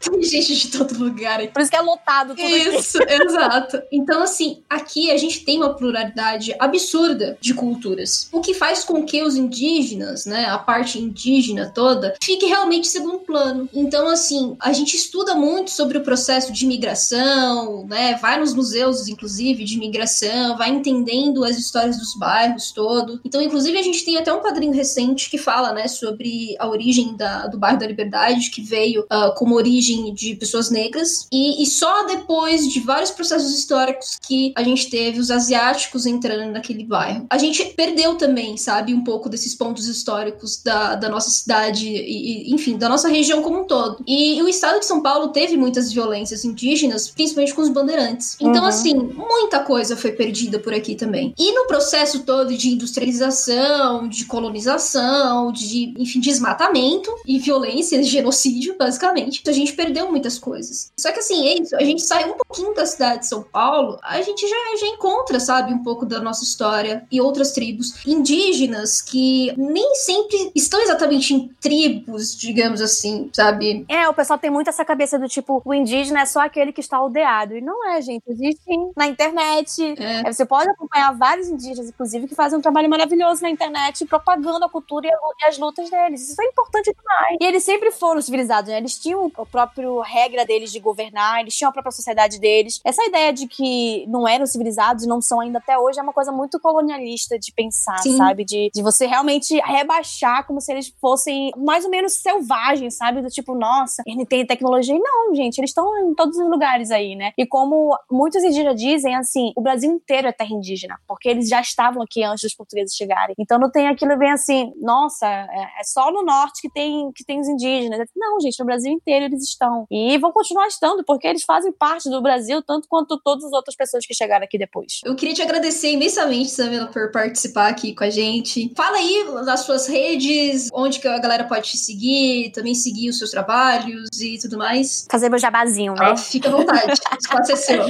tem 0.00 0.22
gente 0.22 0.54
de 0.56 0.68
todo 0.78 0.98
lugar 0.98 1.40
aqui. 1.40 1.48
Por 1.48 1.62
isso 1.62 1.70
que 1.70 1.76
é 1.76 1.80
lotado 1.80 2.34
tudo 2.34 2.42
Isso, 2.42 2.98
exato. 3.08 3.82
Então, 3.92 4.22
assim, 4.22 4.62
aqui 4.68 5.10
a 5.10 5.16
gente 5.16 5.44
tem 5.44 5.58
uma 5.58 5.74
pluralidade 5.74 6.54
absurda 6.58 7.36
de 7.40 7.54
culturas. 7.54 8.28
O 8.32 8.40
que 8.40 8.54
faz 8.54 8.84
com 8.84 9.04
que 9.04 9.22
os 9.22 9.36
indígenas, 9.36 10.26
né, 10.26 10.46
a 10.46 10.58
parte 10.58 10.98
indígena 10.98 11.70
toda, 11.74 12.14
fique 12.22 12.46
realmente 12.46 12.86
segundo 12.86 13.18
plano. 13.20 13.68
Então, 13.72 14.08
assim, 14.08 14.56
a 14.60 14.72
gente 14.72 14.96
estuda 14.96 15.34
muito 15.34 15.70
sobre 15.70 15.98
o 15.98 16.02
processo 16.02 16.52
de 16.52 16.64
imigração, 16.64 17.86
né, 17.86 18.18
vai 18.20 18.38
nos 18.38 18.54
museus, 18.54 18.83
inclusive, 19.08 19.64
de 19.64 19.74
imigração, 19.74 20.56
vai 20.56 20.70
entendendo 20.70 21.44
as 21.44 21.58
histórias 21.58 21.98
dos 21.98 22.14
bairros 22.16 22.72
todo. 22.72 23.20
Então, 23.24 23.40
inclusive, 23.40 23.78
a 23.78 23.82
gente 23.82 24.04
tem 24.04 24.16
até 24.16 24.32
um 24.32 24.40
quadrinho 24.40 24.72
recente 24.72 25.30
que 25.30 25.38
fala, 25.38 25.72
né, 25.72 25.88
sobre 25.88 26.54
a 26.58 26.68
origem 26.68 27.16
da, 27.16 27.46
do 27.46 27.58
bairro 27.58 27.78
da 27.78 27.86
Liberdade, 27.86 28.50
que 28.50 28.62
veio 28.62 29.02
uh, 29.02 29.34
como 29.36 29.54
origem 29.54 30.12
de 30.14 30.34
pessoas 30.34 30.70
negras. 30.70 31.26
E, 31.32 31.62
e 31.62 31.66
só 31.66 32.06
depois 32.06 32.68
de 32.72 32.80
vários 32.80 33.10
processos 33.10 33.56
históricos 33.56 34.18
que 34.26 34.52
a 34.56 34.62
gente 34.62 34.88
teve 34.90 35.18
os 35.18 35.30
asiáticos 35.30 36.06
entrando 36.06 36.52
naquele 36.52 36.84
bairro. 36.84 37.26
A 37.30 37.38
gente 37.38 37.64
perdeu 37.76 38.16
também, 38.16 38.56
sabe, 38.56 38.94
um 38.94 39.04
pouco 39.04 39.28
desses 39.28 39.54
pontos 39.54 39.86
históricos 39.86 40.62
da, 40.62 40.94
da 40.94 41.08
nossa 41.08 41.30
cidade 41.30 41.86
e, 41.88 42.52
enfim, 42.52 42.76
da 42.76 42.88
nossa 42.88 43.08
região 43.08 43.42
como 43.42 43.60
um 43.60 43.66
todo. 43.66 44.02
E, 44.06 44.38
e 44.38 44.42
o 44.42 44.48
estado 44.48 44.78
de 44.78 44.86
São 44.86 45.02
Paulo 45.02 45.28
teve 45.28 45.56
muitas 45.56 45.92
violências 45.92 46.44
indígenas, 46.44 47.08
principalmente 47.08 47.54
com 47.54 47.62
os 47.62 47.68
bandeirantes. 47.68 48.36
Então, 48.40 48.62
uhum. 48.62 48.68
Assim, 48.74 48.94
muita 48.94 49.60
coisa 49.60 49.96
foi 49.96 50.12
perdida 50.12 50.58
por 50.58 50.72
aqui 50.72 50.94
também. 50.94 51.34
E 51.38 51.52
no 51.52 51.66
processo 51.66 52.24
todo 52.24 52.56
de 52.56 52.70
industrialização, 52.70 54.08
de 54.08 54.24
colonização, 54.24 55.52
de, 55.52 55.94
enfim, 55.98 56.20
desmatamento 56.20 57.10
e 57.26 57.38
violência, 57.38 58.02
genocídio, 58.02 58.76
basicamente, 58.78 59.42
a 59.46 59.52
gente 59.52 59.72
perdeu 59.72 60.10
muitas 60.10 60.38
coisas. 60.38 60.92
Só 60.98 61.12
que, 61.12 61.20
assim, 61.20 61.46
é 61.46 61.60
isso. 61.60 61.76
A 61.76 61.84
gente 61.84 62.02
sai 62.02 62.30
um 62.30 62.34
pouquinho 62.34 62.74
da 62.74 62.86
cidade 62.86 63.20
de 63.20 63.26
São 63.26 63.42
Paulo, 63.42 63.98
a 64.02 64.20
gente 64.22 64.46
já, 64.46 64.56
já 64.80 64.86
encontra, 64.86 65.38
sabe, 65.40 65.72
um 65.72 65.82
pouco 65.82 66.06
da 66.06 66.20
nossa 66.20 66.44
história 66.44 67.06
e 67.10 67.20
outras 67.20 67.52
tribos 67.52 68.04
indígenas 68.06 69.00
que 69.00 69.52
nem 69.56 69.94
sempre 69.96 70.50
estão 70.54 70.80
exatamente 70.80 71.34
em 71.34 71.48
tribos, 71.60 72.36
digamos 72.36 72.80
assim, 72.80 73.30
sabe? 73.32 73.84
É, 73.88 74.08
o 74.08 74.14
pessoal 74.14 74.38
tem 74.38 74.50
muito 74.50 74.68
essa 74.68 74.84
cabeça 74.84 75.18
do 75.18 75.28
tipo, 75.28 75.62
o 75.64 75.74
indígena 75.74 76.20
é 76.20 76.26
só 76.26 76.40
aquele 76.40 76.72
que 76.72 76.80
está 76.80 76.96
aldeado. 76.96 77.56
E 77.56 77.60
não 77.60 77.88
é, 77.90 78.00
gente. 78.00 78.22
Existe 78.28 78.63
na 78.96 79.06
internet. 79.06 79.94
É. 79.98 80.32
Você 80.32 80.44
pode 80.44 80.68
acompanhar 80.70 81.12
vários 81.16 81.48
indígenas, 81.48 81.88
inclusive, 81.88 82.28
que 82.28 82.34
fazem 82.34 82.58
um 82.58 82.62
trabalho 82.62 82.88
maravilhoso 82.88 83.42
na 83.42 83.50
internet, 83.50 84.04
propagando 84.06 84.64
a 84.64 84.68
cultura 84.68 85.08
e 85.08 85.46
as 85.46 85.58
lutas 85.58 85.90
deles. 85.90 86.28
Isso 86.28 86.40
é 86.40 86.46
importante 86.46 86.92
demais. 86.92 87.36
E 87.40 87.44
eles 87.44 87.64
sempre 87.64 87.90
foram 87.90 88.20
civilizados, 88.20 88.70
né? 88.70 88.78
Eles 88.78 88.98
tinham 88.98 89.30
o 89.36 89.46
próprio 89.46 90.00
regra 90.00 90.44
deles 90.44 90.70
de 90.70 90.80
governar, 90.80 91.40
eles 91.40 91.54
tinham 91.54 91.70
a 91.70 91.72
própria 91.72 91.92
sociedade 91.92 92.38
deles. 92.38 92.80
Essa 92.84 93.04
ideia 93.04 93.32
de 93.32 93.46
que 93.46 94.06
não 94.08 94.26
eram 94.26 94.46
civilizados 94.46 95.04
e 95.04 95.08
não 95.08 95.20
são 95.20 95.40
ainda 95.40 95.58
até 95.58 95.78
hoje 95.78 95.98
é 95.98 96.02
uma 96.02 96.12
coisa 96.12 96.32
muito 96.32 96.60
colonialista 96.60 97.38
de 97.38 97.52
pensar, 97.52 97.98
Sim. 97.98 98.16
sabe? 98.16 98.44
De, 98.44 98.70
de 98.72 98.82
você 98.82 99.06
realmente 99.06 99.58
rebaixar 99.60 100.46
como 100.46 100.60
se 100.60 100.72
eles 100.72 100.94
fossem 101.00 101.50
mais 101.56 101.84
ou 101.84 101.90
menos 101.90 102.14
selvagens, 102.14 102.96
sabe? 102.96 103.22
Do 103.22 103.28
tipo, 103.28 103.54
nossa, 103.54 104.02
ele 104.06 104.24
tem 104.24 104.46
tecnologia. 104.46 104.94
E 104.94 104.98
não, 104.98 105.34
gente, 105.34 105.58
eles 105.58 105.70
estão 105.70 105.98
em 105.98 106.14
todos 106.14 106.38
os 106.38 106.48
lugares 106.48 106.90
aí, 106.90 107.14
né? 107.16 107.32
E 107.36 107.46
como 107.46 107.96
muitos 108.10 108.42
indígenas 108.44 108.80
dizem, 108.80 109.14
assim, 109.16 109.52
o 109.56 109.62
Brasil 109.62 109.90
inteiro 109.90 110.28
é 110.28 110.32
terra 110.32 110.52
indígena, 110.52 110.98
porque 111.06 111.28
eles 111.28 111.48
já 111.48 111.60
estavam 111.60 112.02
aqui 112.02 112.22
antes 112.22 112.42
dos 112.42 112.54
portugueses 112.54 112.94
chegarem. 112.94 113.34
Então 113.38 113.58
não 113.58 113.70
tem 113.70 113.88
aquilo 113.88 114.16
bem 114.16 114.30
assim, 114.30 114.72
nossa, 114.80 115.26
é, 115.26 115.80
é 115.80 115.84
só 115.84 116.10
no 116.12 116.22
norte 116.22 116.60
que 116.62 116.70
tem, 116.70 117.10
que 117.14 117.24
tem 117.24 117.40
os 117.40 117.48
indígenas. 117.48 118.08
Não, 118.16 118.40
gente, 118.40 118.58
no 118.58 118.66
Brasil 118.66 118.92
inteiro 118.92 119.26
eles 119.26 119.42
estão. 119.42 119.86
E 119.90 120.16
vão 120.18 120.32
continuar 120.32 120.66
estando, 120.66 121.04
porque 121.04 121.26
eles 121.26 121.42
fazem 121.42 121.72
parte 121.72 122.08
do 122.08 122.22
Brasil, 122.22 122.62
tanto 122.62 122.86
quanto 122.88 123.20
todas 123.22 123.44
as 123.44 123.52
outras 123.52 123.76
pessoas 123.76 124.06
que 124.06 124.14
chegaram 124.14 124.44
aqui 124.44 124.58
depois. 124.58 125.00
Eu 125.04 125.16
queria 125.16 125.34
te 125.34 125.42
agradecer 125.42 125.92
imensamente, 125.92 126.50
Samila, 126.50 126.86
por 126.86 127.10
participar 127.10 127.68
aqui 127.68 127.94
com 127.94 128.04
a 128.04 128.10
gente. 128.10 128.72
Fala 128.76 128.96
aí 128.96 129.24
das 129.44 129.60
suas 129.60 129.86
redes, 129.86 130.68
onde 130.72 130.98
que 131.00 131.08
a 131.08 131.18
galera 131.18 131.44
pode 131.44 131.70
te 131.70 131.78
seguir, 131.78 132.50
também 132.52 132.74
seguir 132.74 133.10
os 133.10 133.18
seus 133.18 133.30
trabalhos 133.30 134.08
e 134.20 134.38
tudo 134.38 134.58
mais. 134.58 135.06
Fazer 135.10 135.28
meu 135.28 135.38
jabazinho, 135.38 135.94
né? 135.94 136.10
Ah, 136.12 136.16
fica 136.16 136.48
à 136.48 136.52
vontade, 136.52 136.90
o 136.90 136.92
espaço 136.92 137.52
é 137.52 137.56
seu. 137.56 137.84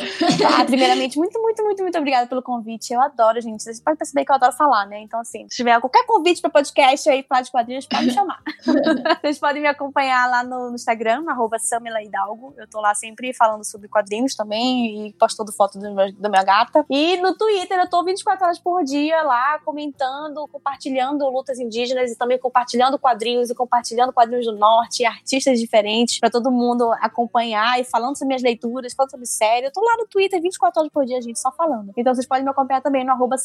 Ah, 0.47 0.65
primeiramente, 0.67 1.19
muito, 1.19 1.41
muito, 1.41 1.63
muito, 1.63 1.83
muito 1.83 1.99
obrigada 1.99 2.27
pelo 2.27 2.43
convite. 2.43 2.93
Eu 2.93 3.01
adoro, 3.01 3.41
gente. 3.41 3.63
Vocês 3.63 3.81
podem 3.81 3.97
perceber 3.97 4.25
que 4.25 4.31
eu 4.31 4.37
adoro 4.37 4.53
falar, 4.53 4.87
né? 4.87 5.01
Então, 5.01 5.21
assim, 5.21 5.47
se 5.49 5.57
tiver 5.57 5.79
qualquer 5.81 6.05
convite 6.07 6.41
para 6.41 6.51
podcast 6.51 7.09
aí, 7.09 7.23
falar 7.23 7.43
de 7.43 7.51
quadrinhos, 7.51 7.87
pode 7.87 8.07
me 8.07 8.13
chamar. 8.13 8.43
Vocês 9.23 9.39
podem 9.39 9.63
me 9.63 9.69
acompanhar 9.69 10.29
lá 10.29 10.45
no, 10.45 10.69
no 10.71 10.75
Instagram, 10.75 11.25
arroba 11.29 11.59
Samila 11.59 12.03
Hidalgo. 12.03 12.55
Eu 12.57 12.69
tô 12.69 12.81
lá 12.81 12.95
sempre 12.95 13.33
falando 13.33 13.65
sobre 13.65 13.89
quadrinhos 13.89 14.35
também 14.35 15.09
e 15.09 15.13
postando 15.15 15.53
foto 15.53 15.79
do 15.79 15.95
meu, 15.95 16.13
da 16.13 16.29
minha 16.29 16.45
gata. 16.45 16.85
E 16.91 17.17
no 17.19 17.37
Twitter 17.37 17.79
eu 17.79 17.89
tô 17.89 18.05
24 18.05 18.45
horas 18.45 18.59
por 18.59 18.85
dia 18.85 19.23
lá 19.23 19.59
comentando, 19.61 20.47
compartilhando 20.49 21.29
lutas 21.29 21.59
indígenas 21.59 22.11
e 22.11 22.17
também 22.17 22.39
compartilhando 22.39 22.99
quadrinhos 22.99 23.51
e 23.51 23.55
compartilhando 23.55 24.13
quadrinhos 24.13 24.47
do 24.47 24.53
norte 24.53 25.05
artistas 25.05 25.59
diferentes 25.59 26.19
para 26.19 26.31
todo 26.31 26.51
mundo 26.51 26.93
acompanhar 27.01 27.81
e 27.81 27.85
falando 27.85 28.17
sobre 28.17 28.29
minhas 28.29 28.43
leituras, 28.43 28.93
falando 28.93 29.11
sobre 29.11 29.27
série. 29.27 29.67
Eu 29.67 29.73
tô 29.73 29.81
lá 29.81 29.97
no 29.97 30.07
Twitter 30.07 30.34
24 30.40 30.81
horas 30.81 30.92
por 30.92 31.05
dia, 31.05 31.20
gente, 31.20 31.38
só 31.38 31.51
falando. 31.53 31.92
Então 31.97 32.14
vocês 32.14 32.27
podem 32.27 32.44
me 32.44 32.51
acompanhar 32.51 32.81
também 32.81 33.05
no 33.05 33.12
arroba. 33.12 33.37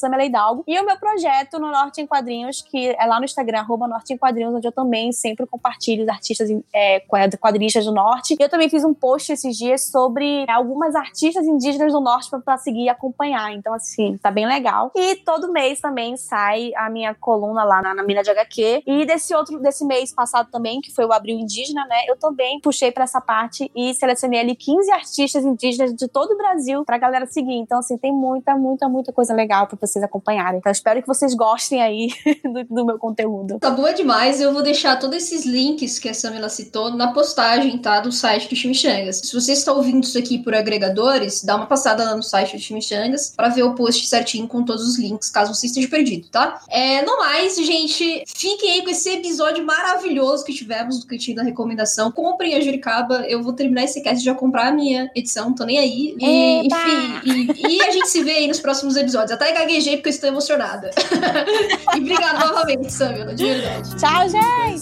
E 0.68 0.80
o 0.80 0.86
meu 0.86 0.97
projeto 0.97 1.59
no 1.59 1.72
Norte 1.72 2.01
em 2.01 2.07
Quadrinhos, 2.07 2.61
que 2.61 2.89
é 2.89 3.05
lá 3.05 3.20
no 3.20 3.26
Instagram, 3.26 3.59
arroba 3.59 3.88
Norte 3.88 4.14
em 4.14 4.18
Quadrinhos, 4.18 4.53
onde 4.53 4.68
eu 4.68 4.72
também 4.72 5.11
sempre 5.11 5.45
compartilho 5.45 6.03
os 6.03 6.09
artistas 6.09 6.49
é, 6.74 6.99
quadrinistas 7.39 7.86
do 7.86 7.91
Norte. 7.91 8.36
Eu 8.39 8.49
também 8.49 8.70
fiz 8.70 8.84
um 8.84 8.93
post 8.93 9.32
esses 9.32 9.57
dias 9.57 9.89
sobre 9.89 10.45
algumas 10.49 10.95
artistas 10.95 11.45
indígenas 11.45 11.91
do 11.91 11.99
Norte 11.99 12.30
para 12.43 12.57
seguir 12.57 12.84
e 12.84 12.89
acompanhar. 12.89 13.53
Então, 13.53 13.74
assim, 13.74 14.18
tá 14.18 14.32
bem 14.32 14.47
legal. 14.47 14.91
E 14.95 15.16
todo 15.18 15.51
mês 15.51 15.80
também 15.80 16.16
sai 16.18 16.72
a 16.76 16.89
minha 16.89 17.14
coluna 17.16 17.64
lá 17.64 17.82
na, 17.82 17.93
na 17.93 18.03
Mina 18.03 18.22
de 18.22 18.30
HQ. 18.30 18.84
E 18.86 19.05
desse 19.05 19.34
outro, 19.34 19.59
desse 19.59 19.86
mês 19.86 20.14
passado 20.14 20.49
também, 20.51 20.82
que 20.82 20.93
foi 20.93 21.05
o 21.05 21.14
Abril 21.14 21.38
Indígena, 21.38 21.86
né? 21.86 22.05
Eu 22.07 22.18
também 22.18 22.59
puxei 22.61 22.91
para 22.91 23.03
essa 23.03 23.22
parte 23.22 23.72
e 23.76 23.93
selecionei 23.93 24.39
ali 24.39 24.55
15 24.55 24.91
artistas 24.91 25.45
indígenas 25.45 25.93
de 25.93 26.07
todo 26.07 26.32
o 26.32 26.38
Brasil 26.38 26.78
pra 26.84 26.97
galera 26.97 27.25
seguir. 27.25 27.55
Então, 27.55 27.80
assim, 27.80 27.97
tem 27.97 28.11
muita, 28.11 28.55
muita, 28.55 28.89
muita 28.89 29.11
coisa 29.13 29.34
legal 29.34 29.67
para 29.67 29.77
vocês 29.80 30.03
acompanharem. 30.03 30.59
Então, 30.59 30.71
espero 30.71 31.01
que 31.01 31.07
vocês 31.07 31.34
gostem 31.34 31.82
aí 31.82 32.09
do, 32.43 32.63
do, 32.63 32.86
meu 32.86 32.97
conteúdo. 32.97 33.59
Tá 33.59 33.69
boa 33.69 33.93
demais. 33.93 34.41
Eu 34.41 34.53
vou 34.53 34.63
deixar 34.63 34.97
todos 34.97 35.17
esses 35.17 35.45
links 35.45 35.99
que 35.99 36.09
a 36.09 36.13
Samila 36.13 36.49
citou 36.49 36.91
na 36.91 37.13
postagem, 37.13 37.77
tá? 37.77 37.99
Do 37.99 38.11
site 38.11 38.49
do 38.49 38.55
Chimichangas. 38.55 39.17
Se 39.17 39.34
você 39.34 39.53
está 39.53 39.71
ouvindo 39.73 40.03
isso 40.03 40.17
aqui 40.17 40.39
por 40.39 40.53
agregadores, 40.53 41.43
dá 41.43 41.55
uma 41.55 41.67
passada 41.67 42.03
lá 42.03 42.15
no 42.15 42.23
site 42.23 42.55
do 42.55 42.61
Chimichangas 42.61 43.34
para 43.36 43.49
ver 43.49 43.63
o 43.63 43.75
post 43.75 44.07
certinho 44.07 44.47
com 44.47 44.63
todos 44.63 44.88
os 44.88 44.97
links, 44.97 45.30
caso 45.30 45.53
você 45.53 45.67
esteja 45.67 45.88
perdido, 45.88 46.27
tá? 46.30 46.61
É, 46.69 47.01
no 47.03 47.19
mais, 47.19 47.55
gente, 47.57 48.23
fiquem 48.27 48.71
aí 48.71 48.82
com 48.82 48.89
esse 48.89 49.09
episódio 49.09 49.65
maravilhoso 49.65 50.45
que 50.45 50.53
tivemos 50.53 50.99
do 50.99 51.05
Cantinho 51.05 51.38
da 51.38 51.43
Recomendação. 51.43 52.11
Comprem 52.11 52.55
a 52.55 52.61
Juricaba. 52.61 53.25
Eu 53.27 53.43
vou 53.43 53.53
terminar 53.53 53.84
esse 53.84 54.01
cast 54.01 54.23
já 54.23 54.34
comprar 54.34 54.67
a 54.67 54.71
minha 54.71 55.11
edição, 55.15 55.53
tô 55.53 55.65
nem 55.65 55.77
aí. 55.77 56.15
E, 56.19 56.67
enfim, 56.70 57.20
e, 57.57 57.78
e, 57.78 57.82
a 57.82 57.91
gente 57.91 58.07
se 58.07 58.24
vê 58.24 58.32
aí 58.32 58.47
nos 58.47 58.59
próximos 58.59 58.95
episódios. 58.95 59.32
Até 59.32 59.51
gaguejei 59.51 59.97
porque 59.97 60.09
eu 60.09 60.13
estou 60.13 60.30
emocionada. 60.30 60.91
e 61.95 61.99
obrigado 61.99 62.47
novamente, 62.47 62.91
Samila, 62.91 63.34
de 63.34 63.45
verdade. 63.45 63.95
Tchau, 63.95 64.30
gente! 64.30 64.82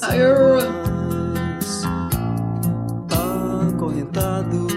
Acorrentado, 3.69 4.67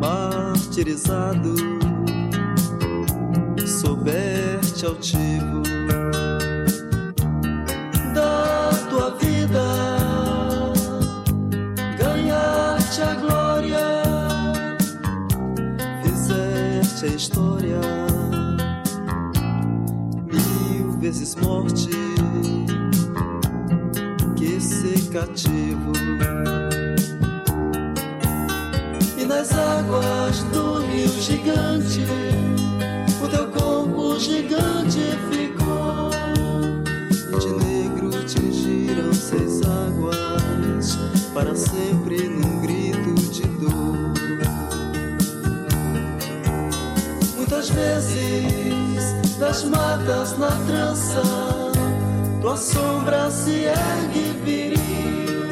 martirizado, 0.00 1.54
souberte 3.66 4.84
altivo 4.86 5.62
fizeste 16.98 17.06
a 17.06 17.08
história. 17.08 17.80
Mil 20.26 20.92
vezes 20.98 21.34
morte 21.36 21.90
que 24.36 24.60
secativo 24.60 25.92
e 29.16 29.24
nas 29.24 29.52
águas 29.52 30.42
do 30.44 30.80
rio 30.86 31.08
gigante 31.20 32.04
o 33.22 33.28
teu 33.28 33.46
corpo 33.48 34.18
gigante 34.18 35.00
ficou. 35.30 36.10
De 37.38 37.64
negro 37.64 38.10
tingiram 38.24 39.12
seis 39.12 39.60
águas 39.62 40.98
para 41.32 41.54
sempre 41.54 42.28
num 42.28 42.60
grito 42.60 43.14
de 43.30 43.42
dor 43.42 43.97
muitas 47.58 47.70
vezes 47.70 49.36
das 49.36 49.64
matas 49.64 50.38
na 50.38 50.50
trança 50.66 51.22
tua 52.40 52.56
sombra 52.56 53.28
se 53.32 53.64
ergue 53.64 54.32
viril. 54.44 55.48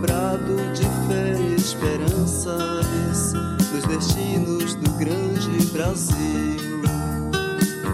Brado 0.00 0.56
de 0.72 0.84
fé 1.06 1.36
e 1.38 1.56
esperanças 1.56 3.34
dos 3.70 3.84
destinos 3.86 4.74
do 4.76 4.90
grande 4.92 5.66
Brasil. 5.72 6.82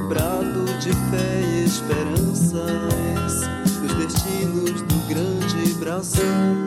Brado 0.08 0.64
de 0.78 0.92
fé 1.10 1.40
e 1.42 1.64
esperanças 1.64 3.40
dos 3.80 3.94
destinos 3.94 4.82
do 4.82 5.08
grande 5.08 5.74
Brasil 5.80 6.63